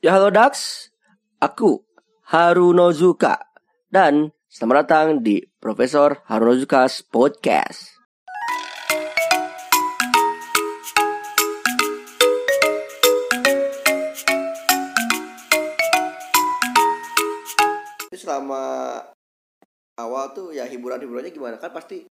[0.00, 0.88] Ya halo Dax,
[1.44, 1.84] aku
[2.32, 3.36] Harunozuka
[3.92, 8.00] dan selamat datang di Profesor Harunozuka's Podcast.
[18.16, 19.04] Selama
[20.00, 22.08] awal tuh ya hiburan-hiburannya gimana kan pasti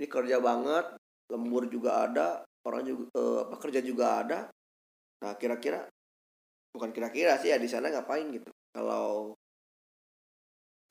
[0.00, 0.88] ini kerja banget,
[1.28, 4.48] lembur juga ada, orang juga eh, apa juga ada.
[5.20, 5.84] Nah kira-kira
[6.76, 8.52] bukan kira-kira sih ya di sana ngapain gitu.
[8.76, 9.32] Kalau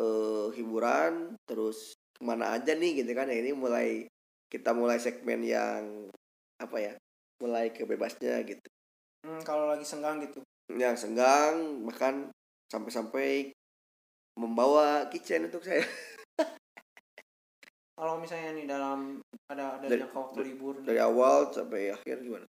[0.02, 3.38] eh hiburan terus ke mana aja nih gitu kan ya.
[3.38, 4.10] Ini mulai
[4.50, 6.10] kita mulai segmen yang
[6.58, 6.94] apa ya
[7.40, 8.68] mulai kebebasnya gitu.
[9.24, 10.41] Hmm, kalau lagi senggang gitu.
[10.66, 12.34] yang senggang bahkan
[12.74, 13.54] sampai-sampai
[14.34, 15.86] membawa kitchen untuk saya.
[17.96, 22.20] Kalau misalnya nih dalam ada ada Dari- jangka waktu libur nih, dari awal sampai akhir
[22.26, 22.44] gimana?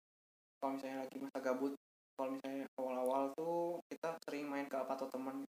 [0.61, 1.73] Kalau misalnya lagi masa gabut,
[2.13, 3.57] kalau misalnya awal-awal tuh
[3.89, 5.41] kita sering main ke apa atau teman.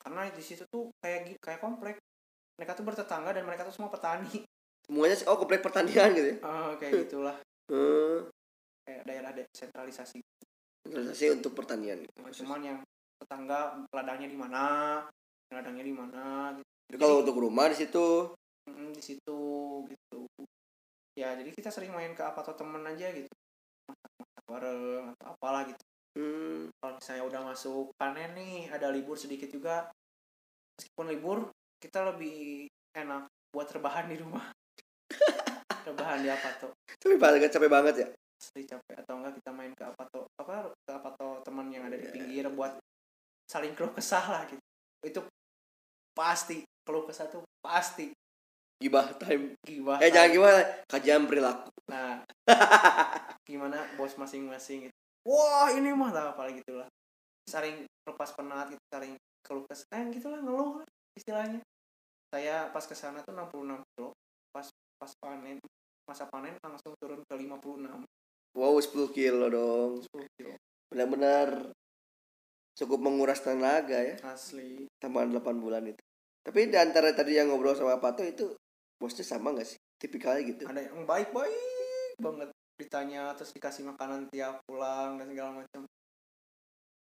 [0.00, 1.96] Karena di situ tuh kayak kayak komplek.
[2.58, 4.44] Mereka tuh bertetangga dan mereka tuh semua petani.
[4.90, 7.36] semuanya sih- oh komplek pertanian gitu ya Ah, kayak gitulah.
[7.70, 8.26] hmm,
[8.82, 10.18] Kayak daerah desentralisasi.
[10.82, 12.00] investasi untuk pertanian
[12.32, 12.78] Cuman yang
[13.20, 14.64] tetangga ladangnya di mana,
[15.46, 16.66] ladangnya di mana gitu.
[16.90, 18.34] Jadi kalau untuk rumah di situ
[18.66, 19.40] Mm, di situ
[19.86, 20.20] gitu
[21.12, 23.26] ya jadi kita sering main ke apa atau temen aja gitu
[23.84, 25.84] masak-masak bareng atau apalah gitu
[26.16, 29.90] hmm, kalau misalnya udah masuk panen nih ada libur sedikit juga.
[30.78, 31.38] Meskipun libur
[31.76, 32.66] kita lebih
[32.96, 34.50] enak buat rebahan di rumah.
[35.88, 38.08] Rebahan di apa tuh capek banget capek banget ya?
[38.40, 41.88] Asli capek atau enggak kita main ke apa tuh apa ke apa tuh teman yang
[41.88, 42.76] ada di pinggir buat
[43.48, 44.60] saling keluh kesah lah gitu.
[45.00, 45.20] Itu
[46.12, 48.12] pasti keluh kesah tuh pasti.
[48.80, 49.56] Gibah time.
[49.64, 50.60] Gibah eh jangan gimana?
[50.88, 51.68] Kajian perilaku.
[51.92, 52.24] Nah,
[53.48, 54.99] gimana bos masing-masing gitu.
[55.26, 56.88] Wah, ini mah lah apalagi gitulah.
[57.48, 59.12] Saling lepas penat gitu, saling
[59.44, 61.60] keluh kesah eh, gitulah ngeluh lah istilahnya.
[62.30, 64.14] Saya pas ke sana tuh 66 kilo.
[64.54, 64.66] Pas
[65.00, 65.56] pas panen
[66.04, 68.04] masa panen langsung turun ke 56
[68.52, 70.58] wow 10 kilo dong 10 kilo.
[70.92, 71.72] benar-benar
[72.76, 74.84] cukup menguras tenaga ya Asli.
[75.00, 76.02] sama 8 bulan itu
[76.44, 78.52] tapi di antara tadi yang ngobrol sama Pato itu
[79.00, 84.64] bosnya sama gak sih tipikalnya gitu Ada yang baik-baik banget ditanya terus dikasih makanan tiap
[84.64, 85.84] pulang dan segala macam.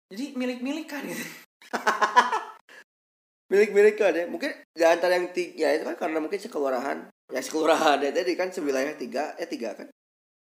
[0.09, 1.25] Jadi milik-milik kan gitu.
[3.51, 4.25] milik-milik kan ya.
[4.25, 6.97] Mungkin di antara yang tiga itu kan karena mungkin sekelurahan
[7.29, 9.87] ya sekelurahan ya tadi kan sewilayah tiga eh tiga kan?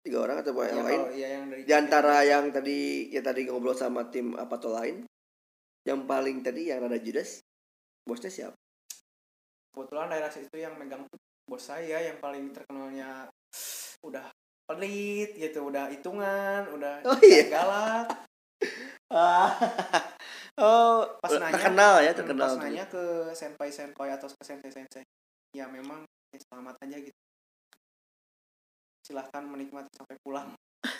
[0.01, 0.99] Tiga orang atau Ya, yang lain?
[1.03, 2.79] kalau- ya, yang dari di antara yang tadi
[3.11, 5.03] ya tadi ngobrol sama tim apa tuh lain
[5.83, 7.43] yang paling tadi yang ada Judas
[8.07, 8.55] bosnya siapa?
[9.73, 11.05] Kebetulan daerah situ yang megang
[11.47, 13.29] bos saya yang paling terkenalnya
[14.03, 14.25] udah
[14.67, 17.47] pelit gitu udah hitungan udah Oh, iya.
[17.47, 18.07] galak.
[20.57, 23.03] Oh Pas nanya, terkenal ya Hmm, terkenal pas nanya ke
[23.37, 25.05] senpai senpai atau ke sensei sensei.
[25.53, 26.01] Ya memang
[26.33, 27.19] ya selamat aja gitu.
[29.05, 30.49] Silahkan menikmati sampai pulang.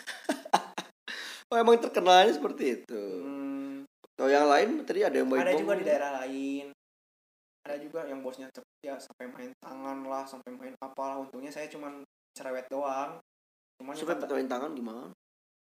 [1.48, 3.02] Oh emang terkenalnya seperti itu?
[3.24, 3.80] Hmm,
[4.14, 6.66] kalau yang lain tadi ada yang baik ada juga di daerah lain.
[7.64, 11.16] Ada juga yang bosnya cepet ya sampai main tangan lah sampai main apalah.
[11.18, 12.04] Untungnya saya cuman
[12.36, 13.16] cerewet doang
[13.78, 15.02] cuman ya supaya kata- main tangan gimana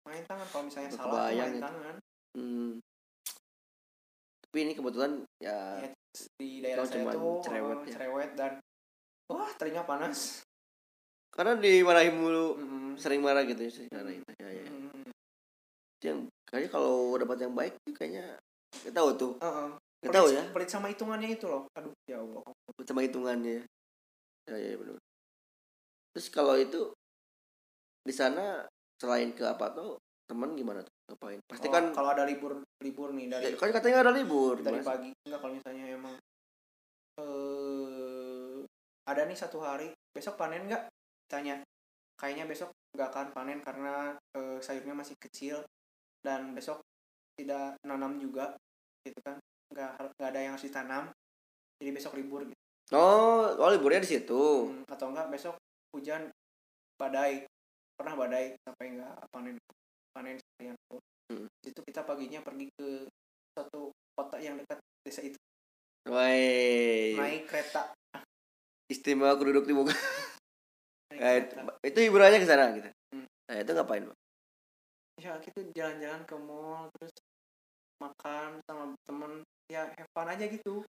[0.05, 1.63] main tangan kalau misalnya Nggak salah kebayang main itu.
[1.63, 1.95] tangan
[2.33, 2.71] hmm.
[4.41, 5.89] tapi ini kebetulan ya Ya,
[6.37, 7.93] di daerah saya tuh cerewet eh, ya.
[7.93, 8.51] cerewet dan
[9.27, 10.47] wah telinga panas
[11.29, 12.95] karena dimarahin mulu Mm-mm.
[12.95, 14.29] sering marah gitu ya sering marah gitu.
[14.33, 14.63] ya, ya.
[14.63, 15.03] Mm-mm.
[15.93, 18.39] Itu yang kayaknya kalau dapat yang baik kayaknya
[18.71, 19.67] kita tahu tuh Heeh.
[19.97, 22.43] kita Pelit- tahu ya pelit sama hitungannya itu loh aduh ya allah
[22.81, 23.59] sama hitungannya
[24.45, 24.95] ya ya benar
[26.13, 26.95] terus kalau itu
[28.05, 28.61] di sana
[28.95, 30.93] selain ke apa tuh teman gimana tuh?
[31.05, 31.39] Ngapain?
[31.43, 34.79] Pasti Kalau- kan kalau ada libur libur nih dari ya, kan katanya ada libur dari
[34.79, 34.85] Mas.
[34.85, 36.15] pagi enggak kalau misalnya emang
[37.15, 38.57] eh
[39.05, 40.89] ada nih satu hari besok panen nggak
[41.25, 41.61] tanya
[42.17, 45.61] kayaknya besok nggak akan panen karena eh, sayurnya masih kecil
[46.21, 46.81] dan besok
[47.35, 48.55] tidak nanam juga
[49.03, 49.37] gitu kan.
[49.69, 51.03] Nggak har- nggak ada yang harus ditanam
[51.75, 52.57] jadi besok libur gitu.
[52.93, 54.69] oh oh liburnya di situ?
[54.71, 55.55] Hmm, atau enggak besok
[55.91, 56.29] hujan
[56.95, 57.43] badai
[57.95, 59.55] pernah badai sampai enggak panen
[60.11, 61.49] panen sekalian pun Hmm.
[61.65, 63.09] itu kita paginya pergi ke
[63.49, 65.33] suatu kota yang dekat desa itu
[66.05, 67.97] Woi, naik kereta
[68.85, 69.89] istimewa aku duduk di muka.
[69.89, 72.89] naik Eh, kereta itu hiburannya ke sana gitu.
[73.09, 73.25] Hmm.
[73.25, 74.17] Nah, itu ngapain, Bang?
[75.17, 77.15] ya gitu jalan-jalan ke mall terus
[77.97, 79.31] makan sama temen
[79.65, 80.85] ya have fun aja gitu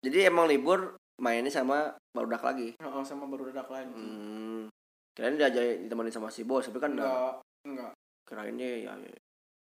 [0.00, 2.80] Jadi emang libur mainnya sama barudak lagi.
[2.80, 4.72] oh, sama baru dadak lagi Hmm.
[5.10, 7.06] Kirain diajak ditemani sama si bos, tapi kan enggak.
[7.08, 7.34] enggak.
[7.66, 7.92] enggak
[8.24, 9.18] Kirainnya ya, ya.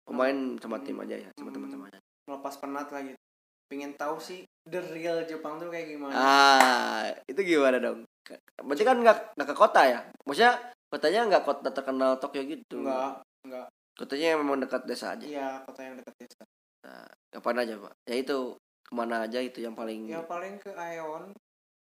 [0.05, 1.56] Oh, main sama tim aja ya, sama Hmm.
[1.61, 2.00] teman-teman aja.
[2.25, 3.20] melepas penat lah gitu.
[3.69, 6.17] Pengen tahu sih the real Jepang tuh kayak gimana.
[6.17, 8.08] Ah itu gimana dong?
[8.56, 10.00] Berarti kan nggak nggak ke kota ya?
[10.25, 10.56] Maksudnya
[10.88, 12.81] kotanya nggak kota terkenal Tokyo gitu.
[12.81, 13.69] Enggak enggak.
[13.93, 15.25] Kotanya memang dekat desa aja?
[15.25, 16.43] Iya kota yang dekat desa.
[16.85, 17.93] Nah, kapan aja pak?
[18.08, 21.29] Ya itu ke mana aja itu yang paling ya paling ke Aeon.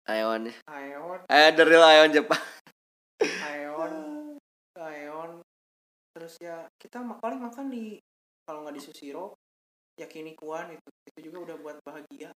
[0.06, 0.54] Aeon ya?
[0.70, 1.18] Aeon.
[1.26, 2.38] Eh the real Aeon Jepang
[3.20, 3.94] Aeon
[4.80, 5.30] Aeon
[6.16, 8.00] terus ya kita paling makan di
[8.48, 9.36] kalau nggak di Sushiro
[10.00, 10.88] Yakinikuan itu.
[11.12, 12.32] Itu juga udah buat bahagia.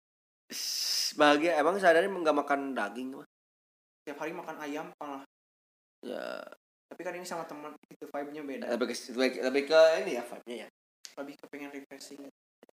[1.16, 1.62] Bahagia.
[1.62, 3.28] Emang sehari nggak makan daging Pak?
[4.02, 5.22] tiap hari makan ayam malah.
[6.02, 6.42] Ya.
[6.90, 8.66] Tapi kan ini sama teman itu vibe-nya beda.
[8.74, 8.96] Lebih ke
[9.46, 10.68] lebih, ke ini ya vibe-nya ya?
[11.22, 12.26] Lebih ke pengen refreshing.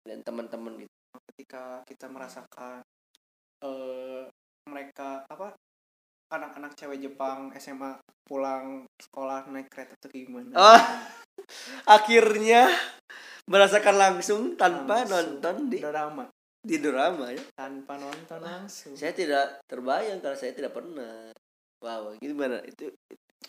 [0.08, 0.94] Dan teman-teman gitu.
[1.36, 2.80] Ketika kita merasakan
[3.60, 4.24] eh
[4.64, 5.52] mereka apa
[6.28, 7.96] anak-anak cewek Jepang SMA
[8.28, 10.52] pulang sekolah naik kereta tuh gimana?
[10.52, 10.82] Oh.
[11.96, 12.68] akhirnya
[13.48, 15.40] merasakan langsung tanpa Langsung.
[15.40, 16.24] nonton di drama.
[16.58, 17.40] di drama ya.
[17.56, 18.92] Tanpa nonton langsung.
[18.92, 21.32] Saya tidak terbayang karena saya tidak pernah.
[21.80, 22.60] Wow gimana?
[22.66, 22.92] Itu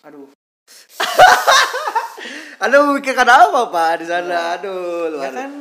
[0.05, 0.31] aduh.
[2.63, 4.31] Anda memikirkan apa pak di sana?
[4.31, 4.41] Ya.
[4.59, 5.51] aduh ya luar kan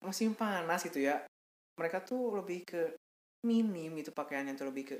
[0.00, 1.20] musim panas gitu ya.
[1.76, 2.82] Mereka tuh lebih ke
[3.44, 4.96] minim gitu pakaiannya tuh lebih ke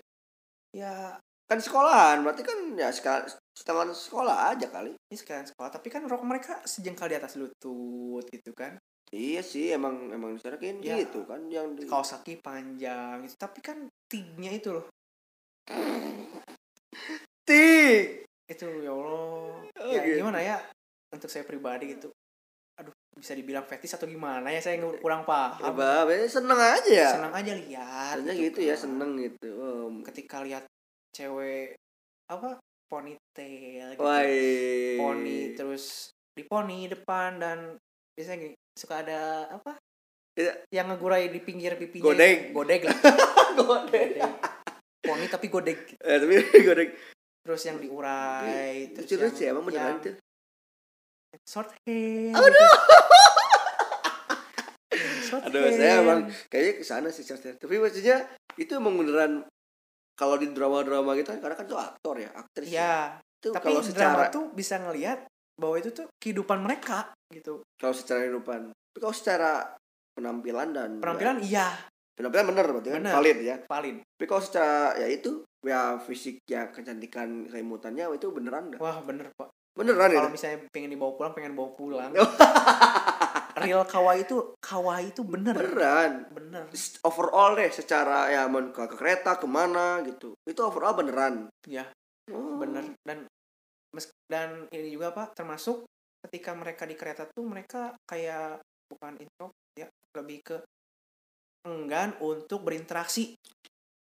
[0.77, 3.21] ya kan sekolahan berarti kan ya sekal
[3.53, 8.25] setengah sekolah aja kali ini sekalian sekolah tapi kan rok mereka sejengkal di atas lutut
[8.33, 8.81] gitu kan
[9.13, 10.97] iya sih emang emang disarakin Ya.
[10.99, 13.77] gitu kan yang di kaos kaki panjang gitu tapi kan
[14.09, 14.89] tingnya itu loh
[17.49, 20.25] tik itu ya Allah Oh, ya gitu.
[20.25, 20.57] gimana ya
[21.13, 22.09] untuk saya pribadi gitu
[22.75, 27.31] aduh bisa dibilang fetis atau gimana ya saya kurang paham apa seneng aja ya senang
[27.31, 28.83] aja lihat Seneng gitu ya kan.
[28.83, 29.87] seneng gitu oh.
[30.09, 30.65] ketika lihat
[31.15, 31.79] cewek
[32.27, 32.59] apa
[32.91, 34.27] ponytail gitu Wah,
[34.99, 37.59] poni terus di poni depan dan
[38.13, 39.79] biasanya gini suka ada apa
[40.35, 40.51] Iya.
[40.75, 42.51] yang ngegurai di pinggir pipinya Godeg.
[42.51, 42.99] godeg lah
[43.55, 44.19] Godeg.
[44.99, 46.35] poni tapi godeg eh, tapi
[46.67, 46.91] godek
[47.47, 50.11] terus yang diurai lucu terus lucu emang beneran itu
[51.47, 52.71] short hair Aduh.
[55.29, 55.75] short aduh hair.
[55.75, 57.55] saya emang kayaknya ke sana sih Chester.
[57.55, 58.27] tapi maksudnya
[58.57, 59.47] itu emang beneran
[60.15, 63.81] kalau di drama-drama gitu kan karena kan tuh aktor ya aktris ya itu tapi kalau
[63.83, 65.19] drama secara tuh bisa ngelihat
[65.55, 67.63] bahwa itu tuh kehidupan mereka gitu.
[67.79, 69.75] Kalau secara kehidupan tapi kalau secara
[70.15, 71.69] penampilan dan penampilan iya.
[72.15, 73.01] Penampilan bener berarti kan?
[73.03, 73.15] Bener.
[73.19, 73.57] valid ya?
[73.67, 73.97] Valid.
[74.07, 79.35] Tapi kalau secara ya itu ya fisik ya kecantikan kelimutannya itu beneran dah wah bener
[79.35, 79.51] pak.
[79.75, 80.23] Beneran ya?
[80.23, 82.11] kalau misalnya pengen dibawa pulang pengen bawa pulang
[83.61, 85.55] real kawaii itu kawaii itu bener.
[85.55, 86.13] Beneran.
[86.33, 86.65] Bener.
[87.07, 90.35] Overall deh secara ya mau ke, ke kereta ke mana gitu.
[90.47, 91.49] Itu overall beneran.
[91.69, 91.87] Ya
[92.33, 92.57] Oh.
[92.57, 92.97] bener.
[93.05, 93.29] Dan
[94.33, 95.85] dan ini juga pak termasuk
[96.25, 99.85] ketika mereka di kereta tuh mereka kayak bukan intro ya
[100.17, 100.57] lebih ke
[101.69, 103.37] enggan untuk berinteraksi.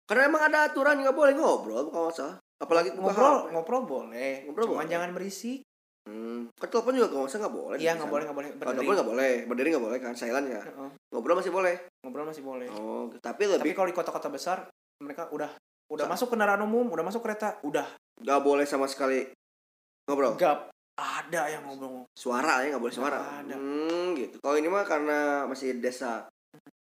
[0.05, 3.51] Karena emang ada aturan nggak boleh ngobrol bukan masalah apalagi ngobrol HP.
[3.57, 4.33] ngobrol boleh.
[4.45, 4.91] Ngobrol cuman boleh.
[4.93, 5.59] jangan berisik
[6.09, 6.51] hmm.
[6.55, 8.13] ke telepon juga kalau nggak boleh iya nggak sana.
[8.13, 8.75] boleh nggak boleh Kalau berdiri.
[8.77, 11.75] telepon nggak boleh berdiri nggak boleh kan silent ya Heeh, ngobrol masih boleh.
[12.03, 12.67] Ngobrol masih boleh.
[12.71, 14.57] Oh tapi tapi lebih kalau di kota-kota besar
[14.99, 15.49] mereka udah
[15.91, 17.85] udah Sa- masuk kendaraan umum udah masuk kereta udah.
[18.19, 19.29] Nggak boleh sama sekali
[20.07, 20.35] ngobrol?
[20.35, 23.17] Gap ada yang ngobrol suara ya nggak boleh suara?
[23.17, 23.55] Nggak ada.
[23.57, 24.35] hmm, gitu.
[24.39, 26.27] Kalau ini mah karena masih desa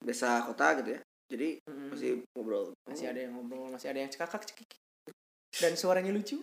[0.04, 1.00] desa kota gitu ya
[1.32, 2.76] jadi masih ngobrol.
[2.84, 4.68] Masih ada yang ngobrol masih ada yang cekakak cekik
[5.60, 6.40] dan suaranya lucu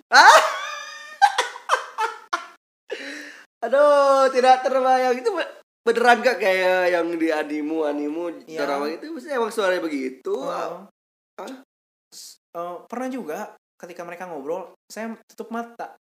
[3.60, 5.52] aduh tidak terbayang itu be-
[5.82, 10.88] beneran gak kayak yang di animu animu drama itu maksudnya emang suaranya begitu Oh.
[12.50, 13.40] Eh, pernah juga
[13.78, 15.96] ketika mereka ngobrol saya tutup mata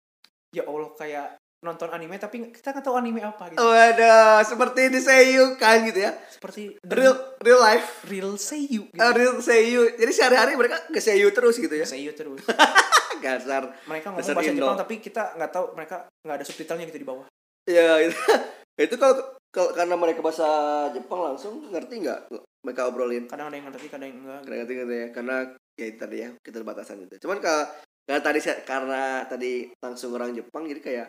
[0.49, 4.97] ya allah kayak nonton anime tapi kita nggak tahu anime apa gitu Waduh, seperti di
[4.97, 6.15] seiyu kan gitu ya.
[6.27, 8.97] seperti Real real life, real seiyu gitu.
[8.97, 9.89] uh, real seiyu.
[9.91, 11.83] Jadi sehari-hari mereka ke seiyu terus gitu ya.
[11.83, 12.41] seiyu terus
[13.17, 13.73] Kasar.
[13.83, 14.63] mereka ngomong Dasar bahasa Indo.
[14.63, 17.25] Jepang tapi kita nggak tahu mereka nggak ada subtitlenya gitu di bawah
[17.67, 18.15] Ya itu,
[18.87, 19.15] itu kalau
[19.51, 20.47] kalau karena mereka bahasa
[20.95, 22.31] Jepang langsung ngerti nggak
[22.63, 23.27] mereka obrolin.
[23.27, 25.07] kadang ada yang ngerti kadang yang enggak Karena ngerti ngerti ya.
[25.11, 25.35] Karena
[25.75, 27.27] ya itu tadi ya kita batasan gitu.
[27.27, 27.63] Cuman kalau
[28.07, 29.51] karena tadi karena tadi
[29.83, 31.07] langsung orang Jepang jadi kayak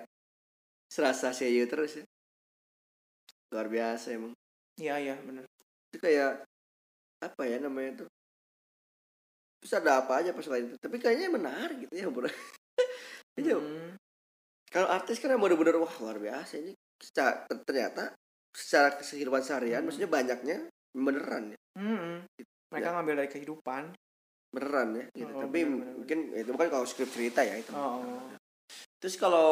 [0.91, 2.05] serasa seiyu terus ya.
[3.55, 4.35] Luar biasa emang.
[4.79, 5.43] iya iya benar
[5.91, 6.47] Itu kayak
[7.19, 8.09] apa ya namanya tuh
[9.59, 12.31] terus ada apa aja pas lain itu tapi kayaknya menarik gitu ya bro.
[13.39, 13.95] Hmm,
[14.69, 18.13] kalau artis kan bener-bener wah luar biasa ini secara, ternyata
[18.53, 19.87] secara kehidupan seharian Hmm.
[19.89, 20.57] maksudnya banyaknya
[20.93, 22.15] beneran ya hmm.
[22.75, 23.83] mereka ngambil dari kehidupan
[24.49, 25.33] beneran ya gitu.
[25.37, 28.21] Oh, tapi bener, bener, mungkin ya itu bukan kalau skrip cerita ya itu oh, oh.
[29.01, 29.51] terus kalau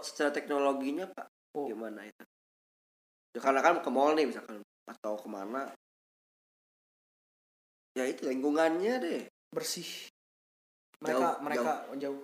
[0.00, 1.64] secara teknologinya pak Oh.
[1.64, 2.24] gimana itu
[3.32, 5.72] ya, karena kan ke mall nih misalkan atau ke mana
[7.96, 10.12] ya itu lingkungannya deh bersih
[11.00, 12.22] mereka Jauh, mereka jauh.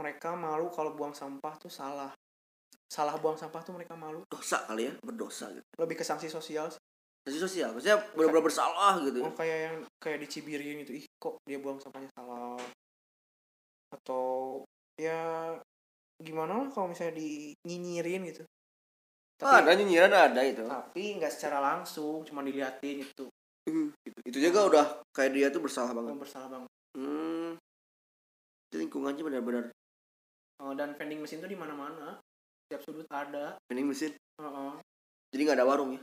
[0.00, 2.08] Mereka malu kalau buang sampah tuh salah.
[2.88, 4.24] Salah buang sampah tuh mereka malu.
[4.32, 5.62] Dosa kali ya berdosa gitu.
[5.76, 6.80] Lebih ke sanksi sosial sih.
[7.20, 9.20] sanksi sosial maksudnya benar-benar bersalah gitu.
[9.20, 12.56] Oh kayak yang kayak di Cibirin itu ih kok dia buang sampahnya salah?
[13.92, 14.64] Atau
[14.96, 15.52] ya
[16.16, 18.42] gimana lah kalau misalnya dinyinyirin gitu.
[19.40, 20.64] Ah, ada nyinyiran ada itu.
[20.64, 23.28] Tapi nggak secara langsung cuma diliatin itu.
[23.68, 24.18] Hmm, gitu.
[24.24, 26.12] itu juga udah kayak dia tuh bersalah banget.
[26.16, 26.70] Oh, bersalah banget.
[26.96, 27.50] Hmm.
[28.72, 29.64] Lingkungannya benar-benar
[30.60, 32.20] Oh, dan vending mesin tuh di mana-mana.
[32.68, 33.56] Setiap sudut ada.
[33.66, 34.72] Vending mesin Heeh.
[35.32, 36.00] jadi nggak ada warung ya?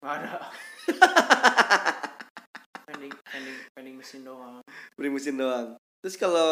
[0.00, 0.32] Nggak ada.
[2.90, 4.62] Vending vending vending mesin doang.
[4.98, 5.68] Vending mesin doang.
[6.02, 6.50] Terus kalau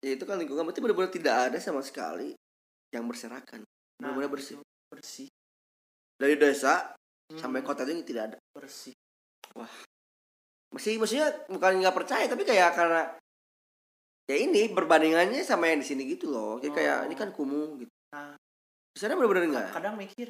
[0.00, 2.32] ya itu kan lingkungan berarti benar-benar tidak ada sama sekali
[2.94, 3.66] yang berserakan.
[4.00, 4.56] Nah, benar-benar bersih.
[4.88, 5.28] bersih.
[6.16, 6.96] Dari desa
[7.28, 8.36] Hmm, sampai kota itu tidak ada.
[8.56, 8.96] Bersih.
[10.72, 13.04] Masih maksudnya bukan nggak percaya tapi kayak karena
[14.28, 17.06] ya ini perbandingannya sama yang di sini gitu loh Jadi kayak Oh.
[17.08, 18.36] ini kan kumuh gitu Nah.
[18.88, 20.28] di sana benar-benar enggak kadang mikir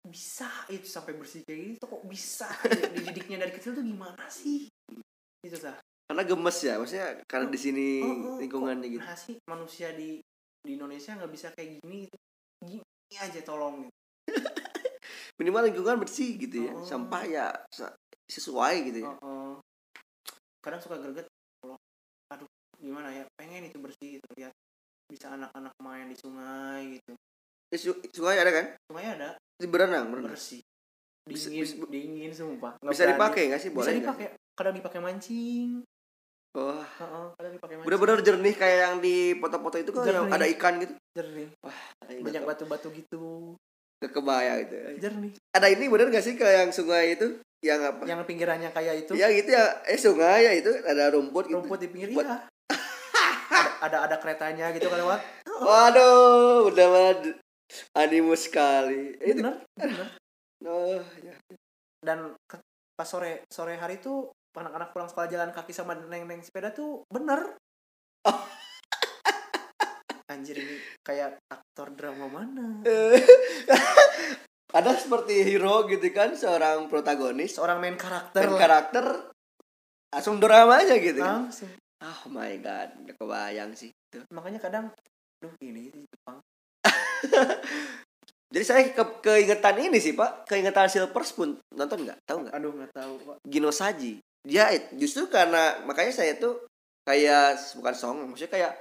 [0.00, 2.48] bisa itu sampai bersih kayak gitu kok bisa
[2.90, 4.68] dididiknya dari kecil tuh gimana sih
[5.40, 9.14] gitu sah karena gemes ya maksudnya karena di sini Oh, oh, lingkungannya kok gitu nah
[9.14, 10.18] sih manusia di
[10.60, 12.16] di Indonesia nggak bisa kayak gini gitu
[12.60, 13.92] gini aja tolong gitu.
[15.40, 16.82] minimal lingkungan bersih gitu ya Oh.
[16.82, 17.46] sampah ya
[18.26, 19.52] sesuai gitu ya Oh, oh.
[20.60, 21.28] kadang suka greget
[22.80, 24.52] gimana ya pengen itu bersih gitu lihat
[25.06, 27.12] bisa anak-anak main di sungai gitu.
[27.70, 28.66] Eh, su- sungai ada kan?
[28.86, 29.28] Sungai ada.
[29.54, 30.32] Di berenang berenang.
[30.32, 30.62] Bersih.
[31.22, 32.74] Bisa- dingin bisa- dingin sumpah.
[32.78, 33.14] Nggak bisa berani.
[33.14, 33.70] dipakai nggak sih?
[33.70, 34.00] Bisa boleh nggak?
[34.02, 35.68] dipakai kadang dipakai mancing.
[36.50, 36.86] Wah.
[37.36, 37.86] Kadang dipakai mancing.
[37.86, 40.34] Bener-bener jernih kayak yang di foto-foto itu kan yang Jernih.
[40.34, 40.92] ada ikan gitu?
[41.12, 41.48] Jernih.
[42.06, 43.54] Ayo, banyak batu-batu gitu.
[44.00, 44.08] Tahu.
[44.16, 45.32] kebayang gitu jernih.
[45.52, 47.36] Ada ini bener gak sih kayak yang sungai itu?
[47.60, 48.02] Yang apa?
[48.08, 49.12] Yang pinggirannya kayak itu?
[49.12, 49.76] Ya gitu ya.
[49.84, 51.60] Eh sungai ya itu ada rumput gitu.
[51.60, 52.36] Rumput di pinggir Buat- iya
[53.80, 55.20] ada, ada keretanya gitu kan lewat
[55.66, 57.18] waduh udah banget.
[57.94, 59.14] Animus sekali.
[59.22, 60.08] Itu bener bener.
[60.66, 61.34] Oh ya
[62.00, 62.34] dan
[62.96, 67.56] pas sore sore hari tuh anak-anak pulang sekolah jalan kaki sama neng-neng sepeda tuh bener.
[68.26, 68.40] Oh.
[70.32, 72.80] anjir ini kayak aktor drama mana?
[74.76, 77.58] Ada seperti hero gitu kan seorang protagonis.
[77.58, 78.58] Seorang main karakter lah.
[78.58, 79.04] karakter
[80.14, 81.50] langsung drama aja gitu kan.
[81.50, 81.70] Langsung
[82.00, 83.92] oh my god gak kebayang sih
[84.34, 84.86] makanya kadang
[85.40, 86.38] duh ini Jepang.
[88.52, 90.44] Jadi saya ke keingetan ini sih pak.
[90.44, 92.18] Keingetan Silvers pun nonton nggak?
[92.26, 92.54] Tahu nggak?
[92.54, 93.36] Aduh nggak tahu pak.
[93.46, 96.64] Gino Saji dia justru karena makanya saya tuh
[97.04, 98.72] kayak bukan song maksudnya kayak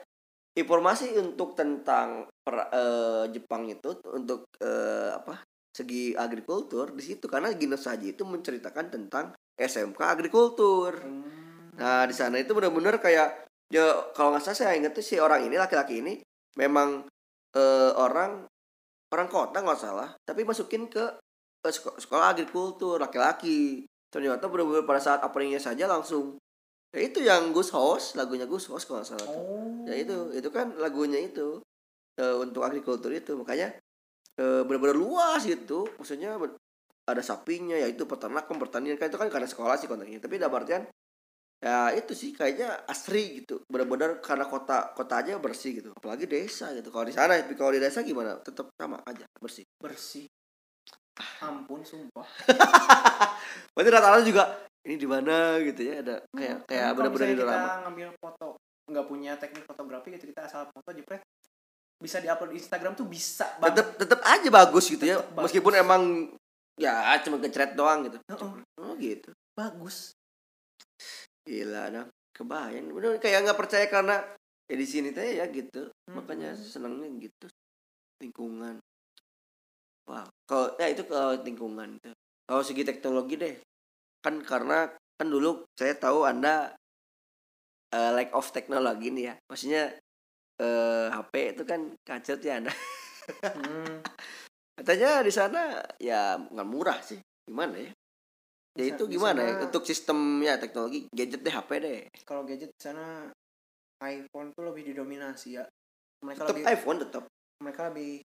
[0.56, 5.40] informasi untuk tentang per- eh, Jepang itu untuk eh, apa
[5.72, 7.30] segi agrikultur di situ.
[7.32, 10.98] Karena Gino Saji itu menceritakan tentang SMK agrikultur.
[11.00, 11.39] Hmm.
[11.80, 15.48] Nah di sana itu benar-benar kayak ya kalau nggak salah saya ingat tuh si orang
[15.48, 16.20] ini laki-laki ini
[16.60, 17.08] memang
[17.56, 18.44] eh, orang
[19.10, 21.18] orang kota nggak salah tapi masukin ke
[21.66, 23.86] eh, seko- sekolah agrikultur laki-laki.
[24.10, 26.42] Ternyata benar-benar pada saat openingnya saja langsung
[26.90, 29.38] ya itu yang Gus House lagunya Gus House kalau nggak salah tuh.
[29.38, 29.86] oh.
[29.86, 31.62] Ya itu itu kan lagunya itu
[32.18, 33.38] eh, untuk agrikultur itu.
[33.38, 33.78] Makanya
[34.42, 35.86] eh, benar-benar luas gitu.
[36.02, 36.42] Maksudnya
[37.06, 40.54] ada sapinya ya itu peternakan pertanian kan itu kan karena sekolah sih kontennya tapi dalam
[40.54, 40.86] artian
[41.60, 43.60] ya itu sih kayaknya asri gitu.
[43.68, 45.92] Benar-benar karena kota kota aja bersih gitu.
[45.92, 46.88] Apalagi desa gitu.
[46.90, 48.40] Kalau di sana tapi kalau di desa gimana?
[48.40, 49.68] Tetap sama aja bersih.
[49.80, 50.26] Bersih.
[51.44, 52.24] Ampun sumpah.
[53.76, 54.44] Berarti rata-rata juga
[54.88, 55.60] ini di mana?
[55.60, 56.00] gitu ya.
[56.00, 58.48] Ada kayak Hmm, kayak kalau benar-benar di kita ngambil foto
[58.90, 61.22] nggak punya teknik fotografi gitu kita asal foto jepret
[62.02, 63.84] bisa diupload di Instagram tuh bisa banget.
[63.84, 65.20] Tetap tetap aja bagus gitu ya.
[65.20, 65.44] Tetep bagus.
[65.52, 66.04] meskipun emang
[66.80, 68.18] ya cuma kecret doang gitu.
[68.24, 69.30] Heeh, oh gitu.
[69.52, 70.16] Bagus
[71.50, 72.94] Gila dong, kebayang.
[72.94, 74.22] Bener kayak nggak percaya karena
[74.70, 75.90] ya di sini teh ya gitu.
[76.14, 76.70] Makanya Mm-mm.
[76.70, 77.50] senangnya gitu.
[78.22, 78.78] Lingkungan.
[80.06, 82.14] Wah, kalau ya itu ke lingkungan itu.
[82.46, 83.56] Kalau segi teknologi deh,
[84.22, 86.78] kan karena kan dulu saya tahu anda
[87.94, 89.36] eh, lack of teknologi nih ya.
[89.50, 89.84] Maksudnya
[90.62, 92.74] eh, HP itu kan kacet ya anda.
[93.42, 94.06] Hmm,
[94.78, 97.18] Katanya di sana ya nggak murah sih.
[97.50, 97.92] Gimana ya?
[98.78, 99.54] Ya itu gimana ya?
[99.66, 102.00] Untuk sistemnya teknologi gadget deh HP deh.
[102.24, 103.28] kalau gadget di sana
[104.00, 105.66] iPhone tuh lebih didominasi ya
[106.24, 107.24] mereka Tetap lebih iPhone tetap.
[107.60, 108.22] mereka lebih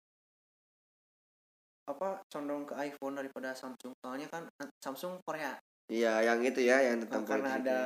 [1.87, 5.55] apa condong ke iPhone daripada Samsung soalnya kan eh, Samsung Korea
[5.91, 7.79] Iya, yang itu ya, yang tentang karena ada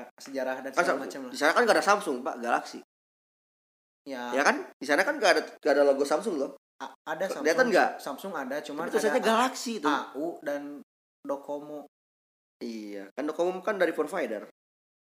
[0.00, 0.08] ya.
[0.16, 2.80] sejarah dan Kan segala macam lah Di sana kan gak ada Samsung, Pak, Galaxy.
[4.08, 4.64] ya, Ya kan?
[4.80, 6.56] Di sana kan gak ada gak ada logo Samsung loh.
[6.80, 7.90] a- ada Samsung Kelihatan nggak?
[8.00, 9.84] Samsung ada cuman Itu saja ada Galaxy itu.
[9.84, 10.80] AU dan
[11.20, 11.84] Docomo
[12.60, 14.44] Iya, kan Docomo kan dari provider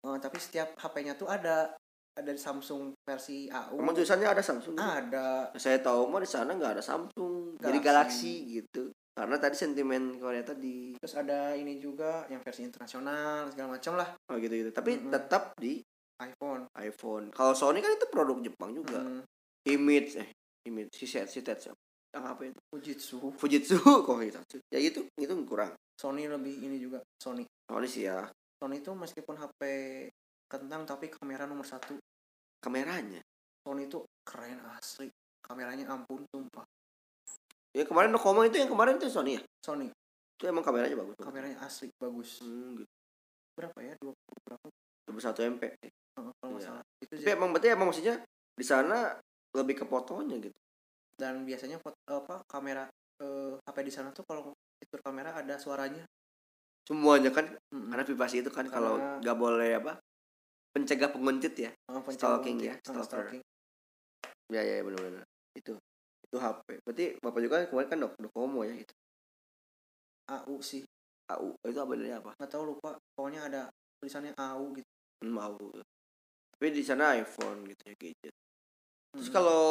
[0.02, 1.70] Oh, tapi setiap HP-nya tuh ada
[2.12, 4.76] ada Samsung versi AU emang tulisannya ada Samsung?
[4.76, 5.54] Ada.
[5.56, 7.56] Saya tahu mah di sana nggak ada Samsung.
[7.56, 7.80] Jadi Galaxy.
[7.80, 8.82] Galaxy gitu.
[9.14, 10.98] Karena tadi sentimen Korea tadi.
[10.98, 14.08] Terus ada ini juga yang versi internasional segala macam lah.
[14.28, 15.12] Oh gitu gitu tapi Mm-mm.
[15.14, 15.80] tetap di
[16.20, 16.66] iPhone.
[16.82, 17.24] iPhone.
[17.30, 19.00] Kalau Sony kan itu produk Jepang juga.
[19.00, 19.22] Hmm,
[19.70, 20.28] image eh
[20.66, 21.70] image si set si set
[22.12, 22.60] yang apa itu?
[22.74, 23.32] Fujitsu.
[23.38, 23.78] Fujitsu.
[24.06, 27.46] Kok ya gitu itu kurang Sony lebih ini juga Sony.
[27.70, 28.26] Sony sih ya.
[28.58, 29.60] Sony itu meskipun HP
[30.50, 31.94] kentang tapi kamera nomor satu.
[32.58, 33.22] Kameranya?
[33.62, 35.06] Sony itu keren asli.
[35.38, 36.66] Kameranya ampun sumpah.
[37.70, 39.42] Ya kemarin Docomo itu yang kemarin itu Sony ya?
[39.62, 39.94] Sony.
[40.34, 42.42] Itu emang kameranya bagus kameranya asli bagus.
[42.42, 42.90] Hmm, gitu.
[43.54, 43.94] berapa ya?
[44.02, 44.66] Dua berapa?
[45.22, 45.70] Satu MP
[46.18, 46.82] Eh, kalau salah.
[46.98, 47.32] Itu tapi sih.
[47.32, 48.20] emang berarti emang maksudnya
[48.52, 49.16] di sana
[49.54, 50.56] lebih ke fotonya gitu?
[51.16, 52.84] Dan biasanya foto, apa kamera
[53.22, 56.02] eh, HP di sana tuh kalau fitur kamera ada suaranya.
[56.82, 57.94] Semuanya kan Mm-mm.
[57.94, 60.02] karena privasi itu kan kalau nggak boleh apa
[60.74, 62.74] pencegah penguntit ya pencet stalking penguntit.
[62.74, 63.04] ya, stalker.
[63.06, 63.42] stalking.
[64.50, 65.22] ya ya benar-benar
[65.52, 65.76] itu
[66.26, 68.94] itu HP berarti bapak juga kemarin kan dok dokomo ya itu
[70.32, 70.82] AU sih.
[71.28, 72.30] AU itu apa bedanya apa?
[72.38, 72.96] Nggak tahu lupa.
[73.12, 73.62] Pokoknya ada
[74.00, 74.88] tulisannya AU gitu.
[75.22, 75.82] Hmm, AU
[76.62, 78.34] tapi di sana iPhone gitu ya gadget.
[79.10, 79.66] Terus kalau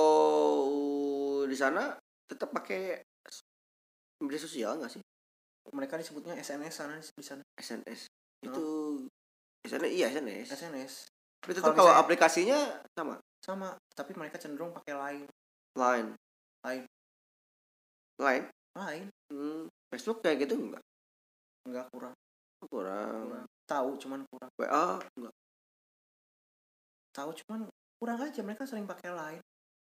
[1.48, 1.96] di sana
[2.28, 3.00] tetap pakai
[4.22, 5.02] media sosial nggak sih?
[5.72, 7.44] Mereka disebutnya SNS sana di sana.
[7.58, 8.08] SNS
[8.42, 8.66] itu
[9.62, 10.94] SNS iya SNS SNS
[11.42, 12.60] tapi tetap Kalau kalau misalnya- aplikasinya
[12.94, 13.16] sama?
[13.42, 15.26] Sama tapi mereka cenderung pakai Line.
[15.74, 16.10] Line.
[16.62, 16.86] Line.
[18.22, 18.46] Line?
[18.78, 19.08] Line.
[19.34, 20.82] Hmm, Facebook kayak gitu enggak
[21.62, 22.14] nggak kurang,
[22.70, 23.26] kurang.
[23.26, 23.46] Kurang.
[23.70, 24.50] tahu cuman kurang.
[24.58, 25.34] WA enggak
[27.12, 27.60] tahu cuman
[28.02, 28.42] kurang aja.
[28.42, 29.44] Mereka sering pakai Line.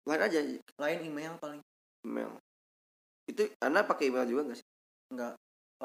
[0.04, 0.38] Line aja.
[0.80, 1.60] Line email paling.
[2.04, 2.36] Email
[3.24, 4.66] itu anda pakai email juga nggak sih?
[5.14, 5.32] Nggak.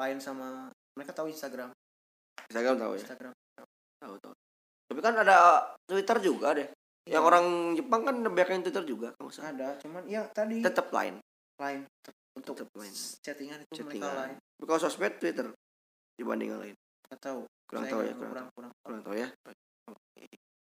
[0.00, 1.70] Line sama mereka tahu Instagram.
[2.48, 3.02] Instagram tahu ya?
[3.04, 3.32] Instagram.
[4.00, 4.34] Tahu tahu.
[4.90, 5.36] Tapi kan ada
[5.86, 6.68] Twitter juga deh.
[7.08, 7.46] Yang Iya, orang
[7.80, 9.50] Jepang kan banyak yang Twitter juga salah.
[9.56, 11.16] Ada cuman ya tadi tetap Line
[11.56, 12.96] tetap untuk Tetap Line.
[13.24, 14.14] chattingan itu mereka Chattingan.
[14.16, 15.46] Line tapi kalau sosmed Twitter
[16.20, 16.76] dibanding yang lain.
[17.08, 17.40] Nggak tahu.
[17.66, 18.84] Kurang Saya tahu ya kurang, kurang kurang tahu.
[18.84, 19.28] kurang tahu ya?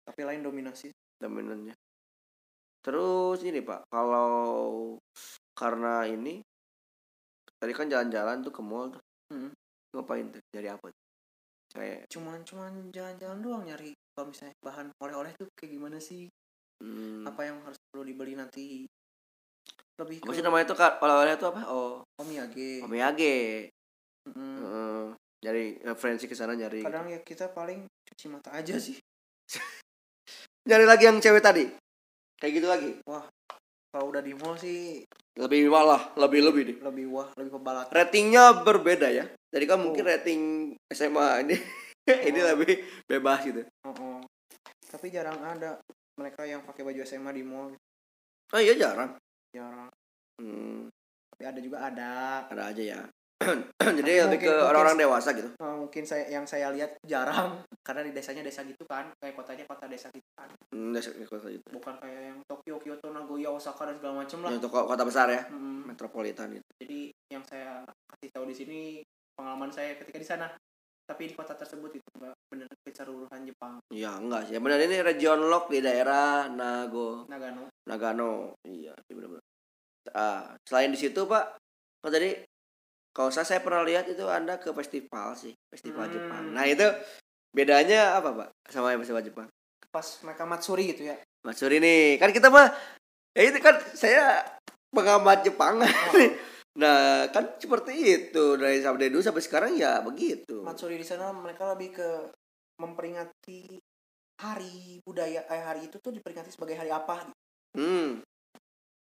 [0.07, 0.89] Tapi Line dominasi.
[1.23, 1.75] Dominannya.
[2.83, 3.87] Terus ini pak.
[3.91, 4.31] Kalau
[5.57, 6.43] karena ini
[7.61, 9.03] tadi kan jalan-jalan tuh ke mall tuh.
[9.33, 9.51] Hmm.
[9.97, 10.43] ngapain tuh?
[10.53, 11.05] Dari apa tuh?
[11.67, 13.93] kayak cuman cuman jalan-jalan doang nyari.
[14.17, 16.31] Kalau misalnya bahan oleh-oleh tuh kayak gimana sih?
[16.81, 18.89] Hmm, apa yang harus perlu dibeli nanti?
[20.01, 21.01] Lebih apa sih namanya tuh kak?
[21.01, 21.61] Oleh-oleh itu apa?
[21.69, 22.01] Oh.
[22.21, 22.85] Omiyage.
[22.85, 23.37] Omiyage.
[24.27, 24.57] Mm-mm.
[24.59, 25.05] Heeh.
[25.47, 28.99] nyari referensi ke sana nyari kadang ya kita paling cuci mata aja sih.
[30.67, 31.63] Nyari lagi yang cewek tadi?
[32.41, 32.91] Kayak gitu lagi?
[33.07, 36.77] Kalau udah di mall sih lebih malah lebih lebih deh.
[36.81, 39.25] Lebih wah lebih pebalat ratingnya berbeda ya.
[39.53, 40.11] Jadi kan mungkin Oh.
[40.11, 40.43] rating
[40.93, 41.57] SMA ini
[42.29, 42.41] ini.
[42.41, 42.47] Oh.
[42.57, 42.73] lebih
[43.05, 43.63] bebas gitu.
[43.85, 44.21] Oh, oh.
[44.87, 45.77] tapi jarang ada
[46.17, 47.77] mereka yang pakai baju SMA di mall.
[48.55, 49.19] Oh iya jarang.
[49.53, 49.93] Jarang.
[50.41, 50.89] Hmm,
[51.35, 52.13] tapi ada juga ada.
[52.49, 53.01] Ada aja ya
[54.01, 55.53] jadi lebih ke orang-orang dewasa gitu.
[55.61, 59.65] Oh, mungkin saya yang saya lihat jarang karena di desanya desa gitu kan kayak kotanya
[59.69, 60.49] kota desa gitu kan.
[60.73, 64.51] Hmm, desa- kota itu bukan kayak yang Tokyo Kyoto Nagoya Osaka dan segala macem lah.
[64.57, 65.43] Toko kota besar ya?
[65.53, 67.85] Mm, metropolitan itu jadi yang saya
[68.17, 68.81] kasih tahu di sini
[69.37, 70.49] pengalaman saya ketika di sana.
[71.07, 72.09] Tapi di kota tersebut itu
[72.51, 73.79] benar keseluruhan Jepang.
[73.95, 74.59] Ya enggak sih.
[74.59, 77.71] Benar ini region lock di daerah Nago Nagano.
[77.87, 78.59] Nagano.
[78.67, 79.45] Iya benar-benar
[80.15, 81.59] ah selain di situ pak
[81.99, 82.31] kalau tadi
[83.17, 86.13] kalau saya saya pernah lihat itu anda ke festival sih festival Hmm.
[86.13, 86.45] Jepang.
[86.53, 86.85] Nah itu
[87.49, 89.49] bedanya apa pak sama yang festival Jepang?
[89.89, 91.17] Pas mereka Matsuri gitu ya.
[91.41, 92.21] Mas Suri nih.
[92.21, 92.69] Kan kita mah
[93.33, 94.45] ya itu kan saya
[94.93, 95.81] pengamat Jepang.
[95.81, 95.89] Oh,
[96.83, 98.61] nah kan seperti itu.
[98.61, 100.61] Dari sampai dulu sampai sekarang ya begitu.
[100.61, 102.11] Matsuri di sana mereka lebih ke
[102.77, 103.81] memperingati
[104.37, 107.25] hari budaya eh hari itu tuh diperingati sebagai hari apa?
[107.25, 107.81] Gitu.
[107.81, 108.36] hmm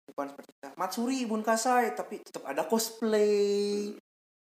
[0.08, 0.70] bukan seperti kita.
[0.80, 3.94] Matsuri Bunkasai tapi tetap ada cosplay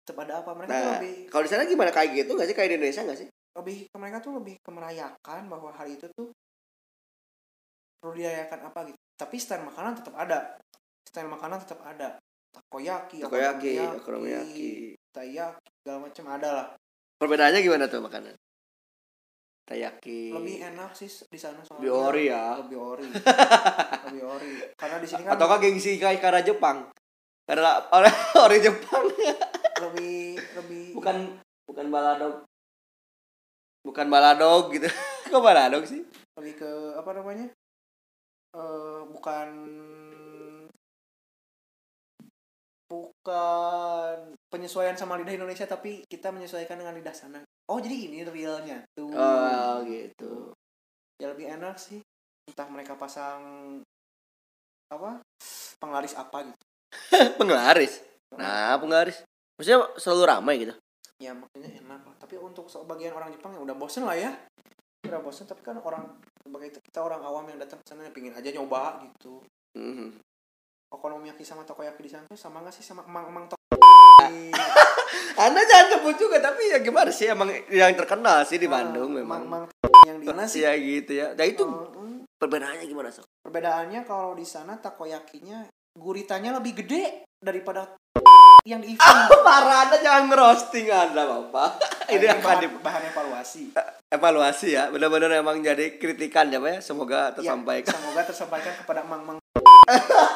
[0.07, 0.51] tetap ada apa.
[0.55, 1.91] Mereka nah lebih kalau di sana gimana?
[1.91, 2.55] Kayak gitu nggak sih?
[2.55, 3.27] Kayak di Indonesia nggak sih?
[3.59, 6.31] Lebih ke mereka tuh lebih ke merayakan bahwa hari itu tuh
[7.99, 8.99] perlu dirayakan apa gitu.
[9.19, 10.39] Tapi stand makanan tetap ada.
[11.03, 12.15] Stand makanan tetap ada.
[12.55, 14.95] Takoyaki takoyaki okonomiyaki.
[15.11, 16.67] taiyaki segala macam ada lah.
[17.19, 18.33] Perbedaannya gimana tuh makanan
[19.67, 21.83] taiyaki lebih enak sih di sana soalnya.
[21.83, 22.45] Lebih ori ya.
[22.63, 23.07] lebih ori.
[24.07, 24.51] Lebih ori.
[24.79, 26.87] Karena di sini kan atau kan gengsi kayak karena Jepang?
[27.43, 29.03] Karena orang orang Jepang.
[29.83, 31.35] Lebih lebih bukan
[31.67, 32.35] bukan baladog.
[33.83, 34.87] Bukan baladog gitu.
[35.31, 36.07] Kok baladog sih?
[36.39, 37.51] Lebih ke apa namanya?
[38.55, 39.47] Eh bukan
[42.87, 44.15] bukan
[44.47, 48.83] penyesuaian sama lidah Indonesia tapi kita menyesuaikan dengan lidah sana oh jadi ini realnya.
[48.95, 49.11] Tuh.
[49.11, 50.51] Oh gitu.
[51.19, 51.99] Ya lebih enak sih.
[52.47, 53.79] Entah mereka pasang
[54.87, 55.19] apa
[55.83, 56.63] penglaris apa gitu.
[57.39, 57.99] Penglaris?
[58.39, 59.19] Nah penglaris.
[59.59, 60.73] Maksudnya selalu ramai gitu?
[61.19, 62.15] Ya makanya enak lah.
[62.21, 64.31] Tapi untuk sebagian orang Jepang yang udah bosen lah ya.
[65.03, 66.07] Udah bosen tapi kan orang
[66.39, 69.43] sebagai kita orang awam yang datang ke sana yang pingin aja nyoba gitu.
[69.77, 70.23] Mhm.
[70.87, 72.79] okonomiyaki sama takoyaki di sana tuh sama nggak sih?
[72.79, 73.59] Sama emang-emang tok
[75.37, 79.45] anda jangan sebut juga tapi ya gimana sih emang yang terkenal sih di Bandung memang.
[79.45, 79.63] emang
[80.03, 80.61] yang di sana sih?
[80.61, 81.31] Ya gitu ya.
[81.31, 82.25] Nah itu Oh, mm.
[82.35, 83.25] perbedaannya gimana sok?
[83.41, 87.93] Perbedaannya kalau di sana takoyakinya guritanya lebih gede daripada
[88.65, 89.29] yang di event.
[89.39, 91.69] parah anda jangan ngerosting anda bapak.
[92.07, 93.63] Ini akan bahan, di bahan evaluasi.
[94.07, 96.79] Evaluasi ya benar-benar emang jadi kritikan ya Pak ya.
[96.81, 97.93] Semoga Ya, tersampaikan.
[97.93, 99.37] semoga tersampaikan kepada mang-mang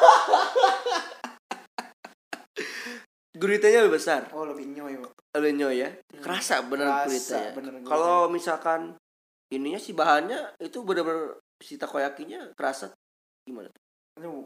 [3.32, 4.28] guritanya lebih besar?
[4.32, 5.12] Oh lebih nyoy Pak.
[5.40, 5.88] lebih nyoy ya?
[5.88, 6.20] Hmm.
[6.20, 7.50] kerasa bener Kerasa, guritanya.
[7.56, 8.80] bener kalau misalkan
[9.48, 12.92] ininya si bahannya itu benar-benar si takoyakinya kerasa
[13.42, 13.72] gimana
[14.20, 14.44] Aduh,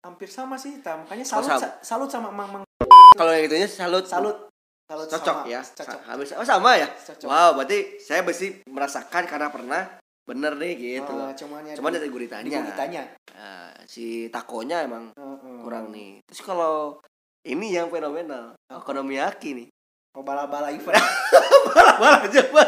[0.00, 1.60] hampir sama sih makanya Oh, salut sama.
[1.60, 2.64] sa- salut sama mang-mang.
[3.12, 4.08] Kalau yang itunya salut.
[4.08, 4.48] Salut.
[4.88, 5.52] Salut cocok sama.
[5.52, 5.60] ya?
[5.60, 6.00] cocok.
[6.08, 6.88] Habis oh, sama ya?
[6.88, 7.28] Cocok.
[7.28, 9.82] Wow berarti saya mesti merasakan karena pernah
[10.24, 11.12] bener nih gitu.
[11.12, 12.60] Oh, loh cuman ya cuman di guritanya.
[12.64, 13.02] guritanya.
[13.36, 15.56] Nah, si takonya emang Heeh.
[15.60, 16.24] kurang nih.
[16.24, 16.96] Terus kalau
[17.46, 18.54] ini yang fenomenal.
[18.70, 18.82] Apa?
[18.82, 19.68] okonomiyaki nih.
[20.16, 20.98] Oh bala-bala event.
[21.72, 22.64] Bola-bola coba.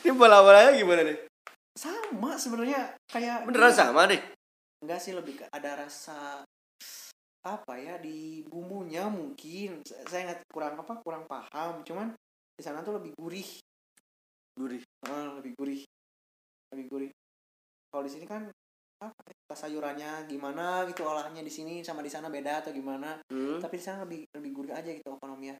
[0.00, 1.18] Ini bola-bolanya gimana nih?
[1.76, 4.20] Sama sebenarnya kayak beneran sama nih
[4.84, 6.44] enggak sih lebih ke ada rasa
[7.40, 9.80] apa ya di bumbunya mungkin.
[9.80, 11.80] Saya saya nggak kurang apa kurang paham.
[11.88, 12.12] Cuman
[12.52, 13.48] di sana tuh lebih gurih.
[14.60, 14.84] Gurih.
[15.08, 15.80] Ah, lebih gurih.
[16.76, 17.10] Lebih gurih.
[17.88, 18.44] Kalau di sini kan
[19.10, 23.20] apa ya, sayurannya gimana gitu olahnya di sini sama di sana beda atau gimana.
[23.28, 23.60] Hmm.
[23.60, 25.54] tapi di sana lebih lebih gurih aja gitu ekonominya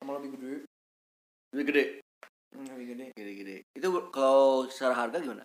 [0.00, 0.54] sama lebih gede.
[1.52, 1.84] Lebih gede?
[2.54, 3.06] Hmm, lebih gede.
[3.16, 5.44] Gede-gede itu kalau secara harga gimana?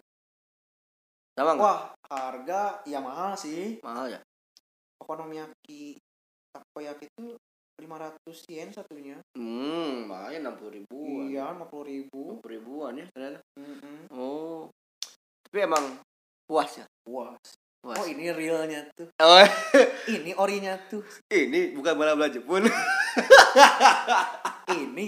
[1.36, 1.64] Sama nggak?
[1.64, 1.82] Wah
[2.12, 3.80] harga ya mahal sih.
[3.82, 4.20] Mahal ya?
[5.02, 5.98] Okonomiyaki
[6.52, 7.40] takoyaki itu
[7.82, 9.18] 500 yen satunya.
[9.34, 11.32] Hmm lumayan enam puluh ribuan.
[11.32, 12.22] Iya 50 ribu.
[12.30, 13.40] Enam puluh ribuan ya ternyata.
[13.58, 13.98] Mm-mm.
[14.14, 14.70] oh.
[15.48, 15.86] Tapi emang
[16.52, 16.86] puas ya?
[17.08, 17.40] Puas.
[17.80, 17.96] Puas.
[17.96, 19.08] Oh ini realnya tuh.
[19.24, 19.40] Oh,
[20.20, 21.00] ini orinya tuh.
[21.32, 22.68] Ini bukan bola bola Jepun.
[24.72, 25.08] Ini.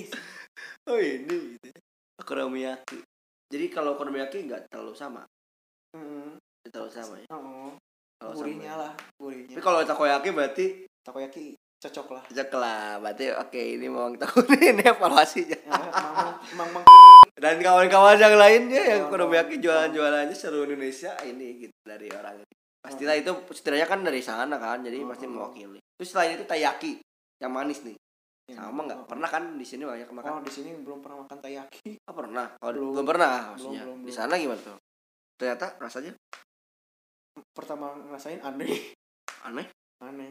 [0.88, 1.56] Oh ini.
[1.60, 1.80] Gitu
[3.54, 5.22] jadi kalau okonomiyaki nggak terlalu sama?
[5.94, 7.28] Nggak terlalu sama ya?
[7.30, 7.78] Oh,
[8.18, 8.82] Kalau gurihnya sama.
[8.88, 9.54] lah gurihnya.
[9.54, 10.66] Tapi kalau takoyaki berarti?
[11.06, 12.24] Takoyaki cocok lah.
[12.26, 12.98] Cocok lah.
[12.98, 15.78] Berarti oke ini mau tahun ini evaluasinya ya,
[16.58, 16.82] emang
[17.34, 19.10] dan kawan-kawan yang lainnya yang Kawan-kawan.
[19.10, 22.54] okonomiyaki jualan-jualannya seluruh Indonesia ini gitu dari orang ini.
[22.78, 25.32] Pastilah itu setidaknya kan dari sana kan jadi Oh, pasti oh.
[25.32, 25.80] mewakili.
[25.96, 27.00] Terus selain itu tayaki
[27.40, 27.96] yang manis nih.
[28.44, 29.00] Ya, sama nggak?
[29.00, 32.12] oh, pernah kan di sini banyak oh makan di sini belum pernah makan tayaki oh,
[32.14, 32.48] pernah?
[32.60, 33.08] Oh, belum, Belum.
[33.08, 33.82] pernah maksudnya?
[33.88, 34.18] belum, di belum.
[34.20, 34.78] sana gimana tuh?
[35.40, 36.12] Ternyata rasanya?
[37.56, 38.94] Pertama ngerasain aneh.
[39.44, 39.68] Aneh?
[40.04, 40.30] Aneh.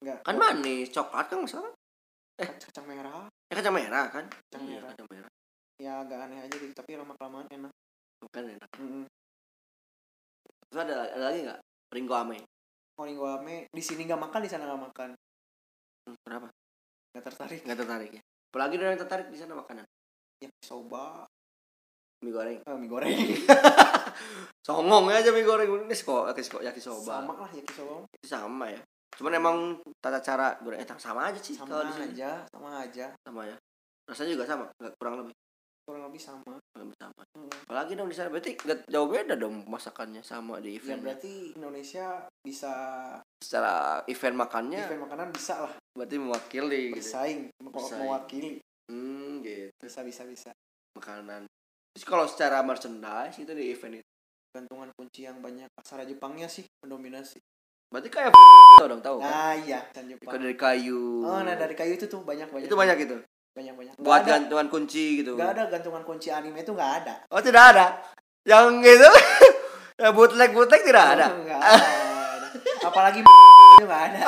[0.00, 1.72] Nggak kan manis coklat kan masalah
[2.38, 3.26] Kac- kacang merah.
[3.50, 4.24] Ya kacang merah kan?
[4.30, 4.88] Kacang Iya, merah.
[4.94, 5.29] kacang merah
[5.80, 7.72] ya agak aneh aja gitu tapi lama kelamaan enak.
[8.28, 8.70] Kan enak.
[8.76, 9.04] Mm-mm.
[10.70, 11.60] terus ada, ada lagi nggak?
[11.96, 12.38] Ringo ame.
[13.00, 15.10] Moringo ame di sini nggak makan di sana nggak makan.
[16.04, 16.52] Hmm, kenapa?
[17.16, 17.60] Nggak tertarik.
[17.64, 18.22] Nggak tertarik ya?
[18.52, 19.88] Apalagi ada yang tertarik di sana makanan.
[20.44, 21.24] Ya soba.
[22.20, 22.58] Mie goreng.
[22.60, 23.10] Eh, mie goreng.
[24.68, 25.88] Songong aja mie goreng.
[25.88, 28.04] Ini kok yakisoba yakisoba sama lah ya soba.
[28.20, 28.80] Itu sama ya?
[29.16, 29.56] Cuman emang
[29.98, 32.06] tata cara goreng eh sama aja sih sama kalau di sini.
[32.14, 33.06] aja sama aja.
[33.24, 33.56] Sama ya?
[34.04, 35.34] Rasanya juga sama nggak kurang lebih
[35.84, 37.22] kurang lebih sama kurang lebih sama.
[37.34, 37.50] Mm.
[37.66, 41.32] apalagi dong di sana berarti nggak jauh beda dong masakannya sama di ya event berarti
[41.58, 42.06] Indonesia
[42.40, 42.72] bisa
[43.40, 45.72] secara event makannya event makanan bisa lah.
[45.92, 47.02] berarti mewakili gitu.
[47.02, 48.00] Bersaing me- Bersaing.
[48.06, 48.50] mewakili
[48.90, 49.70] hmm gitu.
[49.82, 50.50] Bisa bisa bisa.
[50.98, 51.46] Makanan.
[51.94, 54.08] Terus kalau secara merchandise itu di event itu?
[54.50, 55.70] Gantungan kunci yang banyak.
[55.78, 57.38] Aksara Jepangnya sih mendominasi.
[57.90, 58.34] Berarti kayak
[58.82, 59.30] tau dong tahu kan?
[59.30, 60.34] Nah iya kan Jepang.
[60.38, 61.22] Dari kayu.
[61.22, 62.66] Oh nah dari kayu itu tuh banyak banyak.
[62.66, 63.16] Itu banyak itu
[63.50, 64.38] banyak banyak buat ada.
[64.38, 65.34] gantungan kunci gitu.
[65.34, 67.14] Nggak ada gantungan kunci anime itu nggak ada.
[67.34, 67.86] Oh tidak ada?
[68.46, 69.10] Yang itu?
[70.00, 71.28] Ya bootleg bootleg tidak ada?
[71.28, 72.48] Oh, nggak ada.
[72.88, 74.20] Apalagi itu nggak ada.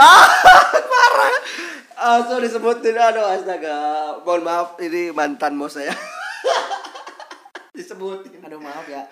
[1.97, 3.77] Ah so disebutin aduh astaga.
[4.21, 5.97] Mohon maaf ini mantan bos saya.
[7.73, 8.45] Disebutin.
[8.45, 9.09] Aduh maaf ya.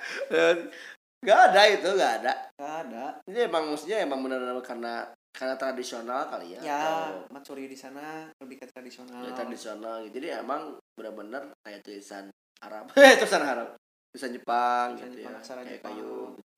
[1.25, 2.33] Nggak ada itu nggak ada.
[2.61, 3.05] Nggak ada.
[3.25, 8.27] Ini emang maksudnya emang benar-benar karena karena tradisional kali ya, ya atau Matsuri di sana
[8.43, 9.23] lebih ke tradisional.
[9.23, 10.19] Ya, tradisional gitu.
[10.19, 12.29] Jadi emang benar-benar kayak tulisan
[12.61, 12.91] Arab.
[12.99, 13.69] Eh tulisan Arab.
[14.11, 15.95] Tulisan Jepang Tulisan gitu Jepang, ya aksara kayak Jepang.
[15.95, 16.15] kayu.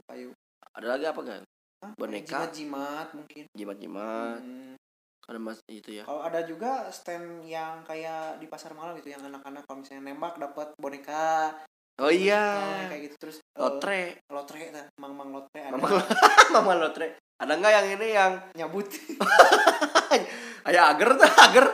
[0.09, 0.29] kayu.
[0.73, 1.43] Ada lagi apa kan
[1.83, 2.27] Hah, Boneka.
[2.31, 3.45] jimat jimat mungkin.
[3.59, 4.39] Jimat-jimat.
[4.39, 4.75] Hmm,
[5.21, 6.05] karena mas itu ya.
[6.07, 10.39] Kalau ada juga stand yang kayak di pasar malam gitu yang anak-anak kalau misalnya nembak
[10.39, 11.59] dapat boneka.
[11.99, 12.87] Oh iya.
[12.87, 13.17] Nah, kayak gitu.
[13.19, 14.03] Terus eh, lotre.
[14.31, 15.75] lotre nah, mang mang lotre ada.
[15.75, 15.91] Mama
[16.55, 18.87] mama lotre ada nggak yang ini yang nyabut?
[20.71, 21.65] Ayah agar tuh agar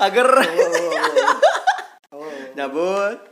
[0.00, 0.28] agar
[2.16, 2.32] oh, oh.
[2.56, 3.28] nyabut.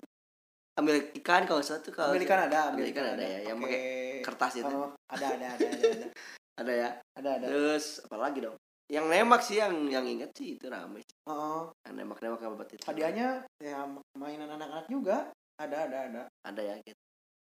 [0.77, 4.61] Ambil ikan kalau satu kalau ambil ikan ada ambil ikan ada ya yang pakai kertas
[4.61, 4.69] itu.
[4.69, 6.09] Oh, ada ada ada ada ada.
[6.57, 6.91] Ada ya?
[7.21, 7.47] Ada ada.
[7.53, 8.57] Terus apa lagi dong?
[8.89, 11.17] Yang nembak sih yang yang inget sih itu rame sih.
[11.29, 13.85] oh, yang nembak nembak apa itu hadiahnya ya
[14.17, 15.29] mainan anak-anak juga?
[15.61, 16.23] Ada ada ada.
[16.49, 17.03] Ada ya gitu.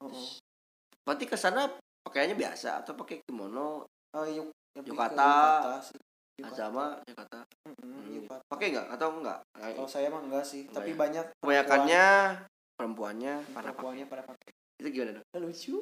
[0.04, 0.32] Oh, oh.
[1.08, 1.72] berarti ke sana
[2.04, 5.13] pakaiannya biasa atau pakai kimono Oh, yuk, Yukata.
[5.13, 6.00] yukata sih.
[6.38, 6.54] Yukata.
[6.56, 8.43] sama Jakarta Mm-mm, Hmm, yukata.
[8.46, 10.98] pakai nggak atau enggak Kalau saya mah enggak sih, Enggak tapi ya.
[10.98, 12.06] banyak kebanyakannya
[12.74, 14.50] perempuannya pada perempuannya pada pakai.
[14.78, 15.76] itu gimana dong Lucu.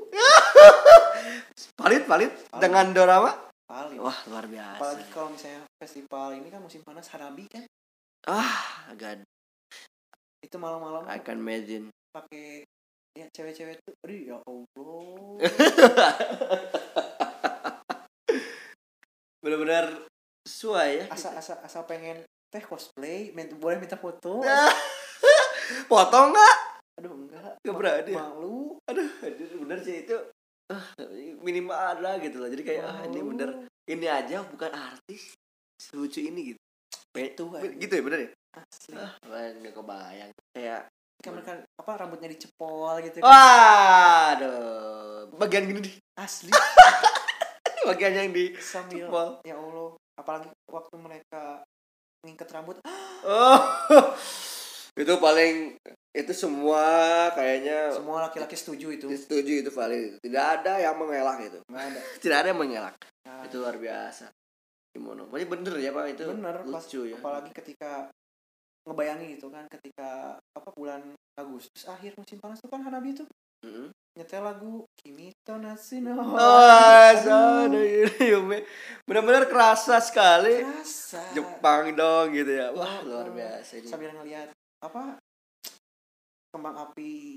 [1.76, 2.62] palit palit Palit.
[2.62, 3.32] dengan dorama
[3.68, 4.00] Paling.
[4.00, 7.68] wah luar biasa Apalagi kalau misalnya festival ini kan musim panas Hanabi kan.
[8.26, 8.56] ah
[8.88, 9.28] agak
[10.40, 12.64] Itu malam-malam I can imagine pakai
[13.12, 15.36] ya cewek-cewek tuh aduh ya Allah
[19.46, 20.10] benar-benar
[20.42, 22.18] sesuai ya asa asa asa pengen
[22.50, 24.42] teh cosplay min- boleh minta foto.
[25.90, 26.56] Potong nggak?
[26.98, 28.18] Aduh enggak Nggak berani ya?
[28.20, 28.78] malu.
[28.86, 29.10] Aduh
[29.60, 30.16] bener sih itu
[30.70, 30.86] ah,
[31.40, 32.50] minimal ada gitu loh.
[32.50, 33.50] Jadi kayak ah, ini bener
[33.86, 35.34] ini aja bukan artis
[35.78, 36.62] selucu ini gitu.
[37.14, 38.30] Itu kan gitu ya bener ya?
[38.56, 38.94] Asli.
[38.96, 39.14] Ah
[39.52, 40.32] nggak kebayang.
[40.54, 43.26] Kayak kan mereka apa rambutnya dicepol gitu Oh.
[43.26, 44.38] kan.
[44.38, 46.52] waduh bagian gini nih asli
[47.86, 49.06] bagian yang di sambil.
[49.46, 51.62] ya Allah apalagi waktu mereka
[52.26, 52.82] ngingket rambut.
[53.26, 53.60] Oh.
[54.96, 55.76] Itu paling
[56.16, 56.84] itu semua
[57.36, 59.12] kayaknya semua laki-laki setuju itu.
[59.12, 61.60] Setuju itu valid tidak ada yang mengelak itu.
[61.68, 62.00] Ada.
[62.24, 62.96] Tidak ada yang mengelak.
[63.28, 64.32] Nah, itu luar biasa.
[64.96, 67.20] Gimana Pokoknya bener ya pak itu bener pas lucu ya.
[67.20, 68.08] apalagi ketika
[68.88, 71.04] ngebayangin gitu kan ketika apa bulan
[71.36, 73.28] Agustus akhir musim panas tuh kan Hanabi tuh.
[73.68, 73.92] Mm-mm.
[74.16, 78.64] Nyetel lagu Kimito Natsuno Oh, Aduh, sana ini Yume.
[79.04, 82.72] Benar-benar kerasa sekali kerasa Jepang dong gitu ya.
[82.72, 83.36] Wah, Oh, luar oh.
[83.36, 83.88] biasa ini.
[83.88, 84.50] sambil ngeliat
[84.80, 85.20] apa
[86.56, 87.36] kembang api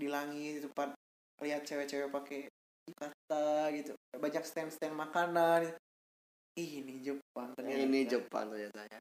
[0.00, 0.96] di langit itu part
[1.44, 2.48] lihat cewek-cewek pakai
[2.88, 5.76] yukata gitu banyak stand-stand makanan
[6.58, 8.98] Ih, ini Jepang ternyata Ini Jepang ternyata ya.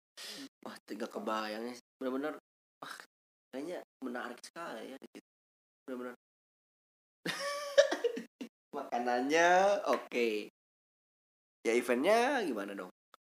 [0.62, 1.86] Wah, tiga kebayangnya sih.
[1.98, 2.38] benar-benar
[2.78, 2.96] wah,
[3.50, 5.30] kayaknya menarik sekali ya gitu.
[5.90, 6.14] Benar-benar.
[8.78, 9.50] Makanannya
[9.90, 10.50] oke.
[11.68, 12.92] Ya eventnya gimana dong?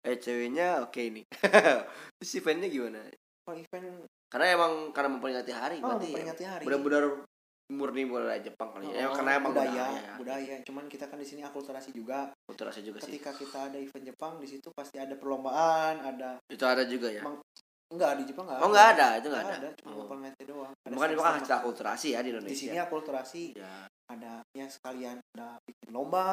[0.04, 1.24] Eh ceweknya oke nih.
[2.20, 3.00] Terus eventnya gimana?
[3.50, 6.10] kalau event Karena emang karena memperingati hari oh berarti ya.
[6.14, 7.04] memperingati hari benar-benar
[7.70, 9.06] murni budaya Jepang kali ya.
[9.10, 10.14] Oh, karena emang budaya, budaya, ya.
[10.18, 10.54] budaya.
[10.66, 12.30] Cuman kita kan di sini akulturasi juga.
[12.46, 13.14] Kulturasi juga sih.
[13.14, 17.22] Ketika kita ada event Jepang di situ pasti ada perlombaan, ada Itu ada juga ya.
[17.90, 19.68] Enggak di Jepang enggak Oh nggak ada, itu nggak Nggak ada.
[19.76, 19.96] cuma Oh.
[20.06, 20.70] memperingati doang.
[20.70, 22.60] Ada Bukan kan stand-stand hasil akulturasi ya di Di Indonesia.
[22.62, 23.74] sini akulturasi Ya.
[24.06, 26.26] ada ya sekalian ada bikin lomba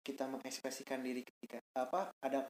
[0.00, 2.48] kita mengekspresikan diri ketika apa ada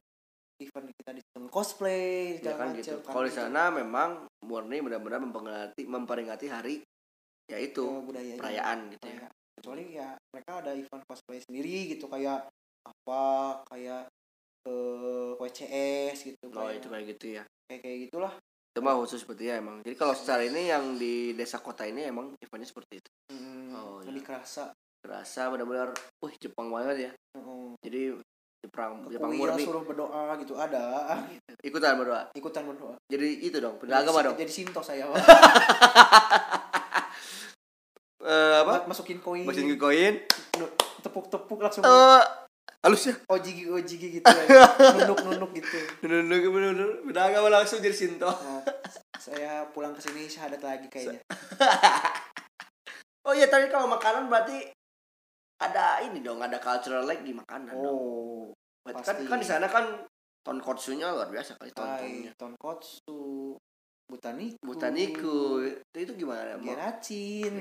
[0.57, 2.97] event kita di cosplay Ya kan macam gitu.
[2.99, 3.39] kan Kalau di gitu.
[3.39, 4.09] sana memang
[4.41, 6.75] murni benar-benar memperingati memperingati hari
[7.45, 9.27] yaitu Oh, budaya perayaan gitu ya.
[9.53, 12.47] kecuali ya mereka ada event cosplay sendiri gitu kayak
[12.83, 13.21] apa
[13.67, 14.07] kayak
[14.63, 17.43] eh WCS gitu Oh kayak, itu kayak gitu ya.
[17.65, 18.33] Kayak kayak gitulah
[18.67, 19.79] Itu mah khusus seperti ya emang.
[19.79, 23.09] Jadi kalau secara ini yang di desa kota ini emang eventnya seperti itu.
[23.29, 24.09] Hmm, Oh, iya.
[24.09, 27.11] lebih kerasa Terasa benar-benar, wih Jepang banget ya.
[27.33, 27.65] Heeh.
[27.79, 28.01] Jadi
[28.59, 29.61] Jepang Jepang Kuliah murni.
[29.61, 31.19] suruh berdoa gitu ada
[31.67, 32.31] Ikutan berdoa.
[32.31, 34.35] ikutan berdoa Jadi itu dong, beragama Jadi- dong.
[34.39, 35.05] jadi sinto saya.
[38.23, 38.87] Eh, apa?
[38.87, 40.15] masukin koin Masukin koin.
[41.03, 42.21] tepuk-tepuk langsung Eh,
[42.83, 43.15] halus ya.
[43.31, 44.67] ojigi ojigi gitu ya.
[44.99, 48.27] nunduk nunduk gitu Bener-bener bener-bener beragama langsung jadi Sinto.
[48.27, 48.59] nah,
[49.15, 51.23] saya pulang ke sini syahadat lagi kayaknya
[53.23, 54.67] Oh iya tadi kalau makanan berarti
[55.63, 57.87] ada ini dong, ada cultural lag di makanan dong.
[57.87, 58.43] oh
[58.83, 59.31] Berarti kan pasti.
[59.31, 59.85] kan di sana kan
[60.43, 62.35] tonkotsunya luar biasa kali tontonnya.
[62.35, 63.55] tonkotsu
[64.11, 66.59] butaniku Butaniku itu, itu gimana?
[66.59, 67.53] Geracin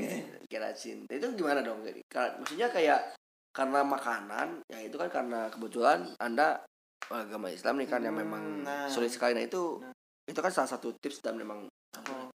[0.50, 1.06] Geracin.
[1.06, 1.86] Itu gimana dong?
[1.86, 3.14] Jadi, maksudnya kayak
[3.52, 6.64] karena makanan, ya itu kan karena kebetulan Anda
[7.06, 8.88] agama Islam nih kan yang Hmm, memang nah.
[8.88, 9.36] sulit sekali.
[9.36, 9.92] Nah itu Nah.
[10.24, 12.32] itu kan salah satu tips dan memang Oh.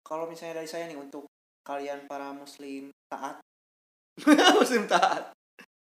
[0.00, 1.26] kalau misalnya dari saya nih untuk
[1.64, 3.40] kalian para muslim taat
[4.60, 5.32] muslim taat.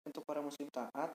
[0.06, 1.10] untuk para muslim taat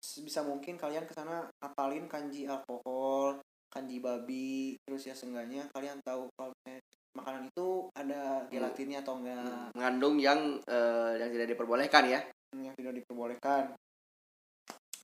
[0.00, 3.36] bisa mungkin kalian ke sana apalin kanji alkohol
[3.68, 9.74] kanji babi terus ya seenggaknya kalian tahu kalau misalnya makanan itu ada gelatinnya atau enggak?
[9.74, 12.20] Mengandung yang eh, yang tidak diperbolehkan ya.
[12.54, 13.74] yang tidak diperbolehkan.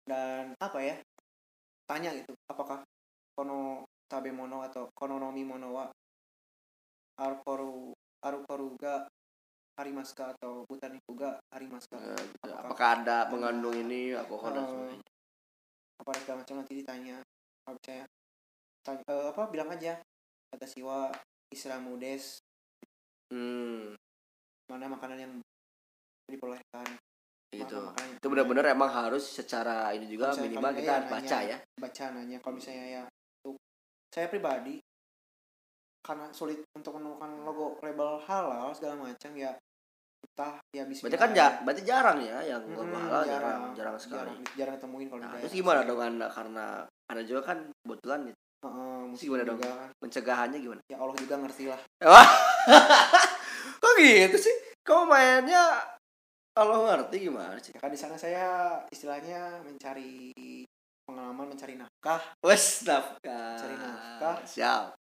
[0.07, 0.95] Dan apa ya?
[1.87, 2.83] Tanya gitu apakah
[3.35, 5.87] kono tabe mono atau kononomi mono wa
[7.16, 7.90] arukoru
[8.23, 9.07] arukoruga
[9.77, 12.37] harimaska atau butani kuga harimaska Nah, gitu.
[12.42, 15.05] Apakah- apakah ada mengandung ini alkohol dan Eh, sebagainya?
[15.97, 17.16] apa segala macam nanti ditanya.
[17.66, 18.05] Kalau saya
[18.83, 19.92] tanya, eh, apa bilang aja.
[20.51, 21.11] Kata siwa
[21.51, 22.43] Islamudes
[23.31, 23.95] hmm.
[24.67, 25.33] Mana makanan yang
[26.27, 26.87] diperbolehkan
[27.55, 27.79] gitu.
[27.79, 31.57] Makanan- itu benar-benar emang harus secara ini juga misalnya minimal kita nanya- baca ya.
[31.79, 32.39] baca nanya.
[32.43, 33.03] Kalau misalnya ya
[33.41, 33.55] untuk
[34.11, 34.75] saya pribadi
[36.03, 39.51] karena sulit untuk menemukan logo label halal segala macam ya
[40.27, 43.97] entah ya bisa berarti kan ja, berarti jarang ya yang Hmm, logo halal jarang jarang.
[43.99, 44.35] sekali.
[44.35, 46.27] Jarang, jarang ketemuin kalau nah, terus gimana dong anda?
[46.29, 46.67] Karena
[47.07, 48.21] anda juga kan kebetulan
[49.11, 49.59] muslim gimana dong?
[49.62, 49.90] kan.
[50.02, 50.81] pencegahannya gimana?
[50.90, 51.81] Ya Allah juga ngerti lah.
[52.05, 52.31] Wah,
[53.83, 54.57] kok gitu sih?
[54.87, 55.83] Kamu mainnya
[56.57, 57.76] kalau ngerti gimana sih?
[57.76, 60.33] Ya kan di sana saya istilahnya mencari
[61.05, 62.20] pengalaman mencari nafkah.
[62.40, 63.61] Wes nafkah.
[63.61, 64.37] Cari nafkah.
[64.48, 64.96] siap.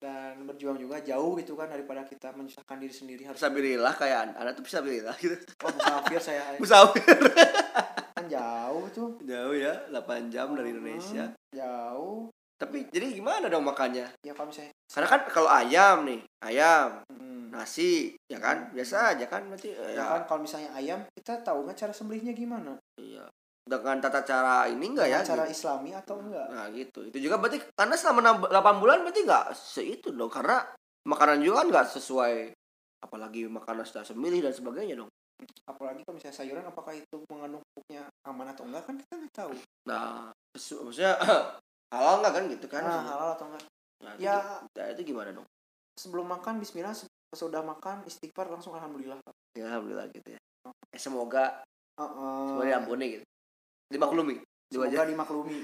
[0.00, 3.22] Dan berjuang juga jauh gitu kan daripada kita menyusahkan diri sendiri.
[3.28, 5.36] Harus Fisabilillah kayak anda tuh fisabilillah gitu.
[5.60, 6.42] Oh musafir saya.
[6.62, 7.18] Musafir.
[8.16, 9.20] Kan jauh tuh.
[9.20, 11.36] Jauh ya 8 jam dari Indonesia.
[11.52, 14.12] jauh tapi jadi gimana dong makannya?
[14.20, 14.76] Ya kalau misalnya.
[14.84, 18.68] Karena kan kalau ayam nih ayam hmm, nasi ya kan?
[18.76, 21.92] Biasa aja kan berarti eh, ya ya, kan kalau misalnya ayam kita tahu nggak cara
[21.96, 22.76] sembelihnya gimana?
[23.00, 23.24] Iya.
[23.64, 25.24] Dengan tata cara ini enggak ya?
[25.24, 25.56] Cara gitu.
[25.56, 27.00] islami atau enggak nah gitu.
[27.08, 30.60] Itu juga berarti karena selama 8 bulan berarti nggak seitu dong karena
[31.08, 32.52] makanan juga kan nggak sesuai.
[33.00, 35.08] Apalagi makanan setelah semilih dan sebagainya dong.
[35.64, 39.56] Apalagi kalau misalnya sayuran apakah itu mengandung pupuknya aman atau enggak kan kita nggak tahu.
[39.88, 41.16] Nah maksudnya
[41.90, 42.44] halal nggak kan?
[42.48, 43.66] Gitu kan nah halal atau enggak
[44.00, 45.44] Nah, itu, ya nah, itu gimana dong?
[46.00, 46.96] Sebelum makan Bismillah
[47.36, 49.20] sudah makan istighfar langsung alhamdulillah.
[49.52, 50.40] Ya alhamdulillah gitu ya.
[50.96, 51.60] Eh, semoga
[52.00, 52.40] Heeh.
[52.48, 53.26] semoga diampuni gitu.
[53.92, 54.36] Dimaklumi.
[54.72, 55.04] Dua aja.
[55.04, 55.58] semoga dimaklumi.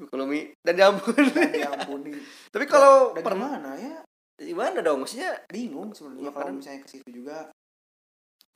[0.00, 1.28] Dimaklumi dan diampuni.
[1.36, 2.12] Dan diampuni.
[2.56, 3.96] Tapi kalau dan pernah gimana ya?
[4.40, 4.98] Gimana dong?
[5.04, 7.52] Maksudnya bingung sebenarnya Iya, kalau misalnya ke situ juga.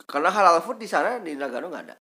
[0.09, 1.95] Karena halal food di sana di Nagano nggak ada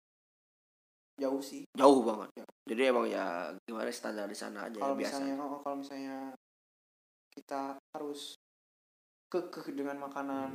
[1.14, 1.62] jauh sih.
[1.72, 2.30] Jauh banget
[2.64, 5.20] jadi emang ya gimana standar di sana aja kalau ya, biasa.
[5.20, 6.18] misalnya oh, kalau misalnya
[7.30, 8.34] kita harus
[9.28, 10.50] kekeh dengan makanan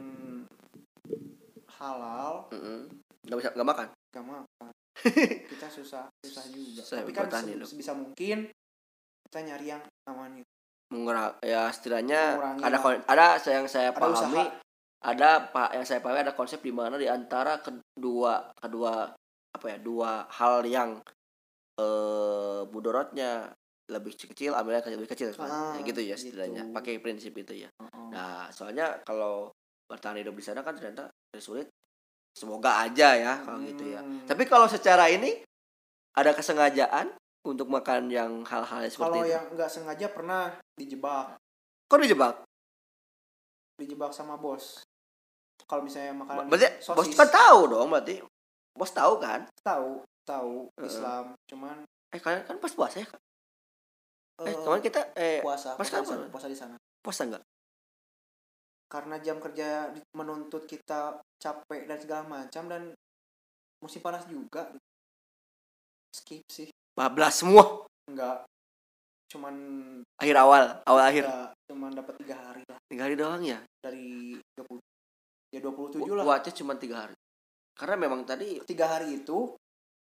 [1.70, 2.90] halal Mm-mm.
[3.26, 3.88] nggak bisa nggak makan?
[4.10, 4.72] gak makan.
[5.54, 6.82] Kita susah susah juga.
[6.82, 7.68] Susah tapi kan bertahan se- hidup.
[7.70, 8.38] sebisa mungkin
[9.24, 10.50] kita nyari yang aman gitu.
[10.90, 14.58] Mengurang ya setidaknya Mengurangi ada ada yang saya Ada pahami usaha.
[15.06, 19.14] ada pak yang saya pahami ada konsep di mana di antara kedua kedua
[19.60, 21.04] apa ya dua hal yang
[21.76, 23.52] eh mudorotnya.
[23.90, 26.76] Lebih kecil ambilnya lebih kecil Ah, Ya gitu ya setidaknya gitu.
[26.78, 27.70] pakai prinsip itu ya.
[27.74, 28.08] Heeh.
[28.14, 29.50] nah soalnya kalau
[29.90, 31.66] bertahan hidup di sana kan ternyata sulit.
[32.38, 34.06] Semoga aja ya kalau gitu ya.
[34.06, 34.30] Hmm.
[34.30, 35.42] tapi kalau secara ini
[36.14, 39.34] ada kesengajaan untuk makan yang hal-hal seperti kalau itu?
[39.34, 41.34] yang nggak sengaja pernah dijebak.
[41.90, 42.46] Kok dijebak?
[43.82, 44.86] Dijebak sama bos.
[45.66, 48.22] Kalau misalnya makanan berarti bos kan tahu dong berarti
[48.80, 49.44] bos tahu kan?
[49.60, 50.72] Tahu tahu.
[50.80, 51.84] Islam cuman
[52.16, 53.08] eh kalian kan pas puasa ya?
[53.12, 53.22] Kak?
[54.40, 56.76] eh eh, kemarin kita eh puasa pas puasa sana, puasa di sana.
[57.04, 57.44] Puasa nggak?
[58.88, 62.96] Karena jam kerja menuntut kita capek dan segala macam dan
[63.84, 64.72] musim panas juga.
[66.16, 66.72] Skip sih.
[66.96, 67.86] 14 semua.
[68.08, 68.48] Enggak
[69.30, 69.56] cuman
[70.18, 72.80] akhir awal awal akhir enggak, cuman dapat tiga hari lah.
[72.90, 73.62] Tiga hari doang ya?
[73.78, 76.26] Dari 20 ya 27 lah.
[76.26, 77.16] Buatnya cuma tiga hari
[77.80, 79.56] karena memang tadi tiga hari itu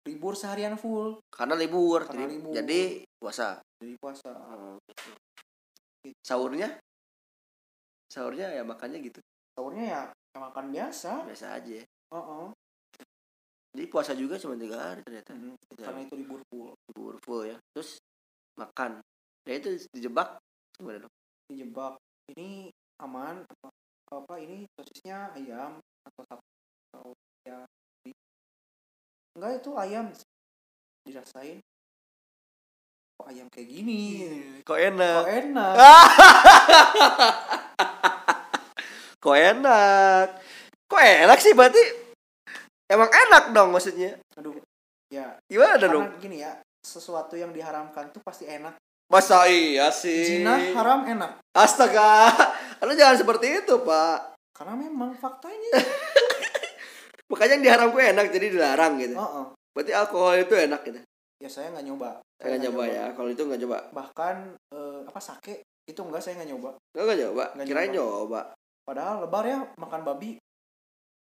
[0.09, 1.21] libur seharian full.
[1.29, 2.53] Karena libur Karena jadi, libur.
[2.57, 2.81] jadi
[3.21, 3.47] puasa.
[3.77, 4.31] Jadi puasa.
[4.33, 5.11] Oh, gitu.
[6.25, 6.69] sahurnya?
[8.09, 9.21] Sahurnya ya makannya gitu.
[9.53, 11.29] Sahurnya ya ya makan biasa.
[11.29, 11.85] Biasa aja.
[12.11, 12.47] Oh, oh.
[13.71, 15.31] jadi puasa juga cuma tiga hari ternyata.
[15.31, 16.73] Hmm, karena itu libur full.
[16.91, 17.57] Libur full ya.
[17.77, 18.01] Terus
[18.57, 19.05] makan.
[19.45, 20.41] Ya itu dijebak
[20.75, 21.13] gimana dong?
[21.45, 21.95] Dijebak.
[22.33, 22.73] Ini
[23.05, 23.67] aman apa,
[24.13, 26.47] apa ini sosisnya ayam atau sapi
[26.91, 27.11] atau
[27.47, 27.63] ya
[29.37, 30.05] enggak itu ayam
[31.07, 31.59] dirasain.
[33.21, 34.01] Kok ayam kayak gini?
[34.65, 35.21] Kok enak?
[35.21, 35.73] Kok enak?
[39.23, 40.27] Kok enak?
[40.89, 41.83] Kok enak sih berarti?
[42.89, 44.17] Emang enak dong maksudnya.
[44.35, 44.57] Aduh
[45.13, 45.37] ya.
[45.45, 46.09] Gimana dong?
[46.09, 48.73] karena gini ya sesuatu yang diharamkan tuh pasti enak.
[49.11, 50.41] Masa iya sih?
[50.41, 51.37] Zina haram enak.
[51.53, 52.31] Astaga
[52.81, 54.33] anda jangan seperti itu pak.
[54.55, 55.77] Karena memang faktanya
[57.31, 59.15] makanya yang diharamkan enak jadi dilarang gitu.
[59.15, 59.45] Oh, oh.
[59.71, 60.99] berarti alkohol itu enak gitu?
[61.39, 62.19] Ya saya nggak nyoba.
[62.37, 63.05] Saya nggak nyoba ya?
[63.15, 64.35] Kalau itu nggak coba bahkan
[64.75, 65.63] eh, apa sake?
[65.87, 66.69] Itu enggak saya nggak nyoba.
[66.91, 67.43] Nggak nggak nyoba?
[67.63, 68.19] Kirain nyoba.
[68.27, 68.41] nyoba.
[68.83, 70.31] Padahal lebar ya makan babi.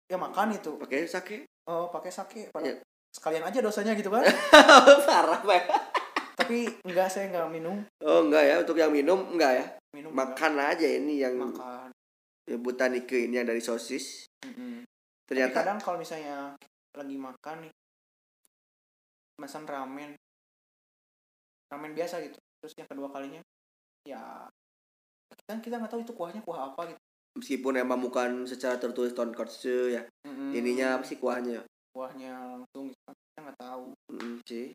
[0.07, 0.76] Ya makan itu.
[0.78, 1.49] Pakai sake?
[1.66, 2.40] Oh pakai sake.
[2.53, 2.78] Pada Iya.
[3.11, 4.20] sekalian aja dosanya gitu kan
[5.09, 5.64] parah pak
[6.36, 7.76] tapi enggak saya enggak minum.
[8.05, 8.55] Oh enggak ya?
[8.62, 9.66] Untuk yang minum enggak ya?
[9.97, 10.36] Minum enggak.
[10.36, 11.90] makan aja ini yang makan.
[12.47, 14.30] ya, butanike ini yang dari sosis
[15.26, 15.34] Mm-mm.
[15.34, 16.54] Tapi ternyata kadang kalau misalnya
[16.94, 17.72] lagi makan nih
[19.36, 20.14] pesan ramen
[21.68, 23.42] ramen biasa gitu terus yang kedua kalinya
[24.06, 24.46] ya
[25.50, 27.00] kan kita nggak tahu itu kuahnya kuah apa gitu
[27.36, 30.54] meskipun emang bukan secara tertulis tonkotsu ya Mm-mm.
[30.56, 33.14] ininya apa sih kuahnya kuahnya langsung gitu kan.
[33.18, 34.66] kita nggak tahu Mm, sih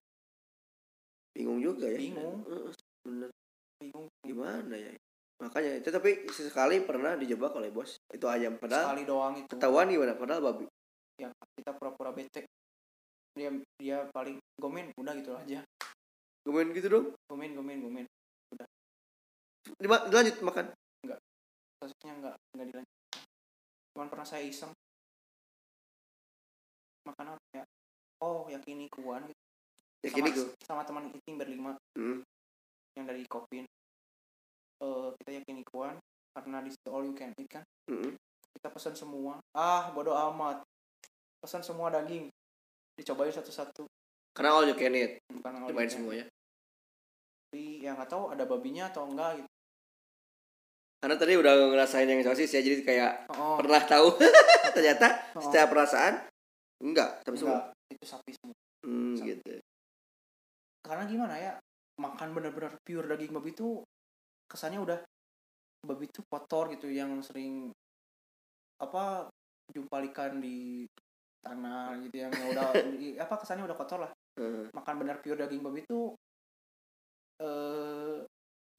[1.32, 2.44] bingung juga ya Bingung.
[3.08, 3.30] Bener
[3.80, 4.94] bingung gimana ya
[5.42, 7.98] makanya itu tapi sekali pernah dijebak oleh bos.
[8.14, 9.50] Itu ayam padahal sekali doang itu.
[9.50, 10.14] ketahuan gimana?
[10.14, 10.66] Padahal babi.
[11.18, 12.46] Ya kita pura-pura bete
[13.34, 13.50] dia
[13.82, 15.66] dia paling gomen udah gitu aja.
[16.46, 17.06] Gomen gitu dong?
[17.26, 18.06] Gomen gomen gomen.
[19.82, 20.66] Dima- dilanjut makan?
[21.82, 22.98] Kasusnya nggak nggak dilanjut.
[23.98, 24.70] Cuman pernah saya iseng.
[27.10, 27.64] Makan apa ya?
[28.22, 29.42] Oh yakinikuan gitu.
[30.02, 30.30] Ya sama,
[30.66, 31.78] sama teman eating berlima.
[31.98, 32.22] Hmm.
[32.92, 33.64] yang dari Kopin
[34.82, 35.96] eh kita yakinikuan
[36.34, 37.64] karena di situ all you can eat kan.
[37.92, 38.18] Mm-mm.
[38.52, 39.40] kita pesan semua.
[39.56, 40.66] Ah bodoh amat.
[41.40, 42.28] Pesan semua daging.
[42.98, 43.88] Dicobain satu-satu.
[44.34, 45.22] Karena all you can eat.
[45.30, 46.26] Bukan all you cobain semuanya.
[47.52, 49.50] Tapi ya nggak tahu ada babinya atau enggak gitu.
[51.02, 54.18] Karena tadi udah ngerasain yang sosis ya jadi kayak oh, pernah tahu.
[54.76, 56.14] Ternyata oh, secara perasaan
[56.82, 57.74] enggak tapi semua.
[57.90, 58.56] Itu sapi semua.
[58.86, 59.28] Hmm, Sama.
[59.30, 59.52] gitu.
[60.82, 61.54] Karena gimana ya
[62.02, 63.82] makan bener-bener pure daging babi itu
[64.52, 65.00] kesannya udah
[65.88, 67.72] babi itu kotor gitu yang sering
[68.84, 69.32] apa
[69.72, 70.84] jumpalikan di
[71.42, 74.12] tanah gitu yang udah di- apa kesannya udah kotor lah.
[74.40, 74.72] Heeh.
[74.72, 76.16] makan bener pure daging babi itu
[77.42, 78.24] eh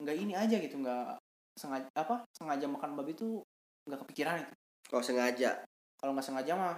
[0.00, 1.20] nggak ini aja gitu nggak
[1.60, 3.40] sengaja apa sengaja makan babi itu
[3.88, 4.54] nggak kepikiran itu.
[4.88, 5.50] Kalau sengaja?
[5.98, 6.76] Kalau nggak sengaja mah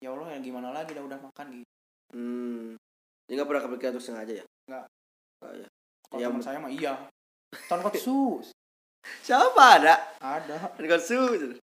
[0.00, 1.72] ya Allah ya gimana lagi udah udah makan gitu.
[2.16, 2.66] Hmm.
[3.28, 4.44] Jadi nggak pernah kepikiran untuk sengaja ya?
[4.70, 4.86] Nggak.
[5.40, 5.68] Oh, ya.
[6.10, 6.92] kalau Ya, teman saya mah iya
[7.68, 8.42] tonkotsu.
[9.26, 9.94] Siapa ada?
[10.22, 10.74] Ada.
[10.78, 11.54] Tonkotsu.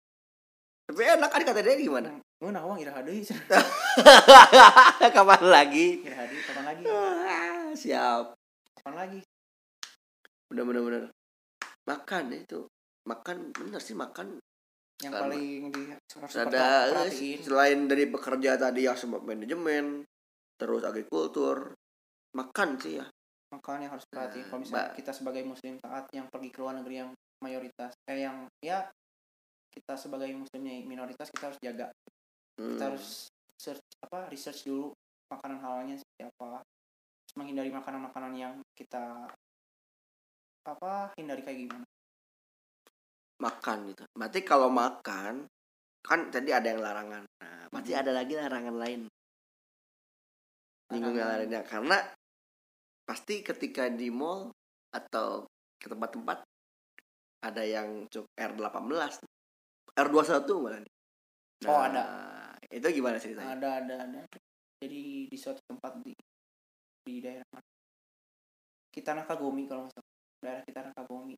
[0.88, 2.15] Tapi enak kan kata dia gimana?
[2.39, 3.19] Gue nah uang iraha deui
[5.15, 5.99] kapan lagi?
[6.05, 6.83] Iraha deui kapan lagi?
[6.88, 8.38] Ah, siap.
[8.79, 9.19] Kapan lagi?
[10.47, 11.03] bener bener bener.
[11.91, 12.61] Makan ya itu.
[13.03, 14.39] Makan bener sih makan.
[15.03, 15.81] Yang Kan, paling di
[16.39, 17.38] ada perhatiin.
[17.43, 20.07] selain dari pekerja tadi yang sebab manajemen
[20.55, 21.75] terus agrikultur.
[22.31, 23.05] Makan sih ya
[23.47, 24.43] Makan yang harus perhatiin.
[24.43, 28.25] Nah, Kalau misalnya kita sebagai muslim taat yang pergi ke luar negeri yang mayoritas eh
[28.25, 28.83] yang ya
[29.69, 31.87] kita sebagai muslimnya minoritas kita harus jaga.
[32.57, 32.75] Hmm.
[32.75, 34.91] Kita harus search apa research dulu
[35.29, 36.59] makanan halalnya seperti apa.
[37.23, 39.27] Terus menghindari makanan-makanan yang kita
[40.67, 41.85] apa hindari kayak gimana.
[43.37, 45.45] makan gitu berarti kalau makan
[46.01, 48.01] kan tadi ada yang larangan nah berarti Mhm.
[48.01, 49.01] ada lagi larangan lain
[50.89, 51.37] Larangan.
[51.45, 51.97] lainnya karena
[53.07, 54.51] pasti ketika di mall
[54.91, 55.47] atau
[55.79, 56.43] ke tempat-tempat
[57.39, 59.23] ada yang cuk R18
[59.95, 60.93] R21 malah nih.
[61.57, 62.03] Nah, Oh, ada.
[62.69, 64.19] itu gimana ceritanya Ada ada ada.
[64.77, 66.13] Jadi di suatu tempat di
[67.01, 67.65] di daerah mana?
[68.91, 70.11] Kita Nakagumi kalau nggak salah.
[70.37, 71.33] Daerah kita Nakagumi.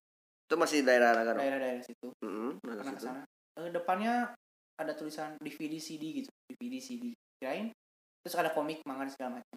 [0.50, 2.10] itu masih daerah Nagano Daerah-daerah situ.
[2.26, 3.06] Mm-mm, daerah Pernah ke situ.
[3.06, 3.22] sana.
[3.62, 4.14] Eh, depannya
[4.76, 6.30] ada tulisan DVD CD gitu.
[6.50, 7.04] DVD CD.
[7.38, 7.70] Kirain
[8.20, 9.56] terus ada komik manga segala macam.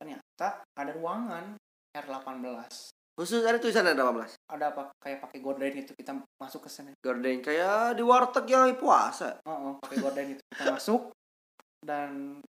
[0.00, 1.44] Ternyata ada ruangan
[1.92, 2.96] R18.
[3.20, 4.88] khusus ada tulisan ada 18 Ada apa?
[4.96, 6.96] Kayak pakai gorden gitu kita masuk ke sana.
[7.04, 9.36] gorden kayak di warteg yang puasa.
[9.44, 10.42] Oh, oh pakai gorden itu.
[10.48, 11.12] Kita masuk
[11.84, 12.40] dan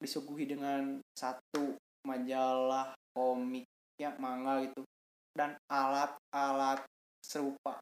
[0.00, 1.76] disuguhi dengan satu
[2.08, 3.68] majalah komik
[4.00, 4.80] ya manga gitu.
[5.36, 6.80] Dan alat-alat
[7.20, 7.76] serupa.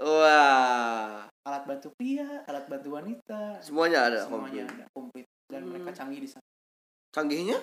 [0.00, 1.28] Wah.
[1.44, 3.60] Alat bantu pria alat bantu wanita.
[3.60, 4.72] Semuanya ada semuanya komplit.
[4.72, 5.26] ada komplit.
[5.52, 5.70] Dan Hmm.
[5.76, 6.46] mereka canggih di sana.
[7.12, 7.58] Canggihnya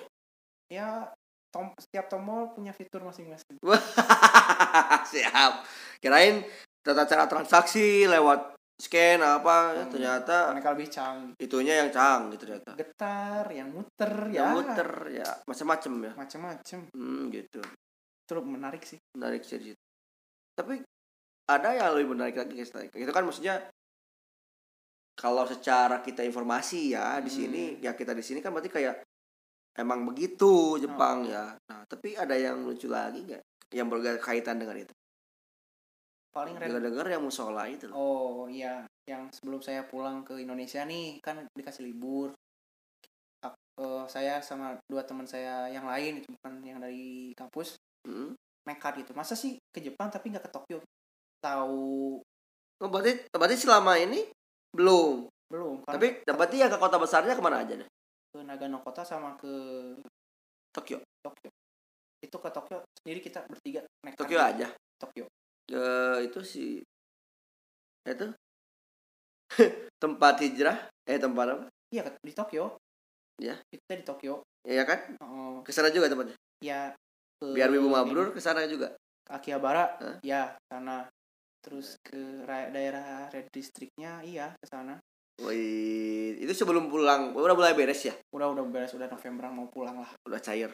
[0.72, 1.12] ya
[1.52, 3.60] tom setiap tombol punya fitur masing-masing.
[5.12, 5.54] Siap.
[6.00, 6.48] Kirain
[6.80, 9.92] tata cara transaksi lewat scan apa ya, Hmm.
[9.94, 12.72] ternyata mereka lebih canggih itunya yang canggih ternyata.
[12.74, 14.56] Getar yang muter yang ya.
[14.56, 15.30] muter ya.
[15.46, 16.12] Macam-macam ya.
[16.18, 17.62] Macam-macam hmm, gitu.
[18.26, 18.98] Itu menarik sih.
[19.14, 19.82] Menarik sih di situ.
[20.52, 20.84] tapi
[21.48, 23.66] ada yang lebih menarik lagi guys itu kan maksudnya
[25.16, 27.38] kalau secara kita informasi ya di Hmm.
[27.40, 28.96] sini ya kita di sini kan berarti kayak
[29.78, 31.32] emang begitu Jepang Oh.
[31.32, 34.94] ya nah tapi ada yang lucu lagi nggak yang berkaitan dengan itu
[36.32, 41.20] paling dengar-dengar yang musola itu loh Oh iya, yang sebelum saya pulang ke Indonesia nih
[41.20, 42.32] kan dikasih libur.
[43.44, 47.76] Ak- eh, saya sama dua teman saya yang lain itu bukan yang dari kampus
[48.08, 48.32] Hmm.
[48.64, 49.12] nekat gitu.
[49.14, 50.80] Masa sih ke Jepang tapi nggak ke Tokyo?
[51.44, 52.18] Tahu
[52.82, 54.26] Oh, berarti berarti selama ini
[54.74, 55.84] belum belum?
[55.86, 57.90] Kan tapi berarti yang ke kota besarnya ke mana aja deh
[58.32, 59.52] ke Nagano kota sama ke
[60.72, 61.04] Tokyo.
[61.20, 61.52] Tokyo.
[62.22, 64.56] itu ke Tokyo sendiri kita bertiga naik Tokyo kan.
[64.56, 64.68] aja?
[64.96, 65.26] Tokyo.
[65.68, 65.84] Ke
[66.24, 66.66] itu si
[68.08, 68.28] itu?
[70.02, 70.78] Tempat hijrah?
[71.10, 71.66] Eh tempat apa?
[71.92, 72.80] Iya di Tokyo.
[73.42, 73.58] Iya.
[73.68, 74.46] kita di Tokyo.
[74.64, 75.18] Ya kan?
[75.20, 76.38] Oh, ke sana juga tempatnya?
[76.62, 76.94] Ya
[77.42, 78.94] ke biar wibu mabrur ke sana juga?
[79.28, 79.98] Akihabara.
[80.00, 80.16] Hah?
[80.24, 81.10] ya sana.
[81.62, 84.98] Terus ke ra- daerah red districtnya iya ke sana
[85.42, 87.34] Wih, itu sebelum pulang.
[87.34, 88.14] Udah mulai beres ya?
[88.30, 88.94] Udah udah beres.
[88.94, 90.12] Udah November mau pulang lah.
[90.30, 90.70] Udah cair.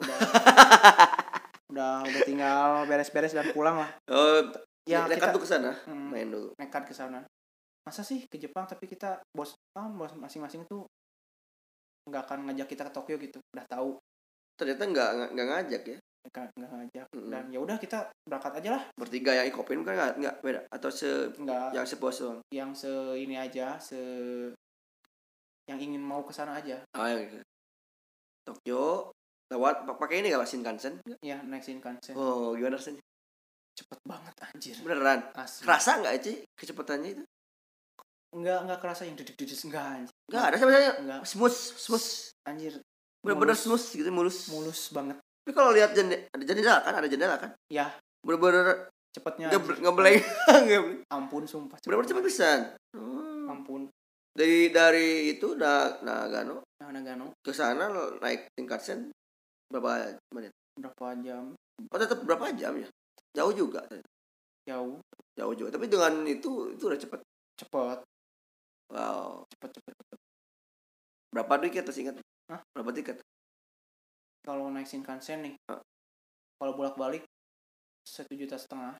[0.00, 0.16] Udah.
[1.72, 3.88] Udah udah tinggal beres-beres dan pulang lah.
[4.12, 4.44] Oh
[4.84, 5.72] ya kita tuh ke sana?
[5.88, 6.52] Hmm, main dulu.
[6.60, 7.24] Nekat ke sana.
[7.88, 10.84] Masa sih ke Jepang tapi kita bos ah, bos masing-masing tuh
[12.12, 13.40] nggak akan ngajak kita ke Tokyo gitu.
[13.56, 13.96] Udah tahu.
[14.60, 17.06] Ternyata nggak- nggak ngajak ya mereka nggak ngajak.
[17.12, 17.30] Mm-mm.
[17.34, 18.82] dan ya udah kita berangkat aja lah.
[18.94, 20.60] Bertiga yang ikopin kan nggak nggak beda?
[20.70, 21.74] Atau se nggak.
[21.74, 22.38] yang sepos doang?
[22.54, 23.98] Yang se ini aja se
[25.66, 26.78] yang ingin mau ke sana aja.
[26.94, 27.42] Ah yang gitu.
[28.42, 29.10] Tokyo
[29.50, 31.02] lewat pa- pakai ini nggak Shinkansen?
[31.22, 32.14] Ya naik Shinkansen.
[32.14, 33.02] Oh gimana rasanya?
[33.74, 34.76] Cepet banget anjir.
[34.82, 35.20] Beneran?
[35.34, 35.62] Asli.
[35.66, 37.24] Kerasa nggak sih kecepatannya itu?
[38.32, 40.14] Nggak nggak kerasa yang dedek dedek enggak anjir.
[40.30, 42.08] Nggak ada sebenarnya enggak smooth smooth
[42.46, 42.74] anjir.
[43.22, 44.48] Bener-bener smooth gitu mulus.
[44.50, 47.50] Mulus banget tapi kalau lihat jendela ada jendela kan ada jendela kan?
[47.66, 47.90] Ya.
[48.22, 50.22] bener-bener cepetnya Ngebleng.
[51.18, 51.82] ampun sumpah.
[51.82, 52.60] bener-bener cepet pisan
[52.94, 53.50] Hmm.
[53.50, 53.90] ampun.
[54.32, 57.34] Dari dari itu na Nagano nah Nagano.
[57.38, 59.10] ke sana naik Shinkansen
[59.66, 60.52] berapa menit?
[60.78, 61.52] Berapa jam?
[61.88, 62.88] Oh tetap berapa jam ya?
[63.32, 63.84] Jauh juga.
[64.64, 65.00] Jauh.
[65.34, 65.72] Jauh juga.
[65.72, 67.20] Tapi dengan itu itu udah cepet.
[67.58, 67.98] Cepet.
[68.88, 69.44] Wow.
[69.48, 70.18] Cepet cepet cepet.
[71.32, 72.14] Berapa tiket terus ingat
[72.48, 72.60] Hah?
[72.72, 73.16] berapa tiket
[74.42, 75.78] kalau naik Shinkansen nih Ah.
[76.58, 77.22] kalau bolak balik
[78.02, 78.98] satu juta setengah.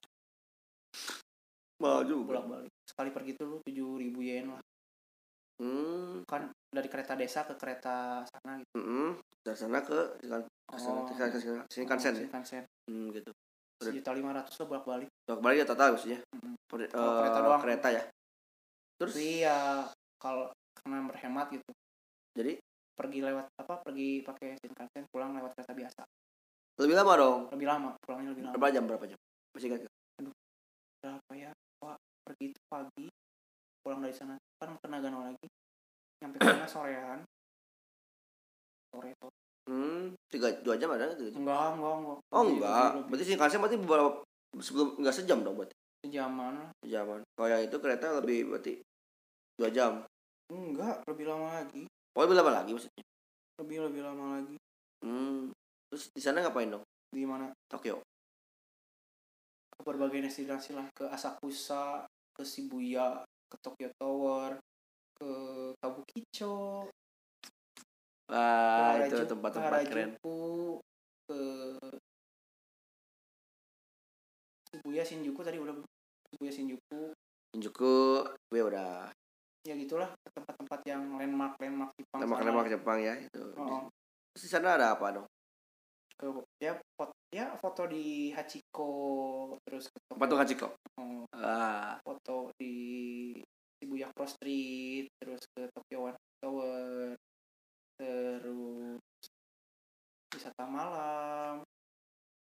[1.83, 2.39] Mahal juga.
[2.39, 4.63] Bolak balik sekali pergi tuh lu tujuh ribu yen lah.
[5.59, 6.23] Hmm.
[6.25, 8.79] Kan dari kereta desa ke kereta sana gitu.
[8.79, 9.11] Mm
[9.43, 9.99] dari sana ke
[10.73, 11.05] Oh.
[11.69, 12.21] Shinkansen ya?
[12.25, 12.63] Shinkansen.
[12.89, 13.29] Hmm, gitu.
[13.83, 16.19] Sejuta lima ratus lah bolak balik bolak balik ya total maksudnya.
[16.71, 17.61] Per- Kalau eh, kereta doang.
[17.61, 18.03] kereta ya?
[18.97, 19.13] Terus?
[19.13, 19.57] Tapi ya
[20.17, 21.69] kalau karena berhemat gitu.
[22.33, 22.53] Jadi
[22.93, 26.01] pergi lewat apa pergi pakai Shinkansen pulang lewat kereta biasa.
[26.81, 27.39] Lebih lama dong?
[27.53, 28.53] Lebih lama pulangnya lebih lama.
[28.57, 29.19] Berapa jam berapa jam?
[29.53, 29.93] Masih ingat nggak?
[31.03, 31.51] berapa ya?
[31.83, 33.07] Wah, pergi itu pagi
[33.83, 34.39] pulang dari sana.
[34.61, 35.47] Kan ke Nagano lagi.
[36.23, 37.19] Nyampe ke sana sorean.
[38.89, 39.33] Sore tuh.
[39.67, 41.39] Hmm tiga dua jam ada tiga jam?
[41.43, 42.19] Enggak enggak enggak.
[42.31, 42.89] Oh enggak.
[43.09, 44.09] berarti Shinkansen berarti beberapa
[44.61, 45.75] sebelum enggak sejam dong berarti?
[46.03, 46.69] Sejaman lah.
[46.83, 48.73] Jaman kalau yang itu kereta lebih berarti
[49.59, 49.91] dua jam?
[50.51, 51.83] Enggak lebih lama lagi
[52.13, 53.03] oh lebih lama lagi maksudnya.
[53.61, 54.57] Lebih lebih lama lagi.
[55.01, 55.53] Hmm
[55.93, 56.81] terus di sana ngapain dong?
[57.13, 57.53] Di mana?
[57.69, 58.01] Tokyo.
[59.69, 60.89] Ke berbagai destinasi lah.
[60.93, 64.57] Ke Asakusa ke Shibuya ke Tokyo Tower
[65.13, 65.29] ke
[65.77, 66.89] Kabukicho
[68.25, 70.09] wah ke itu tempat-tempat ke keren.
[70.17, 71.39] Ke
[74.73, 75.77] Shibuya Shinjuku tadi udah.
[76.33, 77.13] Shibuya Shinjuku.
[77.53, 79.13] Shinjuku gue udah
[79.63, 82.43] ya gitulah ke tempat-tempat yang landmark landmark Jepang sana.
[82.43, 83.43] lemak Jepang ya itu.
[83.55, 83.87] Oh,
[84.35, 85.27] di sana ada apa dong?
[86.19, 86.27] Ke
[86.59, 88.91] ya foto ya foto di Hachiko
[89.63, 90.67] terus ke Tokyo- patung Hachiko?
[90.99, 91.95] Oh, ah.
[92.03, 92.73] Foto di
[93.79, 97.15] Shibuya Cross Street terus ke Tokyo One Tower
[97.95, 98.99] terus
[100.35, 101.63] wisata malam.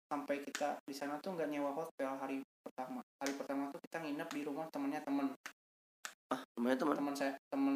[0.09, 3.03] Sampai kita di sana tuh nggak nyewa hotel hari pertama.
[3.21, 5.29] Hari pertama tuh kita nginep di rumah temennya temen
[6.59, 7.75] namanya teman teman saya temen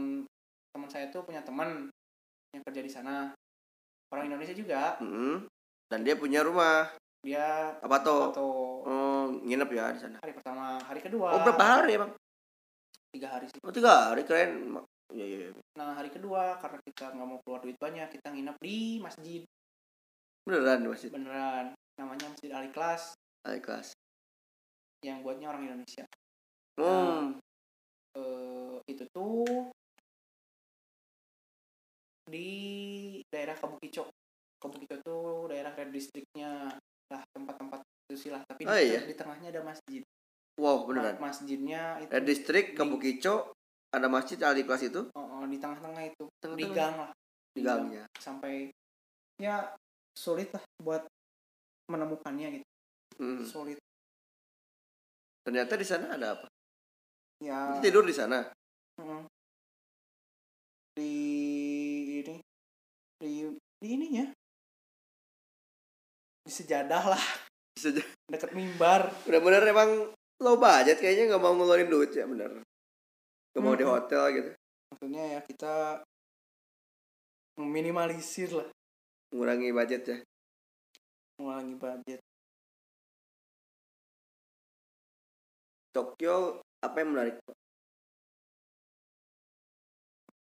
[0.74, 1.90] teman saya tuh punya teman
[2.54, 3.34] yang kerja di sana.
[4.14, 5.02] Orang Indonesia juga.
[5.02, 5.50] Mm-mm.
[5.90, 6.90] dan dia punya rumah.
[7.26, 8.34] Dia apa tuh?
[8.38, 10.18] oh nginep ya di sana?
[10.22, 11.34] Hari pertama hari kedua.
[11.34, 12.12] Oh berapa hari emang?
[13.14, 13.62] Tiga hari sih.
[13.62, 14.78] Oh tiga hari keren.
[15.14, 15.50] Iya iya iya.
[15.78, 19.42] nah hari kedua karena kita nggak mau keluar duit banyak kita nginep di masjid.
[20.46, 21.10] Beneran di masjid?
[21.14, 21.78] Beneran.
[22.02, 23.14] Namanya masjid Ali Kelas
[23.46, 23.94] High class
[25.06, 26.10] yang buatnya orang Indonesia.
[26.82, 27.43] Hmm
[28.14, 29.46] eh, itu tuh
[32.24, 32.50] di
[33.28, 34.08] daerah Kabukicho
[34.58, 36.72] Kabukicho tuh daerah red districtnya
[37.12, 38.42] lah tempat-tempat itu sih lah.
[38.48, 39.02] Tapi Oh, di, iya?
[39.04, 40.02] di tengahnya ada masjid.
[40.56, 41.18] Wow beneran?
[41.20, 43.52] Ma- masjidnya itu Red District di- Kabukicho
[43.92, 45.02] ada masjid Ali kelas itu?
[45.18, 46.26] Oh, oh, di tengah-tengah itu.
[46.30, 46.74] Di Tengah-tengah.
[46.74, 47.12] gang lah.
[47.54, 48.70] Di gangnya sampai
[49.38, 49.74] ya
[50.14, 51.04] sulit lah buat
[51.90, 52.68] menemukannya gitu.
[53.22, 53.46] Hmm.
[53.46, 53.78] sulit
[55.46, 56.48] ternyata di sana ada apa
[57.44, 57.78] ya.
[57.84, 58.40] Tidur di sana.
[59.00, 59.28] Mm,
[60.96, 61.14] di
[62.24, 62.36] ini.
[63.20, 63.32] Di
[63.84, 64.26] di ininya.
[66.44, 67.24] Di sejadah lah.
[67.76, 69.12] Jadi- deket mimbar.
[69.28, 69.90] Bener-bener emang
[70.40, 72.64] low budget kayaknya nggak mau ngeluarin duit ya bener.
[73.54, 73.96] Nggak mau di Mm-mm.
[73.96, 74.50] hotel gitu.
[74.94, 75.74] Maksudnya ya kita
[77.60, 78.70] meminimalisir lah.
[79.34, 80.18] Mengurangi budget ya.
[81.42, 82.22] Lagi budget.
[85.94, 87.36] Tokyo apa yang menarik?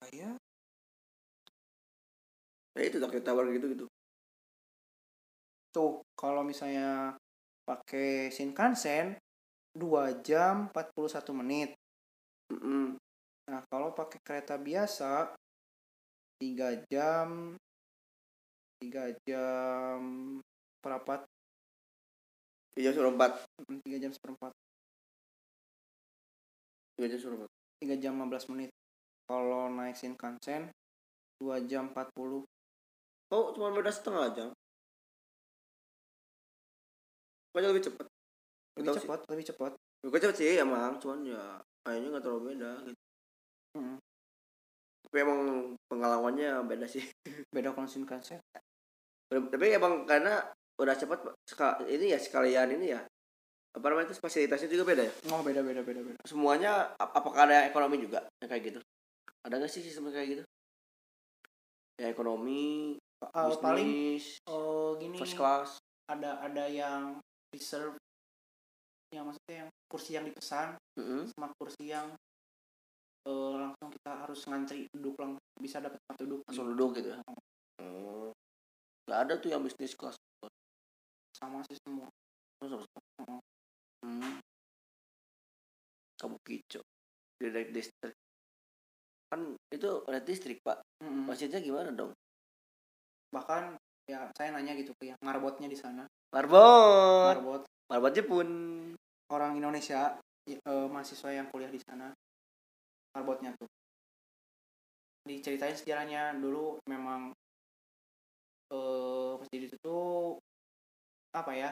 [0.04, 0.30] Saya?
[2.76, 3.88] Ya itu Tokyo Tower gitu gitu
[5.78, 7.14] tuh kalau misalnya
[7.70, 9.14] pakai Shinkansen
[9.78, 11.70] 2 jam 41 menit.
[12.50, 12.98] Mm-mm.
[13.48, 15.38] nah kalau pakai kereta biasa
[16.42, 17.54] 3 jam
[18.82, 19.98] 3 jam
[20.82, 21.30] seperempat.
[22.74, 23.32] Tiga jam empat
[23.86, 24.54] 3 jam seperempat
[26.98, 28.70] tiga jam empat 3 jam 15 menit.
[29.30, 30.74] Kalau naik Shinkansen
[31.38, 32.42] 2 jam 40
[33.28, 34.50] oh cuma beda setengah jam.
[37.54, 38.06] Pokoknya lebih cepat
[38.78, 39.74] lebih cepat lebih cepat
[40.06, 40.98] Gue cepet sih emang.
[41.02, 43.02] Cuman ya kayaknya nggak terlalu beda gitu.
[43.78, 43.98] Mm.
[45.08, 45.40] tapi emang
[45.88, 47.00] pengalamannya beda sih.
[47.56, 48.44] Beda kalau Shinkansen?
[49.32, 50.44] Tapi emang karena
[50.78, 51.24] udah cepat
[51.88, 53.02] ini ya sekalian ini ya
[53.78, 55.14] apa namanya itu fasilitasnya juga beda ya?
[55.30, 56.20] Oh beda beda beda beda.
[56.26, 58.80] Semuanya ap- apakah ada ekonomi juga yang kayak gitu?
[59.46, 60.44] Ada nggak sih sistem kayak gitu?
[62.02, 65.18] Ya ekonomi Eh, paling bisnis oh gini.
[65.18, 65.82] first class.
[66.10, 67.18] Ada ada yang
[67.54, 67.98] reserve
[69.14, 71.26] yang maksudnya yang kursi yang dipesan Mm-mm.
[71.34, 72.14] sama kursi yang
[73.26, 76.40] eh, langsung kita harus ngantri duduk lang bisa dapat tempat duduk.
[76.50, 77.20] Langsung duduk gitu ya?
[77.82, 78.34] Oh.
[79.08, 80.18] nggak ada tuh yang bisnis kelas.
[81.38, 82.10] Sama sih semua.
[82.62, 83.38] Terus apa?
[84.06, 84.38] Hmm.
[86.18, 86.84] kamu kicau
[87.38, 88.18] di red district
[89.28, 89.42] kan
[89.72, 90.80] itu red district pak.
[91.04, 91.28] Mm-mm.
[91.28, 92.16] masjidnya gimana dong?
[93.36, 93.76] Bahkan
[94.08, 96.08] ya saya nanya gitu ke yang ngarbotnya di sana.
[96.32, 97.62] Marbot ngarbot.
[97.92, 98.48] Marbotnya pun.
[99.28, 100.16] Orang Indonesia
[100.48, 102.08] ya, eh, mahasiswa yang kuliah di sana
[103.12, 103.68] ngarbotnya tuh.
[105.28, 107.36] Diceritain sejarahnya dulu memang
[108.72, 110.40] eh masjid itu tuh
[111.36, 111.72] apa ya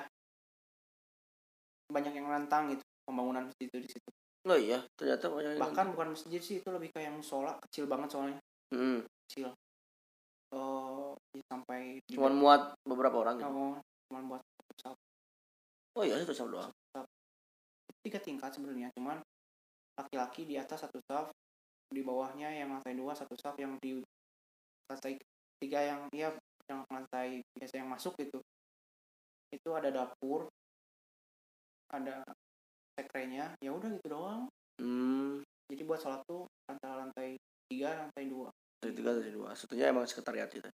[1.89, 4.09] banyak yang nantang gitu pembangunan masjid itu di situ.
[4.45, 8.09] Oh iya ternyata banyak yang- bahkan bukan masjid sih itu lebih kayak musola kecil banget
[8.13, 8.39] soalnya.
[8.73, 9.05] Mm-mm.
[9.25, 9.49] kecil.
[10.53, 13.49] Eh ya sampai di cuman muat beberapa orang gitu.
[13.49, 13.75] oh,
[14.09, 14.41] cuman buat
[14.77, 14.97] satu.
[15.97, 16.71] Oh iya itu sama doang.
[18.05, 19.17] Tiga tingkat sebenarnya cuman
[19.97, 21.31] laki-laki di atas satu staff
[21.89, 23.97] di bawahnya yang lantai dua satu staff yang di
[24.91, 25.17] lantai
[25.57, 26.29] tiga yang ya
[26.69, 28.37] yang lantai biasa yang masuk gitu.
[29.49, 30.45] Itu ada dapur
[31.93, 32.25] ada
[32.95, 34.47] sekrenya ya udah gitu doang.
[34.81, 35.43] Hmm.
[35.69, 37.37] Jadi buat sholat tuh antara lantai
[37.69, 38.49] tiga lantai dua.
[38.81, 39.57] Dari tiga dari dua.
[39.57, 40.69] Satunya emang sekretariat itu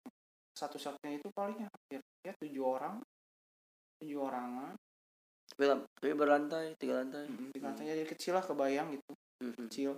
[0.58, 2.98] satu staffnya itu palingnya hampir ya tujuh orang.
[4.02, 4.74] Tujuh orangan.
[5.54, 7.30] Tapi, tapi berlantai tiga lantai.
[7.30, 9.12] Mm, di lantainya jadi kecil lah kebayang gitu.
[9.46, 9.70] Mhm.
[9.70, 9.92] kecil.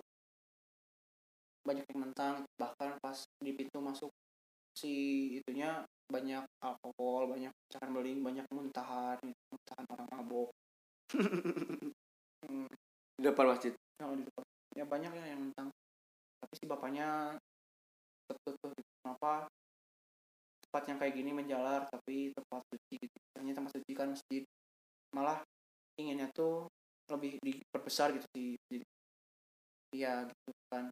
[1.64, 4.12] Banyak yang mentang bahkan pas di pintu masuk
[4.76, 4.92] si
[5.40, 10.50] itunya banyak alkohol banyak pecahan beling banyak muntahan gitu, muntahan orang mabok.
[10.52, 10.69] Hmm,
[13.20, 13.74] di depan masjid?
[14.00, 14.44] Yang di depan.
[14.78, 15.68] ya banyak ya yang mentang
[16.40, 17.36] tapi si bapaknya
[18.30, 18.92] tetep tuh gitu.
[19.04, 19.50] kenapa?
[20.64, 23.18] Tempat yang kayak gini menjalar tapi tempat suci gitu.
[23.36, 24.44] Ternyata tempat suci kan masjid.
[25.12, 25.42] Malah
[26.00, 26.70] inginnya tuh
[27.10, 28.80] lebih diperbesar gitu di
[29.98, 30.88] iya gitu kan.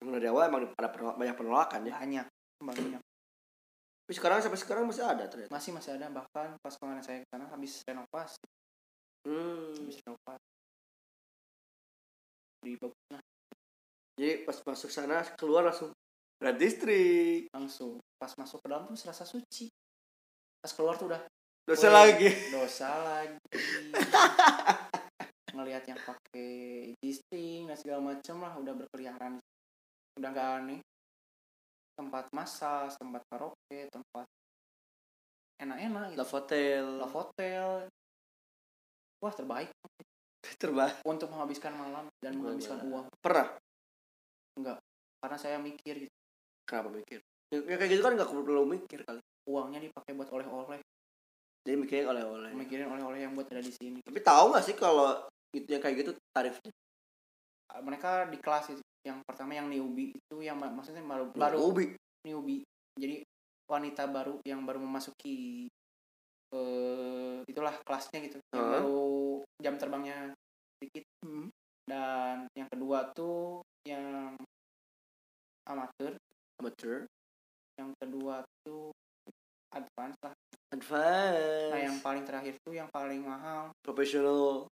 [0.00, 1.96] Dari awal emang ada banyak penolakan ya?
[1.98, 2.26] Banyak
[2.60, 3.02] banyak
[4.10, 5.54] tapi sekarang sampai sekarang masih ada ternyata.
[5.54, 8.42] Masih masih ada bahkan pas kemarin saya ke sana habis renovasi
[9.22, 9.86] hmm.
[9.86, 10.46] habis renovasi
[12.66, 13.22] di bagus nah
[14.18, 15.94] jadi pas masuk sana keluar langsung
[16.42, 17.54] red district.
[17.54, 18.02] Langsung.
[18.18, 19.70] Pas masuk ke dalam tuh serasa suci.
[20.58, 21.22] Pas keluar tuh udah
[21.62, 22.34] dosa lagi.
[22.50, 23.38] dosa lagi.
[25.54, 26.50] Ngelihat yang pakai
[26.98, 29.38] gisting dan segala macem lah udah berkeliaran
[30.18, 30.82] udah nggak aneh
[32.00, 34.24] tempat massage tempat karaoke tempat
[35.60, 36.18] enak-enak gitu.
[36.24, 36.84] Love hotel.
[37.04, 37.68] Love hotel.
[39.20, 39.68] Wah terbaik.
[40.56, 41.04] Terbaik.
[41.04, 43.04] Untuk menghabiskan malam dan menghabiskan uang.
[43.20, 43.60] Pernah?
[45.20, 46.16] Karena saya mikir gitu.
[46.64, 47.20] Kenapa mikir?
[47.52, 49.20] Ya, ya kayak gitu kan nggak perlu mikir kali.
[49.44, 50.80] Uangnya dipakai buat oleh-oleh.
[51.68, 52.50] Jadi mikirin oleh-oleh.
[52.56, 54.00] Mikirin oleh-oleh yang buat ada di sini.
[54.00, 56.72] Tapi tahu nggak sih kalau itu yang kayak gitu tarifnya?
[57.70, 61.96] Mereka di kelas itu yang pertama yang newbie itu yang ma- maksudnya baru baru ubi
[62.26, 62.64] newbie.
[63.00, 63.24] Jadi
[63.70, 65.66] wanita baru yang baru memasuki
[66.50, 69.02] eh itulah kelasnya gitu yang baru
[69.62, 70.34] jam terbangnya
[70.76, 71.04] sedikit.
[71.86, 74.36] Dan yang kedua tuh yang
[75.66, 76.18] amatir.
[76.60, 77.08] Amateur
[77.80, 78.92] yang kedua tuh
[79.72, 80.34] advance lah.
[80.76, 81.72] Advance.
[81.72, 83.72] Nah yang paling terakhir tuh yang paling mahal.
[83.80, 84.68] Profesional.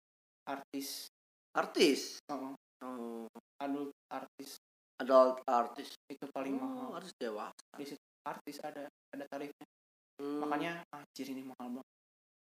[0.50, 1.06] Artis.
[1.54, 2.18] Artis?
[2.26, 3.30] Oh, oh,
[3.62, 4.60] adult artis
[4.96, 7.00] adult artis itu paling oh, mahal.
[7.00, 7.72] artis dewasa.
[7.76, 9.66] Di situ artis ada ada tarifnya.
[10.16, 10.40] Hmm.
[10.40, 11.88] makanya anjir ini mahal banget.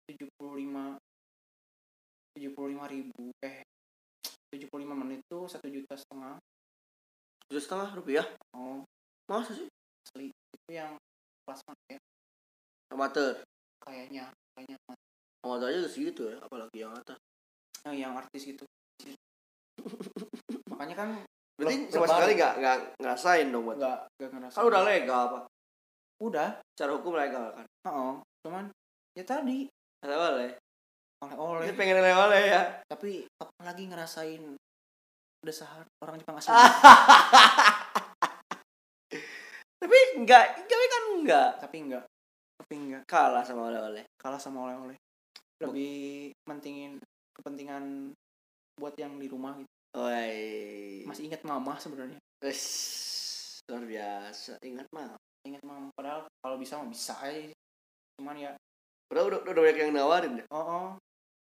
[0.05, 1.01] Tujuh puluh lima
[2.37, 3.33] tujuh puluh lima ribu.
[3.41, 3.65] Eh
[4.53, 6.37] tujuh puluh lima menit tuh satu juta setengah.
[7.49, 8.27] Tujuh setengah rupiah?
[8.53, 8.85] Oh.
[9.25, 9.69] Masa sih?
[10.05, 10.29] Asli.
[10.29, 10.93] Itu yang
[11.49, 12.01] kelas ya.
[12.93, 13.41] Amatir?
[13.81, 14.77] Kayaknya kayaknya
[15.45, 17.17] amatir aja udah segitu ya apalagi yang atas.
[17.85, 18.65] Nah, yang artis gitu
[20.71, 21.09] makanya kan
[21.55, 25.39] berarti sama sekali nggak nggak ngerasain dong buat nggak nggak ngerasa kan udah legal apa?
[26.23, 26.49] Udah.
[26.75, 27.67] Secara hukum legal kan?
[27.91, 28.69] Oh cuman
[29.15, 29.69] ya tadi.
[30.05, 30.53] Ada boleh
[31.25, 31.65] oleh-oleh.
[31.71, 32.63] Ini pengen oleh ya.
[32.85, 34.43] Tapi apalagi ngerasain
[35.45, 36.53] desahan orang Jepang asli?
[39.85, 42.09] Tapi enggak tapi kan enggak tapi enggak
[42.57, 44.01] tapi enggak kalah sama oleh-oleh.
[44.17, 44.97] Kalah sama oleh-oleh.
[45.61, 46.97] Lebih mentingin
[47.37, 48.17] kepentingan
[48.79, 49.71] buat yang di rumah gitu.
[49.95, 51.07] Oi.
[51.07, 52.19] masih ingat mama sebenarnya.
[52.43, 52.63] Wes,
[53.71, 54.59] luar biasa.
[54.67, 55.15] Ingat mah
[55.47, 57.53] ingat mama padahal kalau bisa mah bisa aja
[58.17, 58.53] cuman ya
[59.13, 60.45] udah udah udah banyak yang nawarin ya?
[60.51, 60.89] Oh, oh.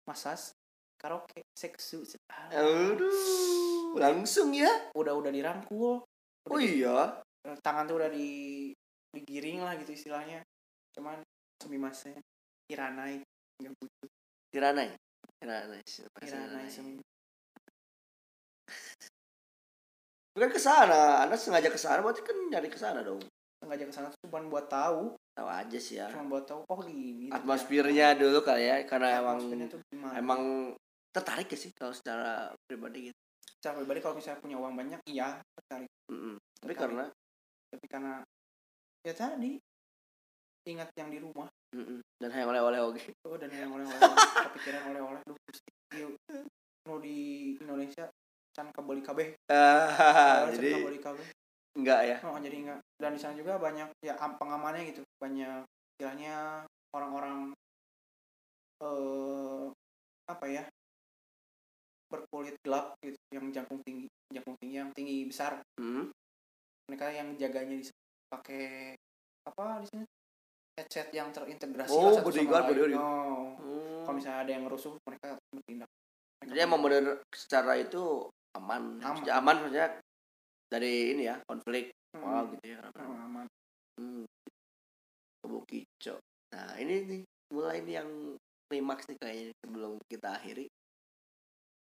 [0.06, 0.54] Masas
[1.02, 2.06] karaoke seksu
[2.54, 4.70] aduh langsung ya?
[4.94, 6.06] Udah udah dirangkul.
[6.46, 7.18] Udah oh di- iya?
[7.66, 8.70] Tangan tuh udah di
[9.16, 10.46] digiring lah gitu istilahnya.
[10.94, 11.24] Cuman
[11.58, 12.20] sumimasen
[12.70, 13.26] iranai
[13.58, 14.10] nggak butuh.
[14.54, 14.94] Tiranai
[15.42, 15.82] Tiranai
[16.22, 17.00] iranai semi
[20.36, 23.24] bukan ke sana anda sengaja ke sana berarti kan nyari ke sana dong.
[23.64, 25.16] Sengaja ke sana tuh cuma buat tahu.
[25.36, 26.12] Tahu aja sih ya.
[26.12, 29.40] Cuma buat tahu oh gini atmosfernya dulu kali ya karena emang
[29.72, 30.14] tuh gimana.
[30.20, 30.42] emang
[31.16, 33.20] tertarik ya sih kalau secara pribadi gitu.
[33.60, 35.92] Secara pribadi kalau misalnya punya uang banyak iya tertarik.
[36.12, 36.36] Mm-mm.
[36.38, 36.78] tapi Tertarik.
[36.84, 37.04] karena
[37.72, 38.14] tapi karena
[39.08, 39.52] ya tadi
[40.66, 41.48] ingat yang di rumah.
[41.76, 42.00] Mm-mm.
[42.20, 43.04] dan yang oleh-oleh oke.
[43.28, 44.00] Oh dan yang oleh-oleh
[44.52, 45.36] kepikiran oleh-oleh duh
[46.86, 48.06] mau di Indonesia
[48.56, 51.26] can kabeli kabeh Ah, Can jadi kabeli kabeh
[51.76, 52.18] enggak ya?
[52.24, 52.80] Oh jadi enggak.
[52.96, 55.04] Dan di sana juga banyak ya am- pengamannya gitu.
[55.20, 56.64] Banyak istilahnya
[56.96, 57.52] orang-orang
[58.80, 59.66] eh
[60.26, 60.64] apa ya
[62.08, 65.60] berkulit gelap gitu yang jangkung tinggi jangkung tinggi yang tinggi besar.
[65.76, 66.08] Hmm.
[66.86, 67.86] mereka yang jaganya di
[68.30, 68.94] pakai
[69.44, 70.06] apa di sini?
[70.78, 72.94] Headset yang terintegrasi Oh, bodyguard, bodyguard.
[73.00, 73.58] Oh.
[73.58, 74.04] Hmm.
[74.06, 75.90] kalau misalnya ada yang rusuh mereka bertindak.
[76.40, 77.04] Mereka Jadi emang bener
[77.34, 79.00] secara itu aman.
[79.00, 79.04] Aman.
[79.04, 79.88] Maksudnya aman maksudnya
[80.72, 82.24] dari ini ya konflik Hmm.
[82.24, 82.80] wow gitu ya.
[82.96, 83.46] Oh, aman
[84.00, 84.24] Hmm.
[85.66, 86.20] Kico.
[86.52, 87.22] Nah ini nih
[87.54, 88.10] mulai nih yang
[88.68, 90.68] klimaks nih kayaknya sebelum kita akhiri.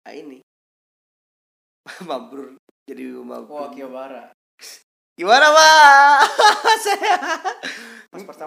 [0.06, 0.38] Nah ini
[2.08, 2.56] mabrur
[2.88, 3.52] jadi mabrur.
[3.52, 4.24] Wah, Kiyobara.
[5.18, 6.18] Gimana pak?
[6.86, 7.14] saya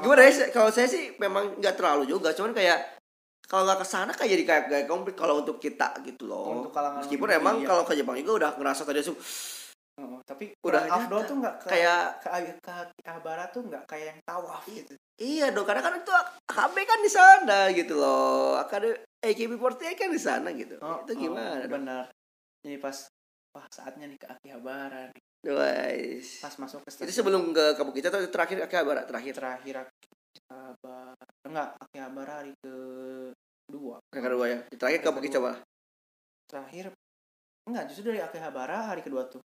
[0.02, 0.48] gimana ya?
[0.50, 3.01] Kalau saya sih memang nggak terlalu juga, cuman kayak
[3.48, 6.62] kalau nggak ke sana kayak jadi kayak kayak konflik kalau untuk kita gitu loh.
[6.64, 7.40] Untuk kalangan Meskipun dunia.
[7.42, 9.20] emang kalau ke Jepang juga udah ngerasa tadi langsung
[10.00, 12.30] Oh, tapi Udah Afdol tuh nggak ke, kayak ke,
[12.64, 12.72] ke
[13.06, 14.96] Akihabara tuh nggak kayak yang tawaf gitu.
[15.20, 16.10] iya dong karena kan itu
[16.48, 18.56] AKB kan di sana gitu loh.
[18.66, 20.80] AKB AKB48 kan di sana gitu.
[20.82, 22.04] Oh, itu gimana oh, benar.
[22.64, 22.98] Jadi pas
[23.52, 25.22] wah saatnya nih ke Akihabara nih.
[25.44, 26.40] Guys.
[26.40, 29.34] Pas masuk ke Itu stasiun sebelum ke Kabukicho atau terakhir Akihabara terakhir.
[29.38, 29.76] terakhir
[30.32, 31.14] Akihabara
[31.44, 33.96] enggak Akihabara hari kedua.
[34.12, 34.58] Yang kedua ya.
[34.72, 35.42] Terakhir Hari kedua.
[35.42, 35.60] malah.
[36.48, 36.86] Terakhir
[37.68, 39.44] enggak justru dari Akihabara hari kedua tuh.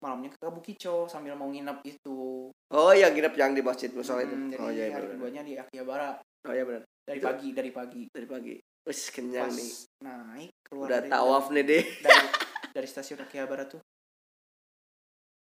[0.00, 2.48] Malamnya ke Kabukicho sambil mau nginep itu.
[2.72, 4.32] Oh iya nginep yang di masjid musola itu.
[4.32, 5.14] Hmm, jadi oh iya hari benar.
[5.14, 6.08] keduanya di Akihabara
[6.40, 6.82] Oh iya benar.
[7.04, 8.02] dari Itu- pagi dari pagi.
[8.08, 8.54] Dari pagi.
[8.80, 9.70] Wis kenyang Pas nih.
[10.00, 11.84] naik keluar Udah dari tawaf nih deh.
[12.00, 12.24] dari
[12.80, 13.82] dari stasiun Akihabara tuh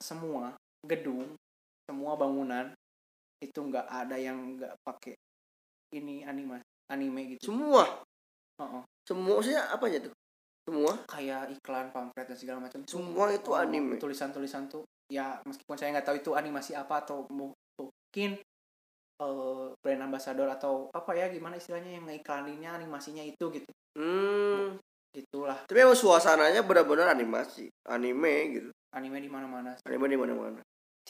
[0.02, 1.38] semua gedung
[1.86, 2.74] semua bangunan
[3.42, 5.14] itu nggak ada yang nggak pakai
[5.92, 7.84] ini anime anime gitu Semua.
[8.56, 8.84] Oh, oh.
[9.04, 10.14] Semua maksudnya apa aja tuh?
[10.62, 10.94] Semua.
[11.10, 13.98] kayak iklan pamflet dan segala macam Semua itu oh, anime.
[13.98, 18.38] tulisan-tulisan tuh ya meskipun saya nggak tahu itu animasi apa atau mu- mungkin
[19.18, 24.80] eh, brand ambassador atau apa ya gimana istilahnya yang ngiklaninnya animasinya itu gitu Hmm.
[25.12, 28.70] gitulah Tapi emang suasananya benar-benar animasi, anime gitu.
[28.96, 30.62] anime di mana-mana Anime di mana-mana.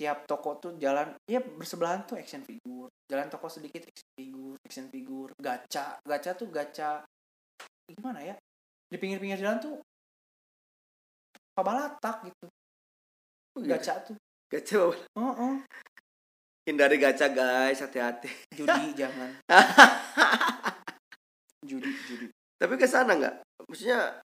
[0.02, 2.90] Tiap toko tuh jalan ya bersebelahan tuh action figure.
[3.06, 6.02] Jalan toko sedikit action figure action figure gacha.
[6.02, 7.06] Gacha tuh gacha
[7.86, 8.34] gimana ya?
[8.90, 9.78] Di pinggir-pinggir jalan tuh
[11.54, 12.50] pabalatak gitu.
[13.62, 14.18] Gacha tuh.
[14.50, 14.90] Gacha.
[14.90, 15.56] oh, oh.
[16.66, 18.34] Hindari gacha guys, hati-hati.
[18.58, 19.38] judi jangan.
[21.62, 22.26] Judi judi.
[22.58, 23.38] Tapi ke sana nggak?
[23.70, 24.18] Maksudnya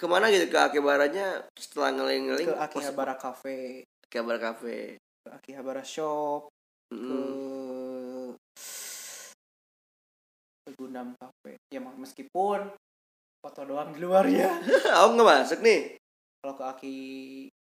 [0.00, 0.48] ke mana gitu?
[0.48, 2.48] Ke Akihabaranya setelah ngeling-ngeling?
[2.48, 4.96] Ke Akihabara Cafe Akihabara Cafe.
[5.20, 6.46] ke Akihabara Shop
[6.86, 8.30] ke Hmm.
[10.62, 12.70] ke Gundam Cafe ya meskipun
[13.42, 14.46] foto doang di luarnya
[14.96, 15.98] Aku nggak masuk nih.
[16.38, 16.94] kalau ke Aki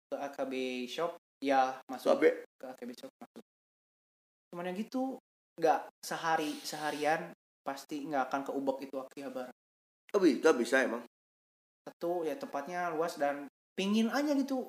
[0.06, 0.54] ke AKB
[0.86, 2.44] Shop ya masuk Babe.
[2.54, 3.44] ke AKB Shop masuk
[4.52, 5.16] cuman yang gitu
[5.56, 7.32] nggak sehari seharian
[7.64, 9.52] pasti nggak akan keubek itu Akihabara
[10.12, 11.08] oh bisa bisa emang
[11.84, 14.68] satu ya tempatnya luas dan pingin aja gitu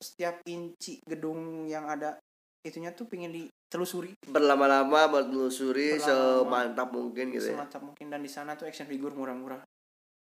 [0.00, 2.20] setiap inci gedung yang ada
[2.66, 4.12] itunya tuh pingin ditelusuri.
[4.26, 7.62] Berlama-lama menelusuri semantap mungkin gitu ya.
[7.62, 8.06] Semacam mungkin.
[8.10, 9.62] Dan di sana tuh action figure murah-murah.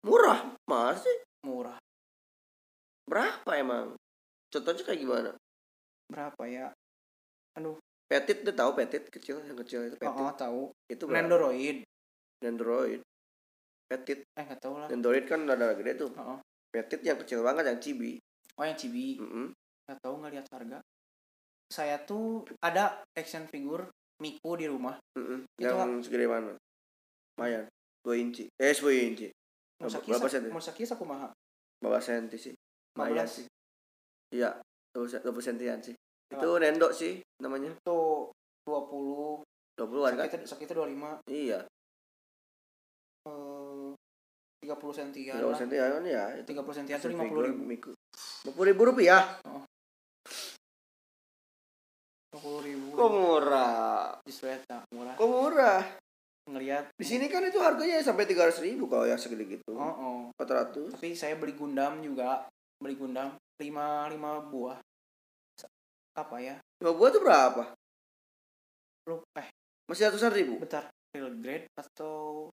[0.06, 0.38] Murah?
[0.70, 1.76] Masih murah.
[3.04, 3.98] Berapa emang?
[4.48, 5.30] Contohnya kayak gimana?
[6.06, 6.70] Berapa ya?
[8.10, 10.10] Petit dia tahu petit kecil yang kecil itu petit.
[10.10, 10.62] Oh, oh tahu.
[10.90, 11.26] Itu berapa?
[11.26, 11.86] Nendoroid.
[12.42, 13.02] Nendoroid.
[13.86, 14.26] Petit.
[14.34, 14.88] Eh nggak tahu lah.
[14.90, 16.10] Nendoroid kan ada gede tuh.
[16.18, 16.38] Oh, oh.
[16.70, 18.22] petit yang kecil banget yang cibi
[18.58, 19.20] oh yang cibi.
[19.20, 20.78] Nggak tahu nggak lihat harga.
[21.70, 23.86] Saya tuh ada action figure
[24.20, 25.00] Miku di rumah.
[25.16, 25.48] Mm-mm.
[25.56, 26.52] Itu, yang segede mana?
[27.38, 27.64] Lumayan.
[28.04, 28.44] 2 inci.
[28.60, 29.28] Eh 10 inci.
[29.80, 30.52] Berapa senti?
[30.52, 31.32] Musaki sakumaha
[31.80, 32.54] berapa senti sih?
[32.96, 33.36] Lumayan 15.
[33.40, 33.46] sih.
[34.36, 34.60] Iya
[34.92, 35.96] 20 20 sentian sih.
[36.28, 37.72] Itu nendo sih namanya.
[37.72, 38.28] Itu
[38.68, 39.42] 20
[39.80, 40.76] 20-an kan sakitnya sakitnya
[41.24, 41.60] 25 iya.
[43.24, 43.96] Eh
[44.60, 45.56] 30 sentian 30 lah.
[45.56, 46.52] sentian ya itu.
[46.52, 47.64] 30 sentian action 50 figure ribu
[48.46, 49.40] 50 ribu rupiah.
[52.32, 52.86] 50 ribu.
[52.96, 54.16] Kok murah?
[54.24, 55.14] Di Sweta murah.
[55.18, 55.82] Kok murah?
[56.50, 59.76] Ngelihat di sini kan itu harganya sampai 300 ribu kalau yang segede gitu.
[59.76, 60.40] Oh, oh.
[60.40, 62.48] 400 tapi saya beli Gundam juga.
[62.80, 63.36] Beli Gundam.
[63.60, 64.80] 5 5 buah.
[66.16, 66.58] Apa ya?
[66.82, 67.62] Lima buah tuh berapa?
[69.06, 69.48] Lu eh.
[69.86, 70.58] Masih ratusan ribu?
[70.58, 70.90] Bentar.
[71.14, 72.46] Real grade atau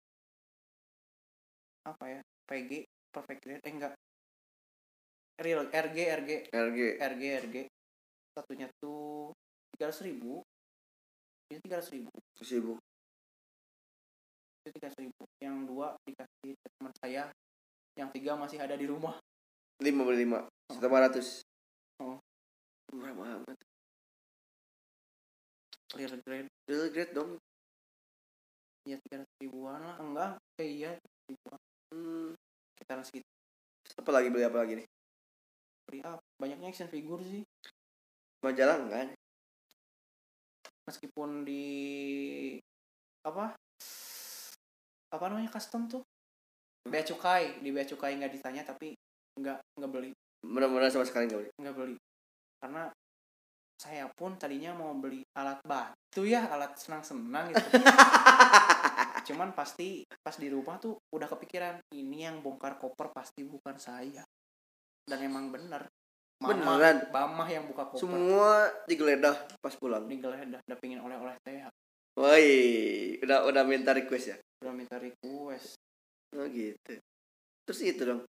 [1.87, 2.21] apa ya?
[2.51, 3.63] PG perfect grade?
[3.63, 3.93] Eh enggak
[5.43, 7.57] real RG RG RG RG RG
[8.35, 9.31] satunya tuh
[9.75, 10.43] tiga ribu.
[11.51, 12.11] Ini tiga ribu.
[12.43, 12.79] Sibuk
[14.65, 15.23] itu tiga ribu.
[15.45, 17.25] Yang dua dikasih ke teman saya.
[18.01, 19.21] Yang tiga masih ada di rumah.
[19.85, 20.49] lima beli lima.
[20.73, 21.45] Lima ratus.
[22.01, 22.17] Oh.
[22.97, 23.59] murah banget.
[25.95, 26.51] Real grade.
[26.65, 27.31] Real grade dong.
[28.89, 29.97] Ya tiga ribuan lah.
[30.01, 30.31] Enggak.
[30.65, 30.97] Eh, iya
[31.29, 31.61] ribuan.
[31.93, 32.33] Hmm.
[32.81, 33.29] kita segitu.
[34.01, 34.94] Apa lagi beli apa lagi nih
[35.89, 37.43] beli apa banyaknya action figure sih.
[38.45, 39.17] Majalah enggak?
[40.85, 41.65] Meskipun di
[43.25, 43.57] apa?
[45.13, 46.03] Apa namanya custom tuh?
[46.85, 48.93] Bea cukai di bea cukai nggak ditanya tapi
[49.41, 50.11] nggak nggak beli.
[50.45, 51.51] Benar-benar sama sekali enggak beli?
[51.57, 51.97] Nggak beli.
[52.61, 52.85] Karena
[53.81, 57.69] saya pun tadinya mau beli alat batu ya alat senang-senang gitu.
[59.33, 64.21] Cuman pasti pas di rumah tuh udah kepikiran ini yang bongkar koper pasti bukan saya
[65.09, 65.89] dan emang bener.
[66.43, 66.97] Mama, Beneran?
[67.09, 68.05] Mama yang buka koper.
[68.05, 70.05] Semua digeledah pas pulang?
[70.05, 71.65] Digeledah udah pingin oleh-oleh teh.
[72.21, 72.49] Woi
[73.23, 74.37] udah udah minta request ya?
[74.61, 75.79] Udah minta request.
[76.37, 77.01] Oh gitu.
[77.65, 78.23] Terus itu dong.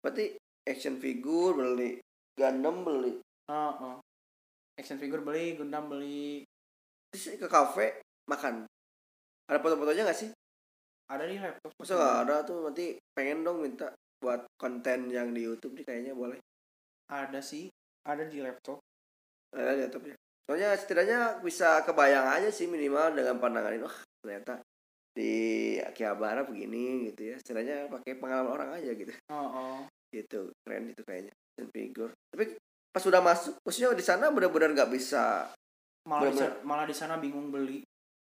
[0.00, 2.00] Berarti action figure beli
[2.36, 3.16] Gundam beli.
[3.48, 3.96] Oh, oh.
[4.76, 6.44] Action figure beli, Gundam beli.
[7.08, 8.68] terus ke kafe makan.
[9.48, 10.30] Ada foto-fotonya nggak sih?
[11.08, 11.72] Ada di laptop.
[11.80, 12.68] masa nggak ada tuh?
[12.68, 13.88] Nanti pengen dong minta
[14.18, 16.40] buat konten yang di YouTube nih kayaknya boleh
[17.06, 17.70] Ada sih,
[18.02, 18.82] ada di laptop.
[19.48, 23.98] ada di laptop ya soalnya setidaknya bisa kebayang aja sih minimal dengan pandangan ini wah
[24.20, 24.54] ternyata
[25.10, 25.32] di
[25.80, 29.78] Akihabara begini gitu ya setidaknya pakai pengalaman orang aja gitu Oh, oh.
[30.08, 32.54] gitu keren itu kayaknya action figure tapi
[32.88, 35.50] pas sudah masuk maksudnya di sana benar-benar nggak bisa
[36.04, 36.46] Malah di, Bener-bener.
[36.48, 37.82] sana- malah di sana bingung beli.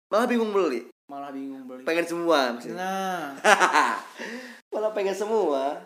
[0.08, 1.84] malah bingung beli Malah bingung beli.
[1.84, 3.22] pengen semua maksudnya Nah,
[4.74, 5.86] malah pengen semua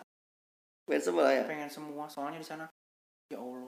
[0.88, 2.65] pengen semua ya pengen semua soalnya di sana
[3.27, 3.67] ya Allah.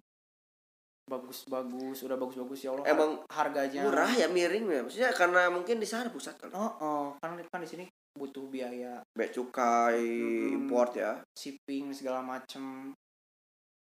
[1.09, 2.85] Bagus-bagus, udah bagus-bagus ya Allah.
[2.85, 7.05] Emang harganya murah ya miring ya maksudnya karena mungkin di sana pusat kan Oh, oh.
[7.17, 10.53] kan kan di sini butuh biaya bea cukai Mm-mm.
[10.53, 12.93] import ya shipping segala macem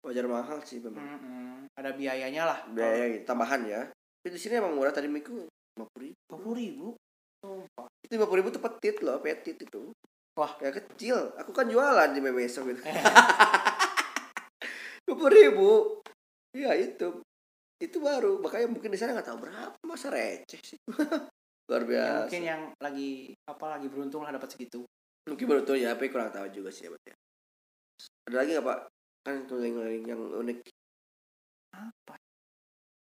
[0.04, 1.52] wajar mahal sih memang Mm-mm.
[1.76, 3.80] ada biayanya lah biaya gitu, tambahan ya
[4.20, 6.88] tapi di sini emang murah tadi miku lima puluh ribu dua puluh ribu
[7.40, 7.86] Sumpah.
[8.04, 9.82] itu lima puluh ribu tuh petit loh petit itu
[10.34, 10.50] Wah.
[10.58, 11.30] kayak kecil.
[11.38, 12.82] Aku kan jualan di memeso gitu.
[15.06, 15.70] Dua puluh ribu.
[16.56, 17.22] Iya itu.
[17.78, 18.42] Itu baru.
[18.42, 19.76] Makanya mungkin di sana nggak tahu berapa.
[19.86, 20.78] Masa receh sih?
[21.70, 22.20] Luar Ya, biasa.
[22.28, 23.10] mungkin yang lagi
[23.48, 24.84] apa lagi beruntung lah dapat segitu.
[25.24, 27.16] Mungkin baru tuh ya tapi kurang tahu juga sih ya ya.
[28.28, 28.78] ada lagi nggak pak?
[29.24, 30.58] Kan keliling-keliling yang unik.
[31.72, 32.20] Apa?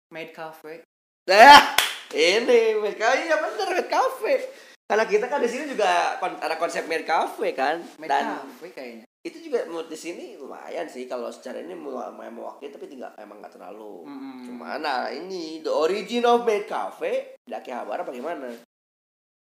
[0.09, 0.81] Made cafe.
[1.29, 1.77] Nah,
[2.17, 3.29] ini Made Cafe.
[3.29, 4.35] Ya bener Made Cafe.
[4.89, 7.85] Karena kita kan di sini juga ada konsep Made Cafe kan.
[8.01, 12.33] made Dan cafe kayaknya itu juga menurut di sini lumayan sih kalau secara ini lumayan
[12.33, 14.09] mewakili tapi tidak emang nggak terlalu.
[14.09, 14.49] Mm-mm.
[14.49, 18.49] Cuma nah ini the origin of Made Cafe di Akihabara bagaimana?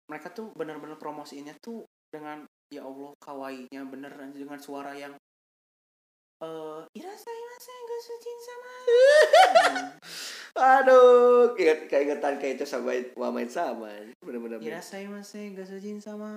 [0.09, 5.13] mereka tuh benar-benar promosiinnya tuh dengan ya Allah kawainya bener dengan suara yang
[6.39, 8.73] eh irasa irasa gak suci sama
[10.59, 13.87] Aduh, ingat keingetan kayak itu sama wah main sama.
[14.19, 14.59] Bener-bener.
[14.59, 16.29] Kira saya masih gak sejin sama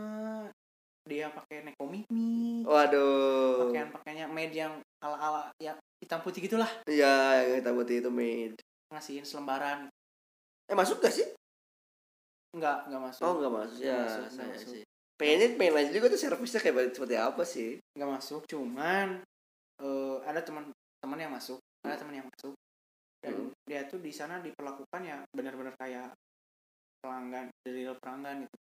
[1.02, 3.66] dia pakai nekomimi Waduh.
[3.66, 4.70] pakaian pakaiannya made yang
[5.02, 8.54] ala ala ya hitam putih gitulah Iya, yang hitam putih itu made.
[8.94, 9.90] ngasihin selembaran
[10.70, 11.26] Eh masuk gak sih?
[12.54, 13.98] nggak nggak masuk Oh nggak masuk ya.
[13.98, 14.70] Masuk, saya masuk.
[14.70, 14.84] sih.
[15.18, 17.70] Pengennya pengen lanjut juga tuh servisnya kayak seperti apa sih?
[17.98, 19.08] nggak masuk cuman
[19.82, 20.70] eh, ada teman
[21.02, 22.54] teman yang masuk ada teman yang masuk
[23.26, 23.50] dan Hmm.
[23.72, 26.12] Dia tuh di sana diperlakukan ya benar-benar kayak
[27.00, 28.58] pelanggan dari pelanggan gitu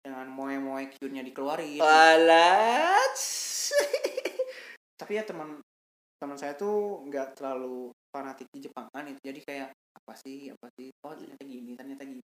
[0.00, 3.12] dengan moe-moe Q-nya dikeluarin Alat.
[5.00, 5.60] tapi ya teman
[6.16, 10.88] teman saya tuh nggak terlalu fanatik di Jepangan itu jadi kayak apa sih apa sih
[11.04, 12.22] oh ternyata gini ternyata gini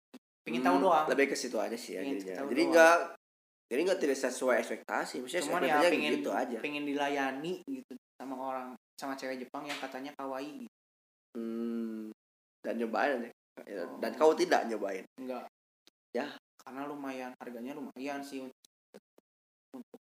[0.46, 2.06] pengen tahu Hmm, doang Lebih ke situ aja sih ya
[2.38, 2.96] tahu Jadi enggak
[3.66, 5.14] jadi enggak tidak sesuai ekspektasi.
[5.26, 6.58] Maksudnya cuman ya pengen gitu aja.
[6.62, 10.75] pengen dilayani gitu sama orang sama cewek Jepang yang katanya kawaii gitu.
[11.36, 12.08] Hmm.
[12.58, 13.32] Dan nyobain deh.
[13.62, 13.96] Ya, Oh.
[13.98, 15.04] Dan kau tidak nyobain.
[15.16, 15.44] enggak
[16.10, 16.32] Ya.
[16.58, 18.56] karena lumayan harganya lumayan sih untuk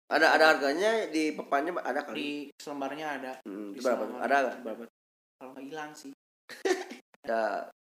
[0.07, 2.15] Ada ada harganya di papannya ada kali.
[2.15, 4.03] di selembarnya ada Hmm, di berapa?
[4.03, 4.55] selama- Ada nggak?
[4.61, 4.83] Berapa?
[5.33, 6.11] kalau nggak hilang sih
[7.23, 7.41] Ada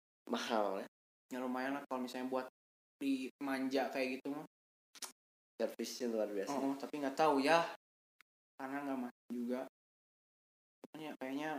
[0.33, 0.87] mahal ya.
[1.29, 2.47] ya lumayan lah kalau misalnya buat
[2.97, 4.47] di manja kayak gitu mah
[5.53, 6.49] Servisnya luar biasa.
[6.49, 7.59] oh, oh, tapi nggak tahu ya
[8.57, 9.61] karena nggak masuk juga
[10.81, 11.51] Cuman ya kayaknya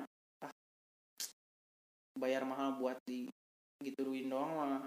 [2.14, 3.26] bayar mahal buat di
[3.82, 4.82] gituin doang mah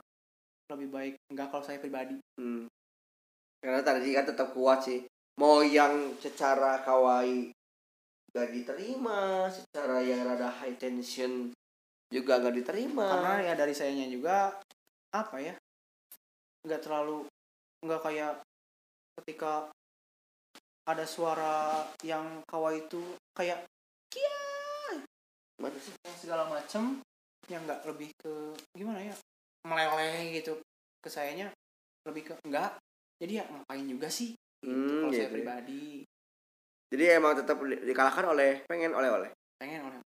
[0.72, 2.70] lebih baik enggak kalau saya pribadi Hmm.
[3.58, 5.02] Karena tadi kan tetap kuat sih.
[5.42, 7.50] Mau yang secara kawaii
[8.30, 11.50] gak diterima, secara yang rada high tension
[12.14, 13.04] juga gak diterima.
[13.04, 14.54] karena ya dari sayanya juga
[15.12, 15.56] apa ya
[16.68, 17.24] nggak terlalu
[17.84, 18.34] nggak kayak
[19.20, 19.72] ketika
[20.88, 23.02] ada suara yang kawaii itu
[23.36, 23.64] kayak
[24.12, 24.40] kia
[26.20, 27.00] segala macem
[27.48, 28.34] yang nggak lebih ke
[28.76, 29.16] gimana ya
[29.68, 30.60] meleleh gitu
[31.00, 31.52] ke sayanya
[32.08, 32.76] lebih ke enggak
[33.20, 35.36] jadi ya ngapain juga sih gitu, Hmm, kalau saya gitu ya.
[35.42, 35.84] pribadi
[36.88, 39.28] Jadi emang tetap di- dikalahkan oleh pengen oleh-oleh.
[39.60, 40.00] pengen oleh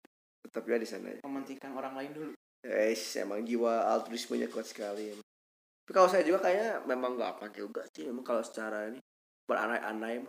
[0.49, 1.13] Tetap ya di sana.
[1.21, 5.13] mementingkan orang lain dulu Guys, emang jiwa altruismenya kuat sekali.
[5.17, 8.05] Tapi kalau saya juga kayaknya memang gak apa juga sih.
[8.05, 9.01] Memang kalau secara ini
[9.49, 10.25] beranai-anai.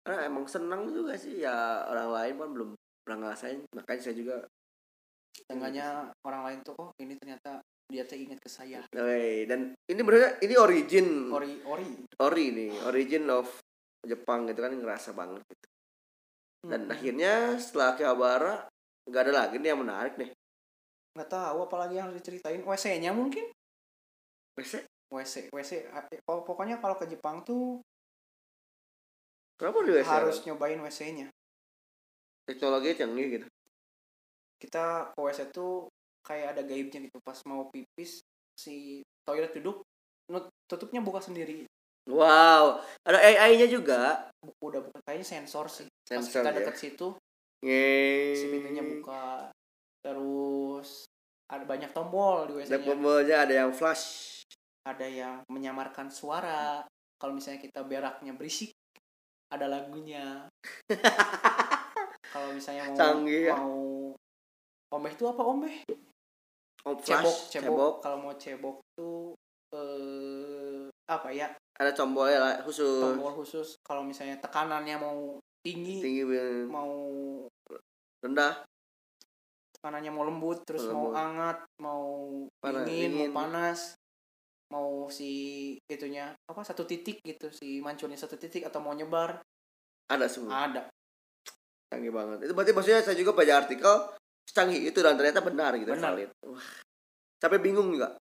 [0.00, 2.70] Karena emang senang juga sih ya orang lain kan belum
[3.04, 3.60] pernah ngerasain.
[3.76, 4.36] Makanya saya juga
[5.36, 8.80] Seenggaknya orang lain tuh oh ini ternyata dia teh ingat ke saya.
[8.90, 11.28] Wey, dan ini benernya ini origin.
[11.28, 11.88] Ori ori.
[12.16, 13.46] Ori nih origin of
[14.02, 15.66] Jepang gitu kan ngerasa banget gitu.
[16.66, 16.94] dan Hmm.
[16.98, 18.54] akhirnya setelah Akihabara
[19.06, 20.34] nggak ada lagi nih yang menarik nih.
[21.14, 22.58] Nggak tahu apalagi yang harus diceritain.
[22.58, 23.46] WC-nya mungkin?
[24.58, 24.82] Masa?
[25.06, 27.78] WC WC eh, pok- pokoknya kalau ke Jepang tuh
[29.54, 31.30] kenapa di WC harus nyobain WC-nya
[32.42, 33.46] teknologi canggih gitu
[34.56, 35.88] kita ke WC tuh
[36.26, 37.18] kayak ada gaibnya gitu.
[37.22, 38.20] Pas mau pipis
[38.56, 39.84] si toilet duduk
[40.32, 41.66] nut- tutupnya buka sendiri.
[42.06, 42.80] Wow.
[43.02, 44.30] Ada AI-nya juga?
[44.62, 45.86] Udah buka kayaknya sensor sih.
[46.06, 46.56] Sensor, pas kita ya.
[46.62, 47.06] deket situ
[47.66, 49.50] Nge- si pintunya buka.
[50.06, 51.04] Terus
[51.50, 54.38] ada banyak tombol di dan WC-nya tombolnya ada yang flash.
[54.86, 56.86] Ada yang menyamarkan suara.
[57.18, 58.70] Kalau misalnya kita beraknya berisik
[59.50, 60.46] ada lagunya.
[62.34, 63.54] Kalau misalnya mau Canggih ya.
[63.56, 63.95] mau
[64.88, 65.74] ombeh itu apa ombeh?
[66.86, 67.92] Oh, cebok flash cebok, cebok.
[68.00, 69.34] Kalau mau cebok tuh
[69.74, 71.50] eh apa ya?
[71.76, 73.02] Ada tombolnya lah khusus.
[73.02, 73.68] Tombol khusus.
[73.82, 76.90] Kalau misalnya tekanannya mau tinggi tinggi ben- mau
[78.20, 78.62] rendah.
[79.76, 81.14] tekanannya mau lembut terus Mau mau lembut.
[81.14, 82.04] hangat mau
[82.58, 83.28] Panas, dingin, dingin.
[83.28, 83.80] mau panas
[84.66, 85.30] mau si
[85.86, 89.38] itunya apa satu titik gitu si mancurnya satu titik atau mau nyebar.
[90.06, 90.66] Ada semua.
[90.66, 90.86] Ada.
[91.86, 92.46] Canggih banget.
[92.46, 93.94] Itu berarti maksudnya saya juga baca artikel
[94.54, 96.14] canggih itu dan ternyata benar gitu Benar.
[96.14, 96.62] valid wah.
[97.42, 98.14] Sampai bingung nggak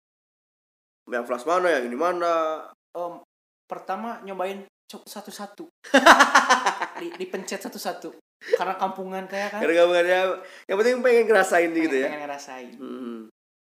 [1.12, 2.64] yang flash mana yang ini mana?
[2.97, 3.20] Em,
[3.68, 5.68] pertama nyobain satu-satu.
[7.01, 8.14] Di, dipencet satu-satu.
[8.57, 9.61] Karena kampungan kayak kan.
[9.61, 10.20] Karena gambarnya
[10.68, 12.07] yang penting pengen ngerasain pengen, gitu ya.
[12.09, 12.75] pengen ngerasain.
[12.79, 13.20] Hmm.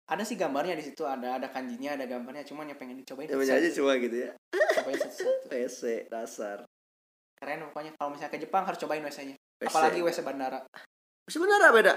[0.06, 1.02] ada sih gambarnya di situ.
[1.02, 2.46] Ada ada kanjinya ada gambarnya.
[2.46, 4.32] Cuman yang pengen dicobain yang aja cuma gitu ya.
[4.54, 5.50] Cobain satu-satu.
[5.54, 5.82] WC
[6.14, 6.58] dasar.
[7.42, 7.98] Keren pokoknya.
[7.98, 9.36] Kalau misalnya ke Jepang harus cobain WC nya
[9.66, 9.70] WC.
[9.72, 10.60] apalagi WC bandara.
[11.26, 11.94] Sebenarnya beda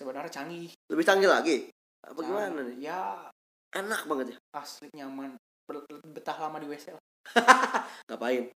[0.00, 0.72] Bandara canggih.
[0.88, 1.56] Lebih canggih lagi?
[2.00, 2.80] Apa gimana Canggih.
[2.80, 2.88] nih?
[2.88, 3.28] ya.
[3.76, 4.36] Enak banget ya.
[4.56, 5.36] Asli nyaman.
[5.68, 7.02] Ber- betah lama di WC lah.
[8.08, 8.48] ngapain?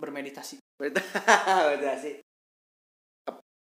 [0.00, 0.56] Bermeditasi.
[2.04, 2.16] Sih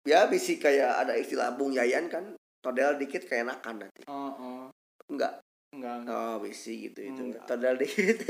[0.06, 4.06] ya bisi kayak ada istilah bung yayan kan todel dikit kayak enakan nanti.
[4.06, 4.64] Oh, oh.
[5.10, 5.42] enggak?
[5.74, 6.14] Enggak, enggak.
[6.14, 7.22] oh bisi gitu itu.
[7.34, 7.44] Enggak.
[7.50, 8.22] todel dikit.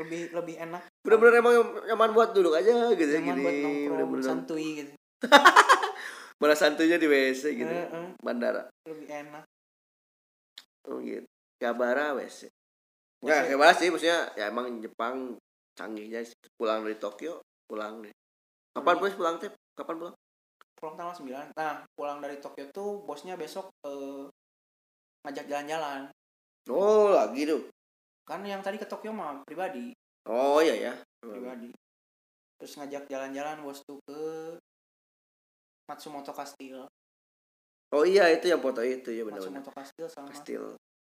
[0.00, 0.82] Lebih lebih enak.
[1.04, 3.44] Bener-bener emang nyaman buat duduk aja gitu ya nyaman gini.
[3.44, 4.92] buat nongkrong santuy gitu
[6.38, 7.70] mana balas santunya di WC gitu.
[7.70, 8.70] Eh, eh, bandara.
[8.86, 9.44] Lebih enak.
[10.86, 11.26] Oh gitu.
[11.58, 12.46] Gabara WC
[13.18, 15.34] ya kayak sih maksudnya ya emang Jepang
[15.74, 16.22] canggihnya
[16.54, 18.14] pulang dari Tokyo pulang deh.
[18.74, 19.00] Kapan Hmm.
[19.02, 20.16] pulang pulang teh kapan pulang?
[20.78, 24.30] Pulang tanggal 9 nah pulang dari Tokyo tuh bosnya besok eh,
[25.26, 26.06] ngajak jalan-jalan.
[26.70, 27.66] Oh lagi tuh?
[28.22, 29.90] Kan yang tadi ke Tokyo mah pribadi.
[30.30, 30.94] Oh iya ya.
[31.18, 31.74] Pribadi.
[32.62, 34.18] Terus ngajak jalan-jalan bos tuh ke
[35.88, 36.84] Matsumoto Castle
[37.88, 39.64] oh iya itu yang foto itu ya benar-benar.
[39.64, 40.64] Matsumoto Castle sama kastil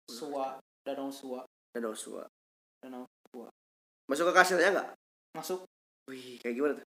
[0.07, 1.43] Suwa Danau Suwa.
[1.75, 2.25] Dan Osua
[2.79, 3.05] Danau
[4.07, 4.89] masuk ke kastilnya nggak?
[5.35, 5.67] Masuk.
[6.07, 6.87] Wih kayak gimana tuh?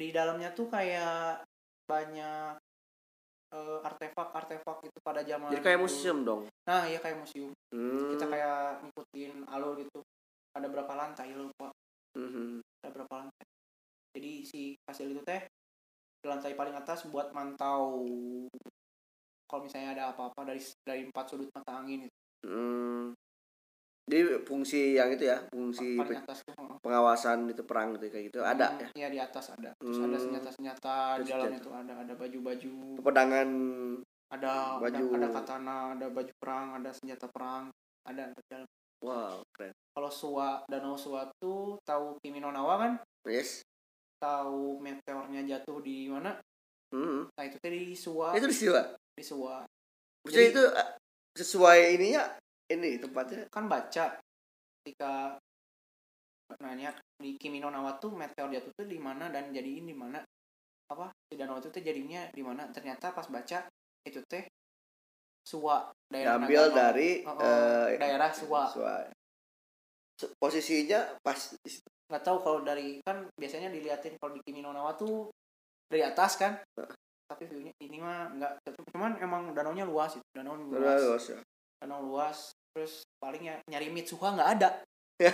[0.00, 1.44] Di dalamnya tuh kayak
[1.84, 2.56] banyak
[3.52, 6.48] eh, artefak-artefak itu pada zaman jadi kayak museum dong?
[6.64, 7.52] Nah iya kayak museum.
[7.70, 8.16] Hmm.
[8.16, 10.00] kita kayak ngikutin alur gitu.
[10.56, 11.68] Ada berapa lantai lupa.
[12.16, 12.64] Mhm.
[12.80, 13.46] ada berapa lantai.
[14.16, 15.44] Jadi si kastil itu teh
[16.26, 18.02] di lantai paling atas buat mantau
[19.46, 22.16] kalau misalnya ada apa-apa dari dari empat sudut mata angin itu.
[22.42, 23.14] Hmm.
[24.06, 28.38] jadi fungsi yang itu ya fungsi paling atas tuh pengawasan itu perang gitu kayak gitu.
[28.42, 28.88] Ada Hmm, ya?
[28.96, 29.70] iya di atas ada.
[29.78, 30.24] Terus ada Hmm.
[30.26, 32.74] senjata-senjata di Ada dalamnya tuh ada ada baju-baju.
[32.98, 33.48] Pepedangan
[34.26, 35.04] ada Baju.
[35.06, 37.70] ada, ada katana ada baju perang ada senjata perang
[38.02, 38.66] ada di dalam.
[38.98, 39.74] Wow keren.
[39.92, 42.98] Kalau Suwa Danau Suwa tuh tahu Kimi no Na wa kan?
[43.22, 43.62] Yes
[44.16, 46.32] tahu meteornya jatuh di mana
[46.86, 47.26] Hmm.
[47.34, 48.80] nah itu teh di Suwa itu di siwa
[49.12, 49.66] di Suwa
[50.22, 50.88] Jadi- itu eh,
[51.34, 52.22] sesuai ininya
[52.66, 53.46] ini tempatnya?
[53.50, 54.18] Kan baca
[54.82, 55.34] ketika
[56.62, 59.94] nanya di Kimi no Na wa tuh meteor jatuh tuh di mana dan jadiin di
[59.94, 60.18] mana.
[60.86, 61.10] Apa?
[61.26, 62.66] Di danau itu teh jadinya di mana.
[62.70, 63.66] Ternyata pas baca
[64.02, 64.46] itu teh
[65.42, 66.74] Suwa daerah Nagano.
[66.74, 68.66] dari Oh, oh, eh, daerah Suwa
[70.18, 71.90] Se- posisinya pas di situ.
[72.06, 75.30] Nggak tahu kalau dari kan biasanya diliatin kalau di Kimi no Na wa tuh
[75.90, 76.58] dari atas kan.
[76.78, 76.94] Heeh.
[77.26, 78.62] tapi viewnya ini mah nggak
[78.94, 80.78] cuman emang danaunya luas itu danau luas.
[80.78, 81.40] Terus, ya.
[81.82, 84.68] danau luas terus paling ya nyari Mitsuha nggak ada.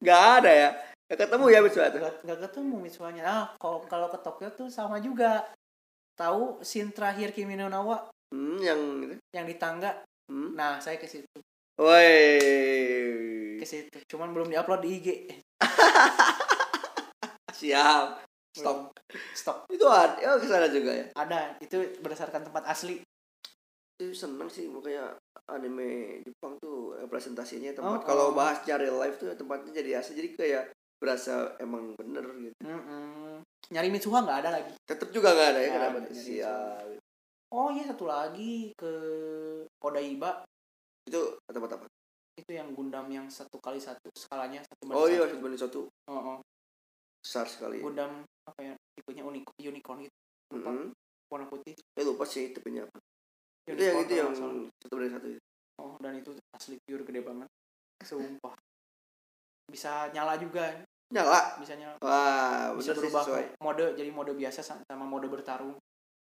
[0.00, 0.70] Nggak ada ya?
[1.08, 2.00] Nggak ketemu ya Mitsuha tuh?
[2.24, 3.22] Nggak ketemu Mitsuhanya.
[3.24, 5.44] Nah kalau kalau ke Tokyo tuh sama juga.
[6.16, 7.96] Tahu scene terakhir Kimi no Na wa
[8.32, 8.80] hmm, yang
[9.32, 10.04] yang di tangga.
[10.28, 10.56] Hmm.
[10.56, 11.40] nah saya ke situ.
[11.80, 14.00] Woi ke situ.
[14.08, 15.08] Cuman belum diupload di IG
[17.60, 18.24] siap.
[18.56, 18.96] Stop.
[19.36, 19.68] Stop.
[19.70, 21.06] Itu ada oh ke sana juga ya?
[21.14, 21.60] Ada.
[21.62, 23.04] Itu berdasarkan tempat asli.
[24.00, 25.14] Itu seneng sih makanya
[25.46, 28.00] anime Jepang tuh eh, presentasinya tempat.
[28.00, 28.34] Oh, kalau oh.
[28.34, 30.64] bahas cari live tuh tempatnya jadi asli jadi kayak
[31.00, 32.56] berasa emang bener gitu.
[32.60, 33.40] Mm-mm.
[33.72, 34.72] nyari Mitsuha nggak ada lagi?
[34.84, 36.84] Tetep juga nggak ada ya Nggak kenapa siap.
[37.50, 38.92] Oh iya satu lagi ke
[39.80, 40.42] Odaiba.
[41.06, 41.86] Itu tempat apa
[42.40, 45.36] itu yang Gundam yang satu kali satu skalanya satu oh iya satu.
[45.38, 45.80] banding satu.
[46.08, 46.38] Oh, oh.
[47.20, 47.78] besar sekali.
[47.84, 50.16] Gundam apa ya tipenya unik unicorn gitu
[50.56, 50.88] lupa Mm-mm.
[51.28, 51.76] warna putih.
[51.94, 52.98] Eh lupa sih tipenya apa.
[53.68, 54.54] Itu Unicorn yang itu yang nggak salah.
[54.80, 55.42] satu banding satu itu.
[55.80, 57.48] oh dan itu asli pure gede banget.
[58.00, 58.56] Sumpah.
[59.68, 60.64] Bisa nyala juga.
[61.12, 61.60] Nyala?
[61.60, 61.96] Bisa nyala.
[62.02, 63.44] Wah bisa berubah sesuai.
[63.60, 65.76] mode jadi mode biasa sa- sama mode bertarung.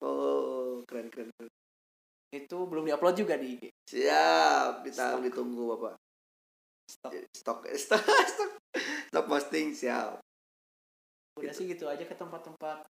[0.01, 1.51] Oh keren keren, keren.
[2.31, 3.63] Itu belum diupload juga di IG.
[3.91, 5.23] Siap ditang Stok.
[5.27, 5.93] ditunggu bapak.
[6.87, 7.11] Stop.
[7.35, 8.51] stok stok stok.
[9.11, 10.19] Stok posting siap.
[11.35, 11.55] Udah Gitu.
[11.55, 12.83] sih gitu aja ke tempat-tempat.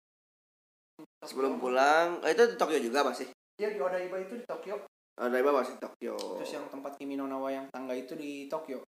[1.25, 4.81] Sebelum pulang eh, itu di Tokyo juga masih dia di Odaiba itu di Tokyo.
[5.21, 6.17] Ada Iba masih Tokyo.
[6.41, 8.81] Terus yang tempat Kimi no Na wa yang tangga itu di Tokyo.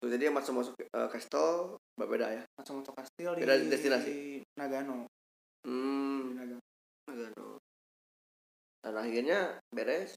[0.00, 2.42] Tuh, jadi yang masuk masuk uh, Castle berbeda ya?
[2.58, 4.42] Matsumoto Castle di Beda destinasi.
[4.58, 5.06] Nagano.
[5.62, 6.58] Di hmm Nagano.
[7.06, 7.59] Nagano.
[8.80, 9.38] Dan akhirnya
[9.72, 10.16] beres.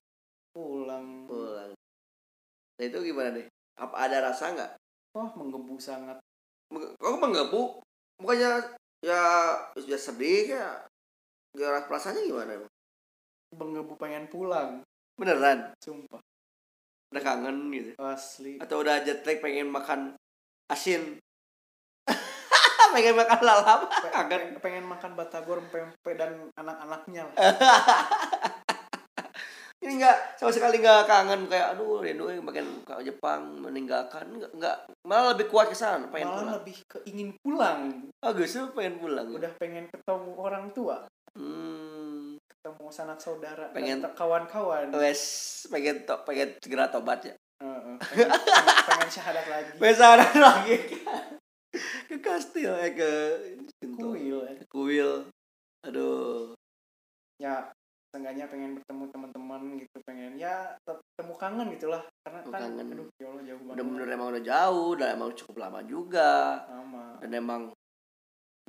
[0.54, 1.28] Pulang.
[1.28, 1.72] Pulang.
[2.80, 3.48] Nah itu gimana deh?
[3.80, 4.72] Apa ada rasa nggak?
[5.14, 6.18] Wah menggebu sangat.
[6.74, 7.84] Kok menggebu?
[8.18, 9.22] Bukannya ya
[9.78, 10.70] sudah sedih ya?
[11.54, 12.66] Gak perasaannya gimana
[13.54, 14.82] menggebu pengen pulang.
[15.18, 15.78] Beneran?
[15.78, 16.22] Sumpah.
[17.14, 17.94] Udah kangen gitu?
[18.02, 18.58] Asli.
[18.58, 20.18] Atau udah jet lag pengen makan
[20.74, 21.22] asin?
[22.94, 24.54] Pengen makan lalap kangen.
[24.62, 27.26] pengen, makan batagor pempek dan anak-anaknya
[29.84, 34.24] ini enggak sama sekali nggak kangen kayak aduh rindu makin ke Jepang meninggalkan.
[34.32, 36.56] Enggak enggak malah lebih kuat ke sana pengen malah pulang.
[36.58, 37.80] lebih ke ingin pulang.
[38.24, 41.04] Bagus tuh pengen pulang udah pengen ketemu orang tua.
[41.36, 42.40] Hmm.
[42.48, 44.88] Ketemu sanak saudara Pengen- kawan-kawan.
[44.96, 45.22] wes
[45.68, 47.36] pengen to pengen segera tobat ya?
[47.60, 49.72] Heeh, pengen, pengen, pengen syahadat lagi.
[49.76, 50.78] Bisa ada lagi.
[52.08, 53.12] Ke kastil eh ke
[53.98, 54.62] kuil eh.
[54.70, 55.26] kuil.
[55.84, 56.54] Aduh.
[57.42, 57.68] Ya
[58.14, 60.78] seenggaknya pengen bertemu teman-teman gitu pengen ya
[61.18, 62.06] temu kangen gitulah.
[62.22, 62.94] Karena kan kangen.
[62.94, 63.76] aduh ya Allah jauh banget.
[63.82, 66.62] bener-bener emang udah jauh dan emang cukup lama juga.
[66.70, 67.62] Sama dan emang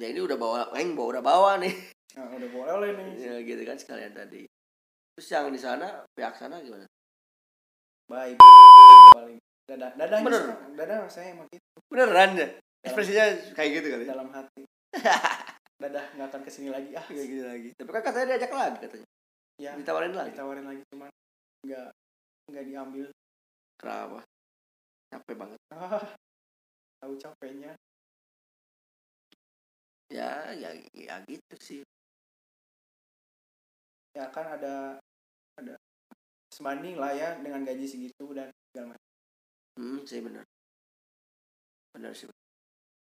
[0.01, 1.77] ya ini udah bawa aing bawa udah bawa nih.
[2.17, 3.07] Nah, udah boleh oleh nih.
[3.21, 4.49] Ya gitu kan sekalian tadi.
[5.15, 6.89] Terus yang di sana pihak sana gimana?
[8.09, 8.41] Baik.
[9.13, 9.39] Paling.
[9.69, 10.43] Dadah dadah Bener.
[10.49, 10.73] Bener.
[10.73, 11.69] dadah saya emang gitu.
[11.93, 12.49] Beneran ya?
[12.81, 14.65] Ekspresinya kayak gitu kali dalam hati.
[15.83, 16.97] Dadah nggak akan ke sini lagi.
[16.97, 17.05] Ah.
[17.05, 17.69] Kayak gitu lagi.
[17.77, 19.09] Tapi kan katanya diajak lagi katanya
[19.59, 20.35] ya ditawarin lagi?
[20.35, 21.11] ditawarin lagi cuman
[21.65, 21.89] nggak
[22.51, 23.07] nggak diambil.
[23.81, 24.21] Kenapa?
[25.11, 25.61] Capek banget.
[25.73, 26.03] Ah
[27.01, 27.73] tahu capeknya.
[30.13, 31.81] Ya ya ya gitu sih.
[34.15, 35.01] Ya kan ada
[35.59, 35.75] ada
[36.55, 39.11] sebanding lah ya dengan gaji segitu dan segala macam.
[39.75, 40.45] Hmm sih benar.
[41.97, 42.31] Benar sih.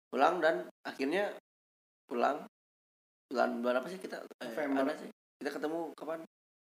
[0.10, 1.36] Pulang dan akhirnya
[2.10, 2.48] pulang.
[3.26, 4.22] Bulan bulan apa sih kita?
[4.22, 4.86] Eh, November.
[4.86, 5.10] ada sih?
[5.42, 6.22] Kita ketemu kapan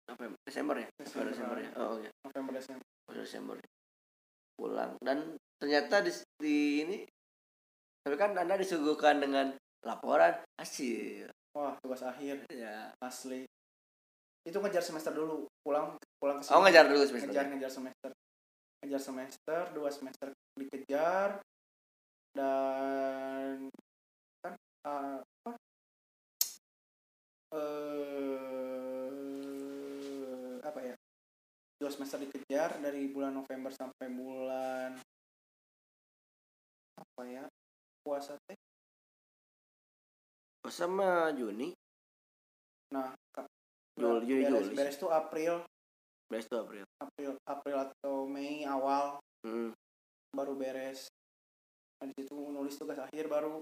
[0.09, 0.87] November Desember ya?
[0.97, 1.25] Desember.
[1.29, 1.71] Desember ya?
[1.77, 2.85] Oh iya November Desember.
[3.13, 3.55] Desember.
[4.57, 4.91] Pulang.
[5.05, 6.11] Dan ternyata di,
[6.41, 6.97] di ini
[8.01, 9.53] tapi kan anda disuguhkan dengan
[9.85, 10.41] laporan.
[10.57, 12.41] Hasil wah tugas akhir.
[12.49, 13.45] Ya asli.
[14.47, 15.45] Itu ngejar semester dulu.
[15.61, 16.61] Pulang pulang ke oh sini.
[16.65, 18.11] ngejar dulu semester ngejar ngejar semester.
[18.81, 20.27] Ngejar semester dua semester
[20.57, 21.37] dikejar.
[22.33, 23.69] Dan
[24.41, 24.53] kan
[24.85, 25.51] uh, apa?
[27.49, 28.48] Eh
[31.79, 34.99] dua semester dikejar dari bulan November sampai bulan
[36.99, 37.47] apa ya?
[38.03, 38.59] Puasa teh?
[40.67, 41.71] Oh, sama Juni.
[42.91, 43.15] Nah
[43.99, 44.75] Juli, Juni, beres, Juli.
[44.75, 45.53] beres tuh April.
[46.31, 46.83] Beres tuh April.
[47.03, 49.75] April April atau Mei awal hmm.
[50.35, 51.11] baru beres.
[51.99, 53.59] Nah, di situ nulis tugas akhir baru.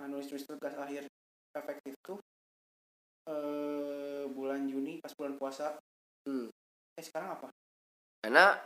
[0.00, 1.08] Nah, nulis nulis tugas akhir
[1.56, 2.20] efektif tuh
[3.28, 5.76] eh bulan Juni pas bulan puasa.
[6.28, 6.52] Hmm.
[6.98, 7.48] Eh sekarang apa?
[8.18, 8.58] Karena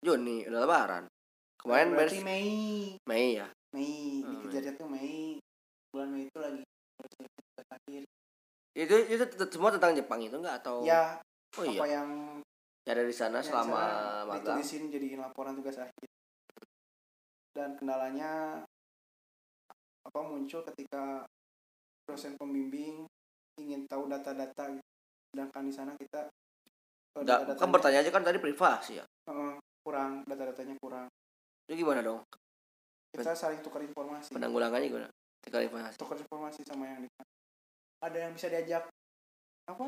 [0.00, 1.04] Juni udah lebaran.
[1.60, 2.52] Kemarin berarti beres Mei.
[3.04, 3.48] Mei ya?
[3.76, 5.36] Mei Oh, dikejarnya tuh Mei.
[5.92, 8.02] Bulan Mei itu lagi nulis nulis tugas akhir.
[8.72, 11.20] Itu itu semua tentang Jepang itu enggak atau ya
[11.60, 11.78] oh iya?
[11.78, 12.08] apa yang
[12.84, 13.82] yang ada di sana yang selama
[14.26, 14.58] magang.
[14.58, 16.08] ditulisin jadiin laporan tugas akhir.
[17.54, 18.64] Dan kendalanya
[20.04, 21.24] apa muncul ketika
[22.04, 23.08] dosen pembimbing
[23.56, 24.88] ingin tahu data-data gitu.
[25.32, 26.28] sedangkan di sana kita
[27.14, 29.04] Enggak, kan bertanya aja kan tadi privasi ya?
[29.86, 31.06] Kurang data-datanya kurang.
[31.70, 32.26] Itu gimana dong?
[33.14, 34.34] Kita saling tukar informasi.
[34.34, 35.08] Penanggulangannya gimana?
[35.38, 35.96] Tukar informasi.
[36.02, 37.08] Tukar informasi sama yang di
[38.02, 38.84] ada yang bisa diajak
[39.70, 39.86] apa?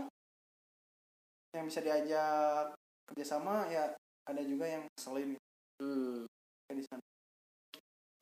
[1.59, 2.65] Yang bisa diajak
[3.11, 3.91] kerjasama ya
[4.27, 6.23] ada juga yang keselin gitu hmm.
[6.71, 7.05] kayak di sana.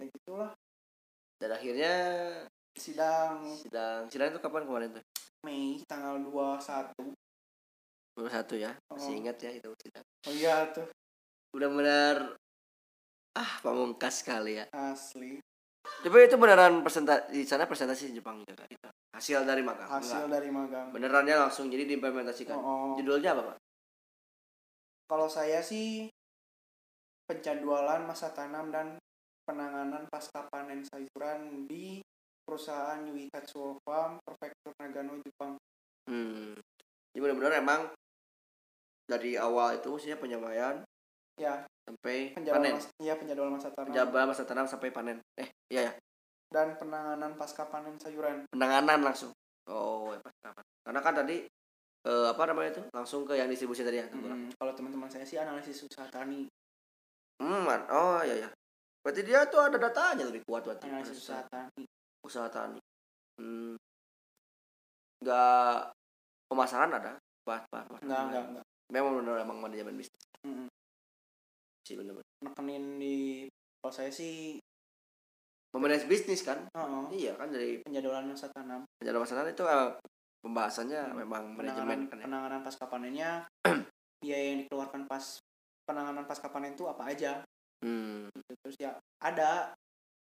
[0.01, 0.51] Kayak gitulah.
[1.39, 1.95] Dan akhirnya
[2.81, 3.37] sidang.
[3.61, 4.09] Sidang.
[4.09, 5.05] Sidang itu kapan kemarin tuh?
[5.45, 7.13] Mei tanggal 21
[8.15, 9.21] baru satu ya masih Oh.
[9.21, 10.87] ingat ya itu oh iya tuh
[11.51, 12.39] benar-benar
[13.35, 14.67] ah pamungkas sekali ya.
[14.71, 15.43] Asli.
[15.85, 20.33] Tapi itu beneran presentasi di sana presentasi Jepang juga itu hasil dari magang hasil Enggak.
[20.39, 20.87] dari magang.
[20.95, 22.57] Benerannya langsung jadi diimplementasikan.
[22.57, 22.93] Oh, oh.
[22.97, 23.59] judulnya apa pak?
[25.11, 26.09] Kalau saya sih
[27.29, 28.97] penjadwalan masa tanam dan
[29.45, 32.01] penanganan pasca panen sayuran di
[32.49, 35.57] perusahaan Yui Katsuo Farm Prefektur Nagano Jepang.
[36.09, 36.57] Hmm.
[37.13, 37.81] Jadi benar-benar emang
[39.05, 40.85] dari awal itu maksudnya penyamaian.
[41.35, 42.75] Ya sampai penjadwalan panen.
[42.79, 43.89] mas, ya penjadwalan masa tanam.
[43.91, 45.19] Penjabat masa tanam sampai panen.
[45.37, 45.93] Eh iya ya
[46.55, 48.47] dan penanganan pasca panen sayuran.
[48.55, 49.35] Penanganan langsung.
[49.67, 51.37] Oh ya pas kapan karena kan tadi
[52.07, 52.83] eh, apa namanya itu?
[52.95, 56.47] Langsung ke yang distribusi tadi ya Hmm, kalau teman-teman saya sih analisis usaha tani.
[57.43, 58.49] Hmm oh iya ya
[59.03, 60.87] berarti dia tuh ada datanya lebih kuat berarti.
[60.87, 61.85] Analisis usaha usaha, tani.
[62.23, 62.81] usaha tani.
[63.35, 63.75] Hmm.
[65.25, 65.91] nggak
[66.47, 67.19] pemasaran ada?
[67.45, 70.69] Bah, bah, enggak enggak enggak memang benar emang manajemen bisnis Mm-mm.
[71.85, 73.17] sih benar nekenin di
[73.81, 74.61] kalau saya sih
[75.75, 79.91] memanage bisnis kan oh, iya kan dari penjadwalan masa tanam penjelasan masalah itu eh,
[80.45, 81.17] pembahasannya Hmm.
[81.25, 82.25] memang penanganan manajemen kan ya.
[82.29, 83.31] penanganan pasca panennya
[84.21, 85.25] biaya yang dikeluarkan pas
[85.89, 87.41] penanganan pasca panen itu apa aja
[87.81, 88.29] hmm.
[88.29, 88.53] gitu.
[88.61, 88.93] terus ya
[89.25, 89.73] ada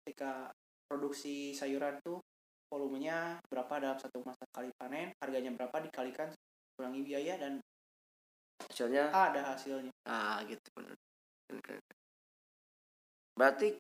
[0.04, 0.52] ketika
[0.88, 2.24] produksi sayuran tuh
[2.72, 6.32] volumenya berapa dalam satu masa kali panen harganya berapa dikalikan
[6.76, 7.60] kurangi biaya dan
[8.66, 9.14] hasilnya?
[9.14, 9.94] Ada hasilnya.
[10.10, 10.66] Ah gitu.
[13.38, 13.78] Berarti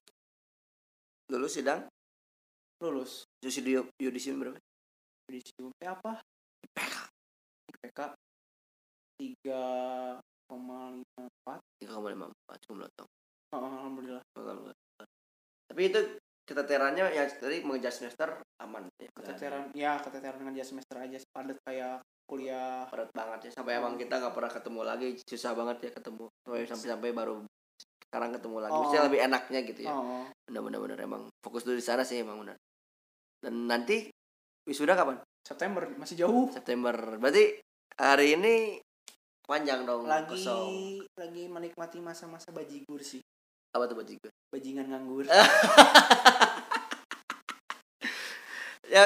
[1.25, 1.89] dulu sidang
[2.81, 3.25] lulus.
[3.41, 4.59] Yudisium yudisium berapa?
[5.27, 6.21] Di SUMP apa?
[6.63, 6.95] IPK
[7.73, 7.99] IPK
[9.17, 9.63] tiga
[10.47, 11.59] koma lima empat.
[11.81, 13.07] Tiga koma lima empat cuma belum
[13.51, 14.23] alhamdulillah.
[14.37, 14.77] Alhamdulillah.
[15.67, 15.99] tapi itu
[16.47, 19.09] keteterannya ya tadi mengejar semester aman ya?
[19.11, 22.85] Keteteran ya keteteran dengan dia semester aja padat kayak kuliah.
[22.91, 25.07] Berat banget ya sampai emang kita nggak pernah ketemu lagi.
[25.23, 26.27] Susah banget ya ketemu.
[26.45, 27.41] Sampai sampai baru
[28.07, 28.75] sekarang ketemu lagi.
[28.75, 28.79] Oh.
[28.83, 29.91] Maksudnya lebih enaknya gitu ya.
[29.95, 30.27] Oh.
[30.45, 32.59] Benar-benar benar emang fokus dulu di sana sih emang benar
[33.41, 34.09] dan nanti
[34.65, 35.21] wisuda kapan?
[35.45, 36.51] September masih jauh.
[36.51, 36.91] September.
[37.21, 37.61] Berarti
[37.95, 38.81] hari ini
[39.47, 41.07] panjang dong lagi kosong.
[41.15, 43.23] lagi menikmati masa-masa bajigur sih.
[43.71, 44.31] Apa tuh bajigur?
[44.51, 45.25] Bajingan nganggur.
[48.87, 49.03] Ya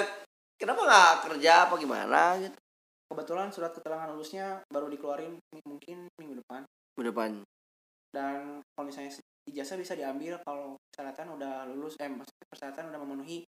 [0.61, 2.53] kenapa nggak kerja apa gimana gitu
[3.11, 5.35] kebetulan surat keterangan lulusnya baru dikeluarin
[5.67, 6.63] mungkin minggu depan.
[6.95, 7.31] Minggu depan.
[8.11, 9.19] Dan kalau misalnya
[9.51, 13.43] ijazah bisa diambil kalau persyaratan udah lulus eh maksudnya persyaratan udah memenuhi.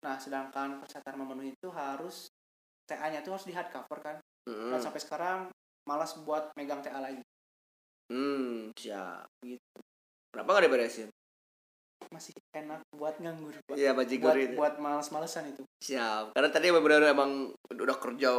[0.00, 2.32] Nah sedangkan persyaratan memenuhi itu harus
[2.88, 4.16] TA nya tuh harus di hard cover kan.
[4.46, 4.70] Hmm.
[4.70, 5.50] dan sampai sekarang
[5.90, 7.18] malas buat megang TA lagi.
[8.06, 9.26] Hmm siap.
[9.42, 9.78] Gitu.
[10.30, 11.10] Kenapa nggak diberesin
[12.12, 13.74] masih enak buat nganggur Pak.
[13.76, 18.30] iya bajigur buat itu buat males-malesan itu siap karena tadi benar-benar emang udah kerja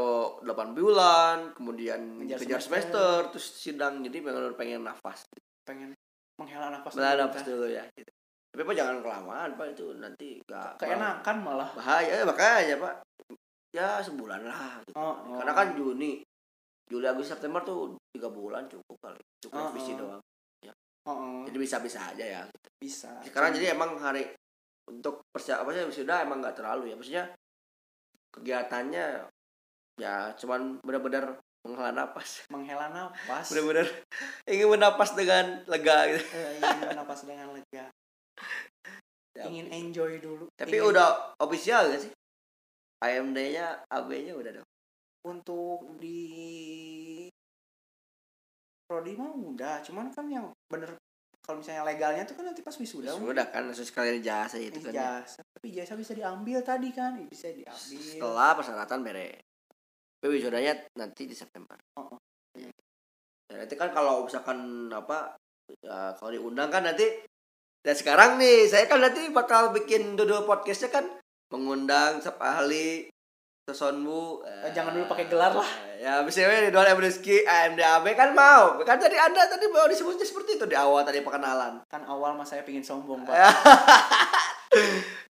[0.41, 0.47] 8
[0.77, 2.65] bulan kemudian Ngejar kejar semester.
[2.65, 3.31] semester.
[3.35, 5.27] terus sidang jadi benar pengen nafas
[5.67, 5.93] pengen
[6.39, 7.49] menghela nafas Menghela nafas Kak.
[7.49, 8.11] dulu ya gitu.
[8.53, 12.93] tapi pak jangan kelamaan pak itu nanti gak keenakan malah bahaya eh, makanya pak
[13.75, 14.95] ya sebulan lah gitu.
[14.97, 15.37] Oh, oh.
[15.43, 16.23] karena kan Juni
[16.87, 19.97] Juli Agustus September tuh tiga bulan cukup kali cukup Oh, revisi oh.
[20.01, 20.21] doang
[21.07, 22.41] oh, oh, jadi bisa bisa aja ya.
[22.43, 22.69] Gitu.
[22.83, 23.09] bisa.
[23.23, 24.27] Sekarang jadi emang hari
[24.91, 26.95] untuk persiapannya sudah emang nggak terlalu ya.
[26.99, 27.25] Maksudnya
[28.35, 29.05] kegiatannya
[29.97, 32.43] ya cuman benar-benar menghela napas.
[32.53, 33.87] Menghela nafas benar-benar
[34.47, 36.23] ingin bernapas dengan lega gitu.
[36.35, 37.85] Eh, ingin nafas dengan lega.
[39.37, 40.49] Ya, ingin enjoy dulu.
[40.57, 42.11] Tapi Ingin- udah official gak sih?
[43.05, 44.69] AMD-nya AB-nya udah dong.
[45.29, 46.25] Untuk di
[48.87, 50.95] prodi mah udah cuman kan yang bener
[51.43, 54.91] kalau misalnya legalnya tuh kan nanti pas wisuda sudah kan langsung sekalian jasa itu kan
[54.91, 55.23] ya.
[55.23, 57.99] ijazah tapi ijazah bisa diambil tadi kan bisa diambil.
[58.03, 59.39] Setelah persyaratan beres
[60.17, 61.77] tapi wisudanya nanti di September.
[62.01, 62.19] Oh, oh.
[62.57, 65.37] Ya, nanti kan kalau misalkan apa
[65.79, 67.05] ya, kalau diundang kan nanti
[67.85, 71.05] dan sekarang nih saya kan nanti bakal bikin dua podcastnya kan
[71.53, 73.07] mengundang sep ahli
[73.67, 75.67] Sesonbu Eh, jangan dulu pakai gelar lah.
[75.99, 77.03] ya misalnya Ridwan M.
[77.03, 78.79] Rizky AMDAB kan mau.
[78.87, 81.83] Kan tadi anda tadi mau disebutnya seperti itu di awal tadi perkenalan.
[81.91, 83.35] Kan awal mas saya pingin sombong pak.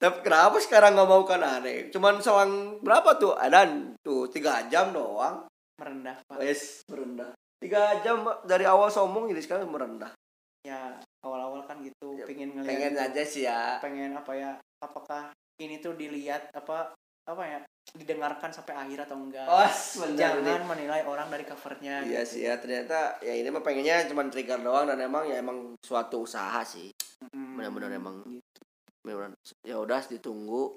[0.00, 3.36] Tapi kenapa sekarang nggak mau kan aneh cuman selang berapa tuh?
[3.36, 3.68] Ada
[4.00, 5.44] tuh tiga jam doang.
[5.76, 6.40] Merendah pak.
[6.40, 7.36] Wes merendah.
[7.60, 10.10] Tiga jam dari awal sombong jadi sekarang merendah.
[10.62, 13.76] Ya awal-awal kan gitu Ya, pengen ngeliat pengen aja sih ya.
[13.78, 14.50] Pengen apa ya
[14.80, 15.30] apakah
[15.60, 17.58] ini tuh dilihat apa apa ya
[17.92, 19.68] didengarkan sampai akhir atau enggak oh
[20.00, 20.64] bener jangan nih.
[20.64, 22.30] menilai orang dari covernya iya gitu.
[22.30, 26.24] sih ya ternyata ya ini mah pengennya cuma trigger doang dan emang ya emang suatu
[26.24, 26.88] usaha sih
[27.22, 28.60] Mm, benar-benar emang gitu.
[29.62, 30.74] ya udah ditunggu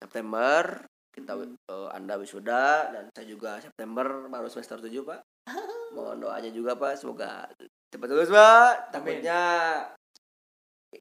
[0.00, 0.80] September
[1.12, 1.52] kita Hmm.
[1.68, 5.20] eh, anda wisuda dan saya juga September baru semester 7 pak
[5.94, 7.44] mohon doanya juga pak semoga
[7.92, 9.40] cepat lulus pak takutnya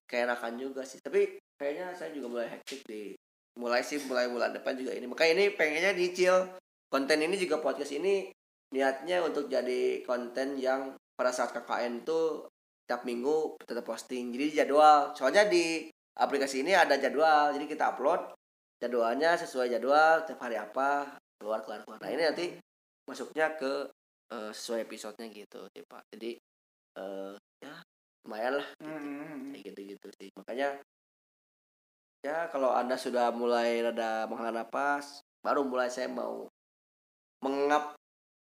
[0.07, 3.15] keenakan juga sih tapi kayaknya saya juga mulai hektik di
[3.60, 5.06] mulai sih mulai bulan depan juga ini.
[5.10, 6.48] Makanya ini pengennya dicil.
[6.91, 8.28] Konten ini juga podcast ini
[8.72, 12.48] niatnya untuk jadi konten yang pada saat KKN itu
[12.88, 14.32] tiap minggu tetap posting.
[14.36, 15.15] Jadi jadwal.
[15.15, 15.88] Soalnya di
[16.19, 17.56] aplikasi ini ada jadwal.
[17.56, 18.36] Jadi kita upload
[18.82, 21.99] jadwalnya sesuai jadwal tiap hari apa keluar keluar keluar.
[22.03, 22.45] Nah ini nanti
[23.07, 23.88] masuknya ke
[24.32, 26.03] eh, sesuai episodenya gitu sih pak.
[26.11, 26.36] Jadi
[26.99, 27.34] eh
[27.64, 27.73] ya
[28.28, 30.30] lumayan lah Mm, kayak gitu gitu sih.
[30.36, 30.78] Makanya
[32.22, 36.45] ya kalau anda sudah mulai rada menghela napas baru mulai saya mau
[37.41, 37.98] mengap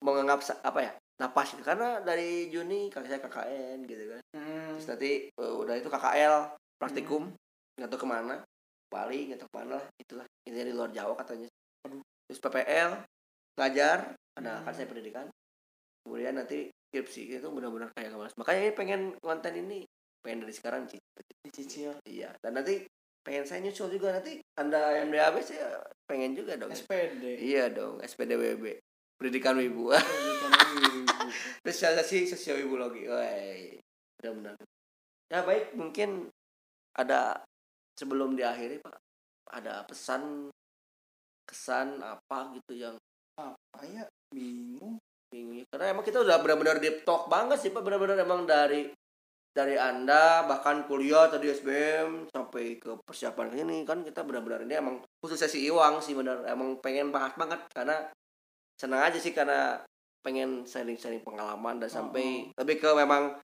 [0.02, 1.62] mengangap sa- apa ya napas gitu.
[1.62, 4.22] karena dari Juni kakak saya KKN gitu kan.
[4.34, 7.30] Mm, terus nanti eh, udah itu KKL praktikum
[7.78, 8.36] nggak tahu ke mana
[8.90, 10.26] Bali nggak tahu ke mana lah itulah.
[10.50, 11.46] Ini di luar Jawa katanya.
[12.26, 12.92] Terus PPL
[13.62, 14.66] ngajar ada Hmm.
[14.66, 15.30] kan saya pendidikan.
[16.02, 19.86] Kemudian nanti skripsi itu benar-benar kayak nggak malas makanya ini pengen konten ini
[20.26, 20.98] pengen dari sekarang sih.
[21.46, 22.02] Dicicil.
[22.10, 22.82] Iya dan nanti
[23.22, 24.18] pengen saya nyusul juga.
[24.18, 26.74] Nanti anda yang DAB saya pengen juga dong.
[26.74, 28.82] SPD iya dong SPDWB
[29.22, 29.94] pendidikan wibu.
[29.94, 30.90] Pendidikan ibu.
[31.62, 33.78] spesialisasi sosiologi Woi,
[34.18, 34.58] benar-benar
[35.30, 35.78] ya baik.
[35.78, 36.28] Mungkin
[36.98, 37.40] ada
[37.96, 38.98] sebelum diakhiri pak
[39.54, 40.50] ada pesan
[41.46, 42.96] kesan apa gitu yang
[43.38, 44.04] apa ya?
[44.34, 44.98] Bingung.
[45.30, 45.64] Bingung.
[45.70, 47.86] Karena emang kita udah benar-benar deep talk banget sih pak.
[47.86, 48.90] Benar-benar emang dari
[49.52, 54.96] dari anda bahkan kuliah tadi SBM sampai ke persiapan ini kan kita benar-benar ini emang
[55.20, 56.48] khusus sesi Iwang sih benar.
[56.48, 58.08] Emang pengen bahas banget karena
[58.80, 59.84] senang aja sih karena
[60.24, 63.36] pengen sharing-sharing pengalaman dan sampai lebih ke memang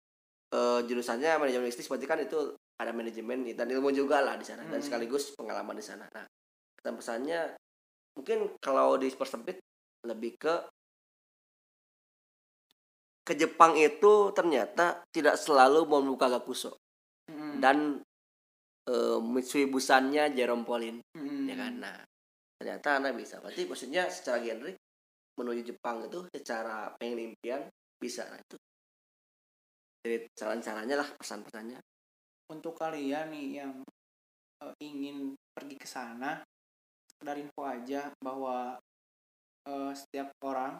[0.55, 4.63] eh, jurusannya manajemen bisnis berarti kan itu ada manajemen dan ilmu juga lah di sana
[4.69, 4.85] dan Hmm.
[4.85, 6.07] sekaligus pengalaman di sana.
[6.13, 6.23] Nah
[6.77, 7.57] pesan pesannya
[8.15, 9.59] mungkin kalau dipersempit
[10.07, 10.53] lebih ke
[13.27, 16.79] ke Jepang itu ternyata tidak selalu membuka gakuso
[17.27, 17.77] Mm, dan
[18.87, 21.73] eh, Mitsui Busannya Jerome Pauline mm, ya kan?
[21.75, 21.97] Nah
[22.55, 23.43] ternyata anda bisa.
[23.43, 24.71] Berarti maksudnya secara genre
[25.37, 27.67] menuju Jepang itu secara pengen impian
[27.99, 28.25] bisa.
[28.31, 28.55] Nah itu.
[30.07, 31.79] Jadi saran-sarannya lah pesan-pesannya.
[32.47, 33.73] Untuk kalian nih yang
[34.63, 36.39] eh, ingin pergi ke sana
[37.19, 38.79] dari info aja bahwa
[39.67, 40.79] eh, setiap orang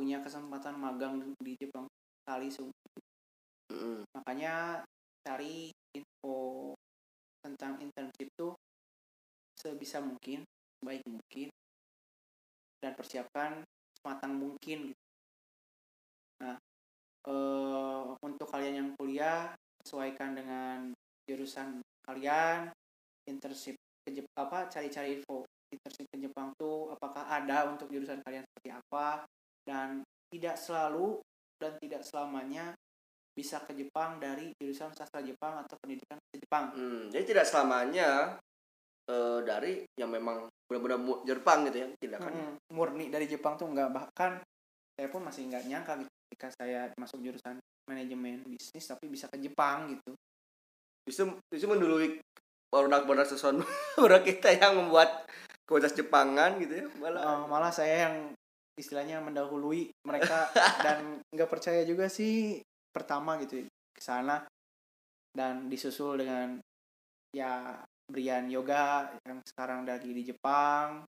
[0.00, 1.84] punya kesempatan magang di Jepang
[2.24, 2.72] kali seumur
[3.68, 4.08] Mm-mm.
[4.16, 4.80] makanya
[5.20, 6.72] cari info
[7.44, 8.56] tentang internship tuh
[9.60, 10.40] sebisa mungkin
[10.80, 11.52] baik mungkin
[12.80, 13.60] dan persiapkan
[14.00, 15.04] sematang mungkin gitu.
[16.40, 16.56] nah
[17.28, 19.52] eh, untuk kalian yang kuliah
[19.84, 20.96] sesuaikan dengan
[21.28, 22.72] jurusan kalian
[23.28, 28.48] internship ke Jep- apa cari-cari info internship ke Jepang tuh apakah ada untuk jurusan kalian
[28.48, 29.28] seperti apa
[29.70, 30.02] dan
[30.34, 31.22] tidak selalu
[31.62, 32.74] dan tidak selamanya
[33.30, 36.74] bisa ke Jepang dari jurusan sastra Jepang atau pendidikan Jepang.
[36.74, 38.34] Hmm, jadi tidak selamanya
[39.06, 42.54] eh, dari yang memang benar-benar Jepang gitu ya tidak kan Mm-mm.
[42.74, 44.38] murni dari Jepang tuh enggak bahkan
[44.94, 47.58] saya pun masih nggak nyangka gitu ketika saya masuk jurusan
[47.90, 50.14] manajemen bisnis tapi bisa ke Jepang gitu.
[51.10, 52.22] justru justru mendului
[52.70, 53.66] produk-produk sesuatu
[53.98, 55.26] produk kita yang membuat
[55.66, 58.14] kualitas Jepangan gitu ya malah Eh, malah saya yang
[58.78, 60.50] istilahnya mendahului mereka
[60.84, 62.60] dan nggak percaya juga sih
[62.90, 64.44] pertama gitu ke sana
[65.30, 66.58] dan disusul dengan
[67.30, 67.78] ya
[68.10, 71.06] Brian Yoga yang sekarang lagi di Jepang.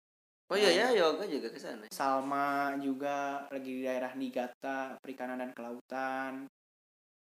[0.52, 1.88] Oh iya ya yoga juga ke sana.
[1.90, 6.46] Salma juga lagi di daerah Niigata perikanan dan kelautan.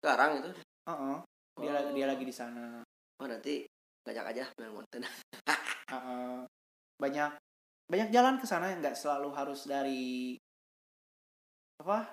[0.04, 0.52] Sekarang itu?
[0.86, 1.18] Heeh,
[1.58, 1.74] dia Oh.
[1.74, 2.84] lagi dia lagi di sana.
[3.18, 3.64] Oh nanti
[4.06, 5.02] ngajak aja biar nonton
[5.90, 6.38] Heeh.
[7.02, 7.32] banyak
[7.86, 10.34] banyak jalan ke sana nggak selalu harus dari
[11.82, 12.10] apa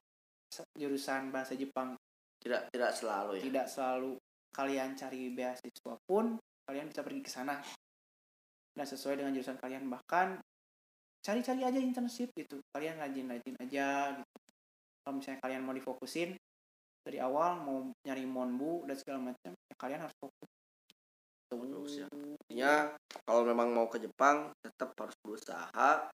[0.77, 1.97] jurusan bahasa Jepang.
[2.43, 3.43] Tidak tidak selalu ya?
[3.49, 4.13] Tidak selalu
[4.53, 6.37] kalian cari beasiswa pun
[6.69, 7.57] kalian bisa pergi ke sana.
[8.73, 10.41] Dan sesuai dengan jurusan kalian bahkan
[11.23, 12.61] cari-cari aja internship gitu.
[12.75, 14.37] Kalian rajin-rajin aja gitu.
[15.03, 16.37] Kalau misalnya kalian mau difokusin
[17.03, 20.51] dari awal mau nyari monbu dan segala macam ya kalian harus fokus
[21.53, 22.07] Terus ya.
[22.09, 22.73] Intinya
[23.29, 26.09] kalau memang mau ke Jepang tetap harus berusaha.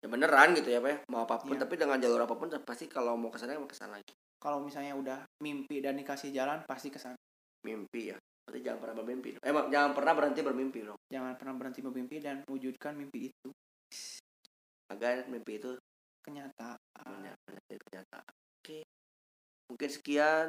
[0.00, 0.98] Ya beneran gitu ya pak ya.
[1.12, 1.68] Mau apa pun Iya.
[1.68, 4.16] tapi dengan jalur apa pun pasti kalau mau ke sana mau ke sana lagi.
[4.40, 7.16] Kalau misalnya udah mimpi dan dikasih jalan pasti ke sana.
[7.68, 8.16] Mimpi ya.
[8.48, 9.42] Berarti jangan pernah bermimpi dong.
[9.44, 10.98] emang jangan pernah berhenti bermimpi dong.
[11.12, 13.48] Jangan pernah berhenti bermimpi dan wujudkan mimpi itu.
[14.88, 15.76] Agar mimpi itu
[16.24, 17.36] kenyataan.
[17.44, 18.32] Menjadi kenyataan.
[18.32, 18.80] Oke.
[19.68, 20.48] Mungkin sekian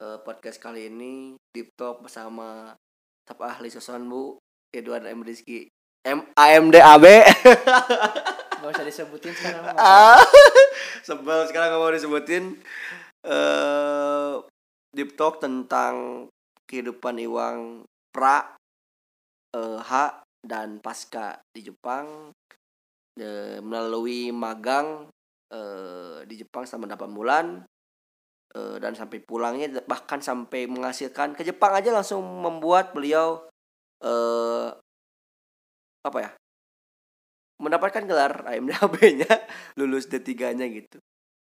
[0.00, 1.36] eh, podcast kali ini.
[1.52, 2.72] Deep talk bersama
[3.30, 4.42] staf ahli soson bu.
[4.74, 5.70] Edward M Rizky.
[6.02, 7.06] M AMD AB
[8.58, 9.72] nggak usah disebutin sekarang.
[9.78, 10.18] Ah,
[11.06, 12.58] sebel sekarang nggak mau disebutin.
[13.22, 14.34] Eh
[14.90, 16.26] deep talk tentang
[16.66, 18.58] kehidupan Iwang pra
[19.54, 22.34] eh, H dan pasca di Jepang
[23.14, 25.06] eh, melalui magang
[26.30, 27.46] di Jepang selama 8 bulan
[28.56, 33.46] eh, dan sampai pulangnya bahkan sampai menghasilkan ke Jepang aja langsung membuat beliau
[34.00, 34.68] eh
[36.00, 36.30] apa ya
[37.60, 39.28] mendapatkan gelar AMDAB-nya
[39.78, 40.96] lulus D3-nya gitu.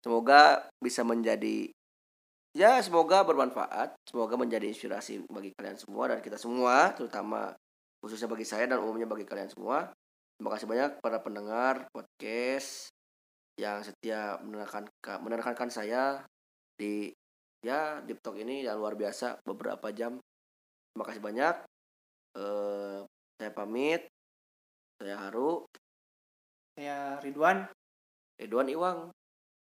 [0.05, 1.73] Semoga bisa menjadi
[2.53, 7.57] ya semoga bermanfaat, semoga menjadi inspirasi bagi kalian semua dan kita semua, terutama
[8.05, 9.89] khususnya bagi saya dan umumnya bagi kalian semua.
[10.37, 12.93] Terima kasih banyak para pendengar podcast
[13.57, 14.91] yang setia mendengarkan
[15.23, 16.27] mendengarkan saya
[16.79, 17.13] di
[17.63, 20.19] ya Deep Talk ini yang luar biasa beberapa jam.
[20.93, 21.55] Terima kasih banyak.
[22.37, 22.99] Eh
[23.39, 24.07] saya pamit.
[25.03, 25.67] Saya Haru,
[26.79, 27.67] saya Ridwan
[28.39, 28.99] Ridwan Iwang.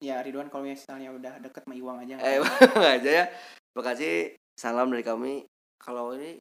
[0.01, 2.37] ya Ridwan kalau misalnya udah deket sama Iwang aja Eh,
[3.01, 3.25] aja ya.
[3.73, 4.15] Terima kasih.
[4.53, 5.45] Salam dari kami.
[5.81, 6.37] Kalau ini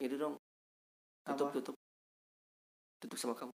[0.00, 0.40] itu dong.
[1.28, 1.54] Tutup, Apa?
[1.54, 1.76] tutup.
[2.96, 3.52] Tutup sama kamu.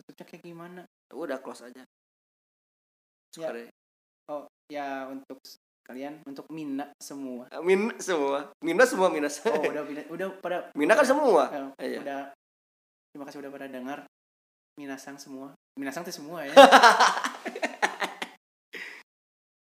[0.00, 1.82] tutupnya kayak gimana Udah close aja.
[3.34, 3.68] Suka deh.
[4.30, 5.36] oh ya untuk
[5.82, 8.54] kalian untuk Mina semua Min semua.
[8.62, 9.42] Minus semua minus.
[9.42, 11.50] oh udah udah, udah pada Mina kan semua.
[11.82, 11.98] eh, Iya.
[12.00, 12.20] udah
[13.10, 13.98] terima kasih udah pada dengar
[14.78, 16.54] Minasang semua Minasang tuh semua ya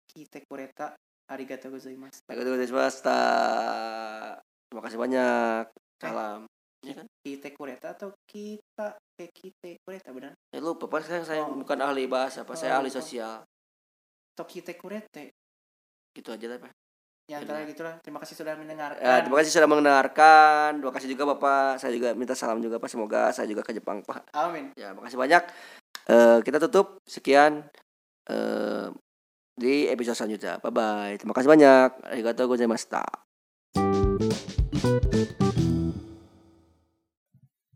[0.09, 0.95] Kite kureta
[1.27, 3.21] arigatou gozaimasu tuh swasta.
[4.71, 5.65] Terima kasih banyak.
[5.99, 6.41] Salam.
[7.25, 11.57] Kite kureta atau kita kayak kite kureta benar Eh lupa, pas saya, saya Oh.
[11.57, 13.43] bukan ahli bahasa, apa saya Oh, ahli sosial.
[14.35, 15.39] Atau kite kurete
[16.11, 16.73] Gitu aja lah, Pak.
[17.25, 20.69] ya antara gitulah terima kasih sudah mendengarkan Ya, terima kasih sudah mendengarkan.
[20.77, 21.81] Terima kasih juga Bapak.
[21.81, 22.87] Saya juga minta salam juga Pak.
[22.87, 24.29] Semoga saya juga ke Jepang, Pak.
[24.37, 25.43] amin Ya, makasih banyak.
[26.05, 27.65] Eh, kita tutup sekian
[28.29, 28.93] eh,
[29.57, 30.61] di episode selanjutnya.
[30.61, 31.15] Bye bye.
[31.17, 31.89] Terima kasih banyak.
[32.13, 33.03] Arigatou gozaimashita.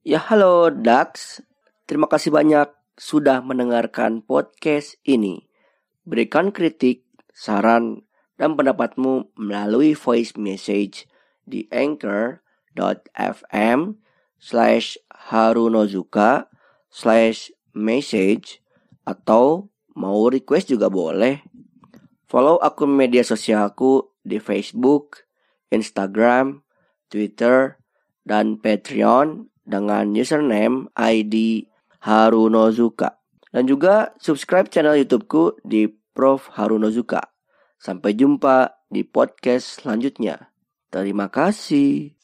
[0.05, 1.40] Ya halo Dax.
[1.89, 2.68] terima kasih banyak
[3.01, 5.48] sudah mendengarkan podcast ini.
[6.09, 7.05] Berikan kritik,
[7.36, 8.01] saran,
[8.40, 11.05] dan pendapatmu melalui voice message
[11.44, 13.80] di anchor.fm
[14.40, 16.48] slash harunozuka
[16.89, 18.64] slash message
[19.05, 21.44] atau mau request juga boleh.
[22.24, 25.28] Follow akun media sosialku di Facebook,
[25.68, 26.64] Instagram,
[27.12, 27.76] Twitter,
[28.24, 31.64] dan Patreon dengan username ID
[32.05, 33.16] Harunozuka.
[33.48, 35.89] Dan juga subscribe channel YouTubeku di
[36.19, 37.31] Prof Harunozuka.
[37.78, 40.51] Sampai jumpa di podcast selanjutnya.
[40.90, 42.18] Terima kasih.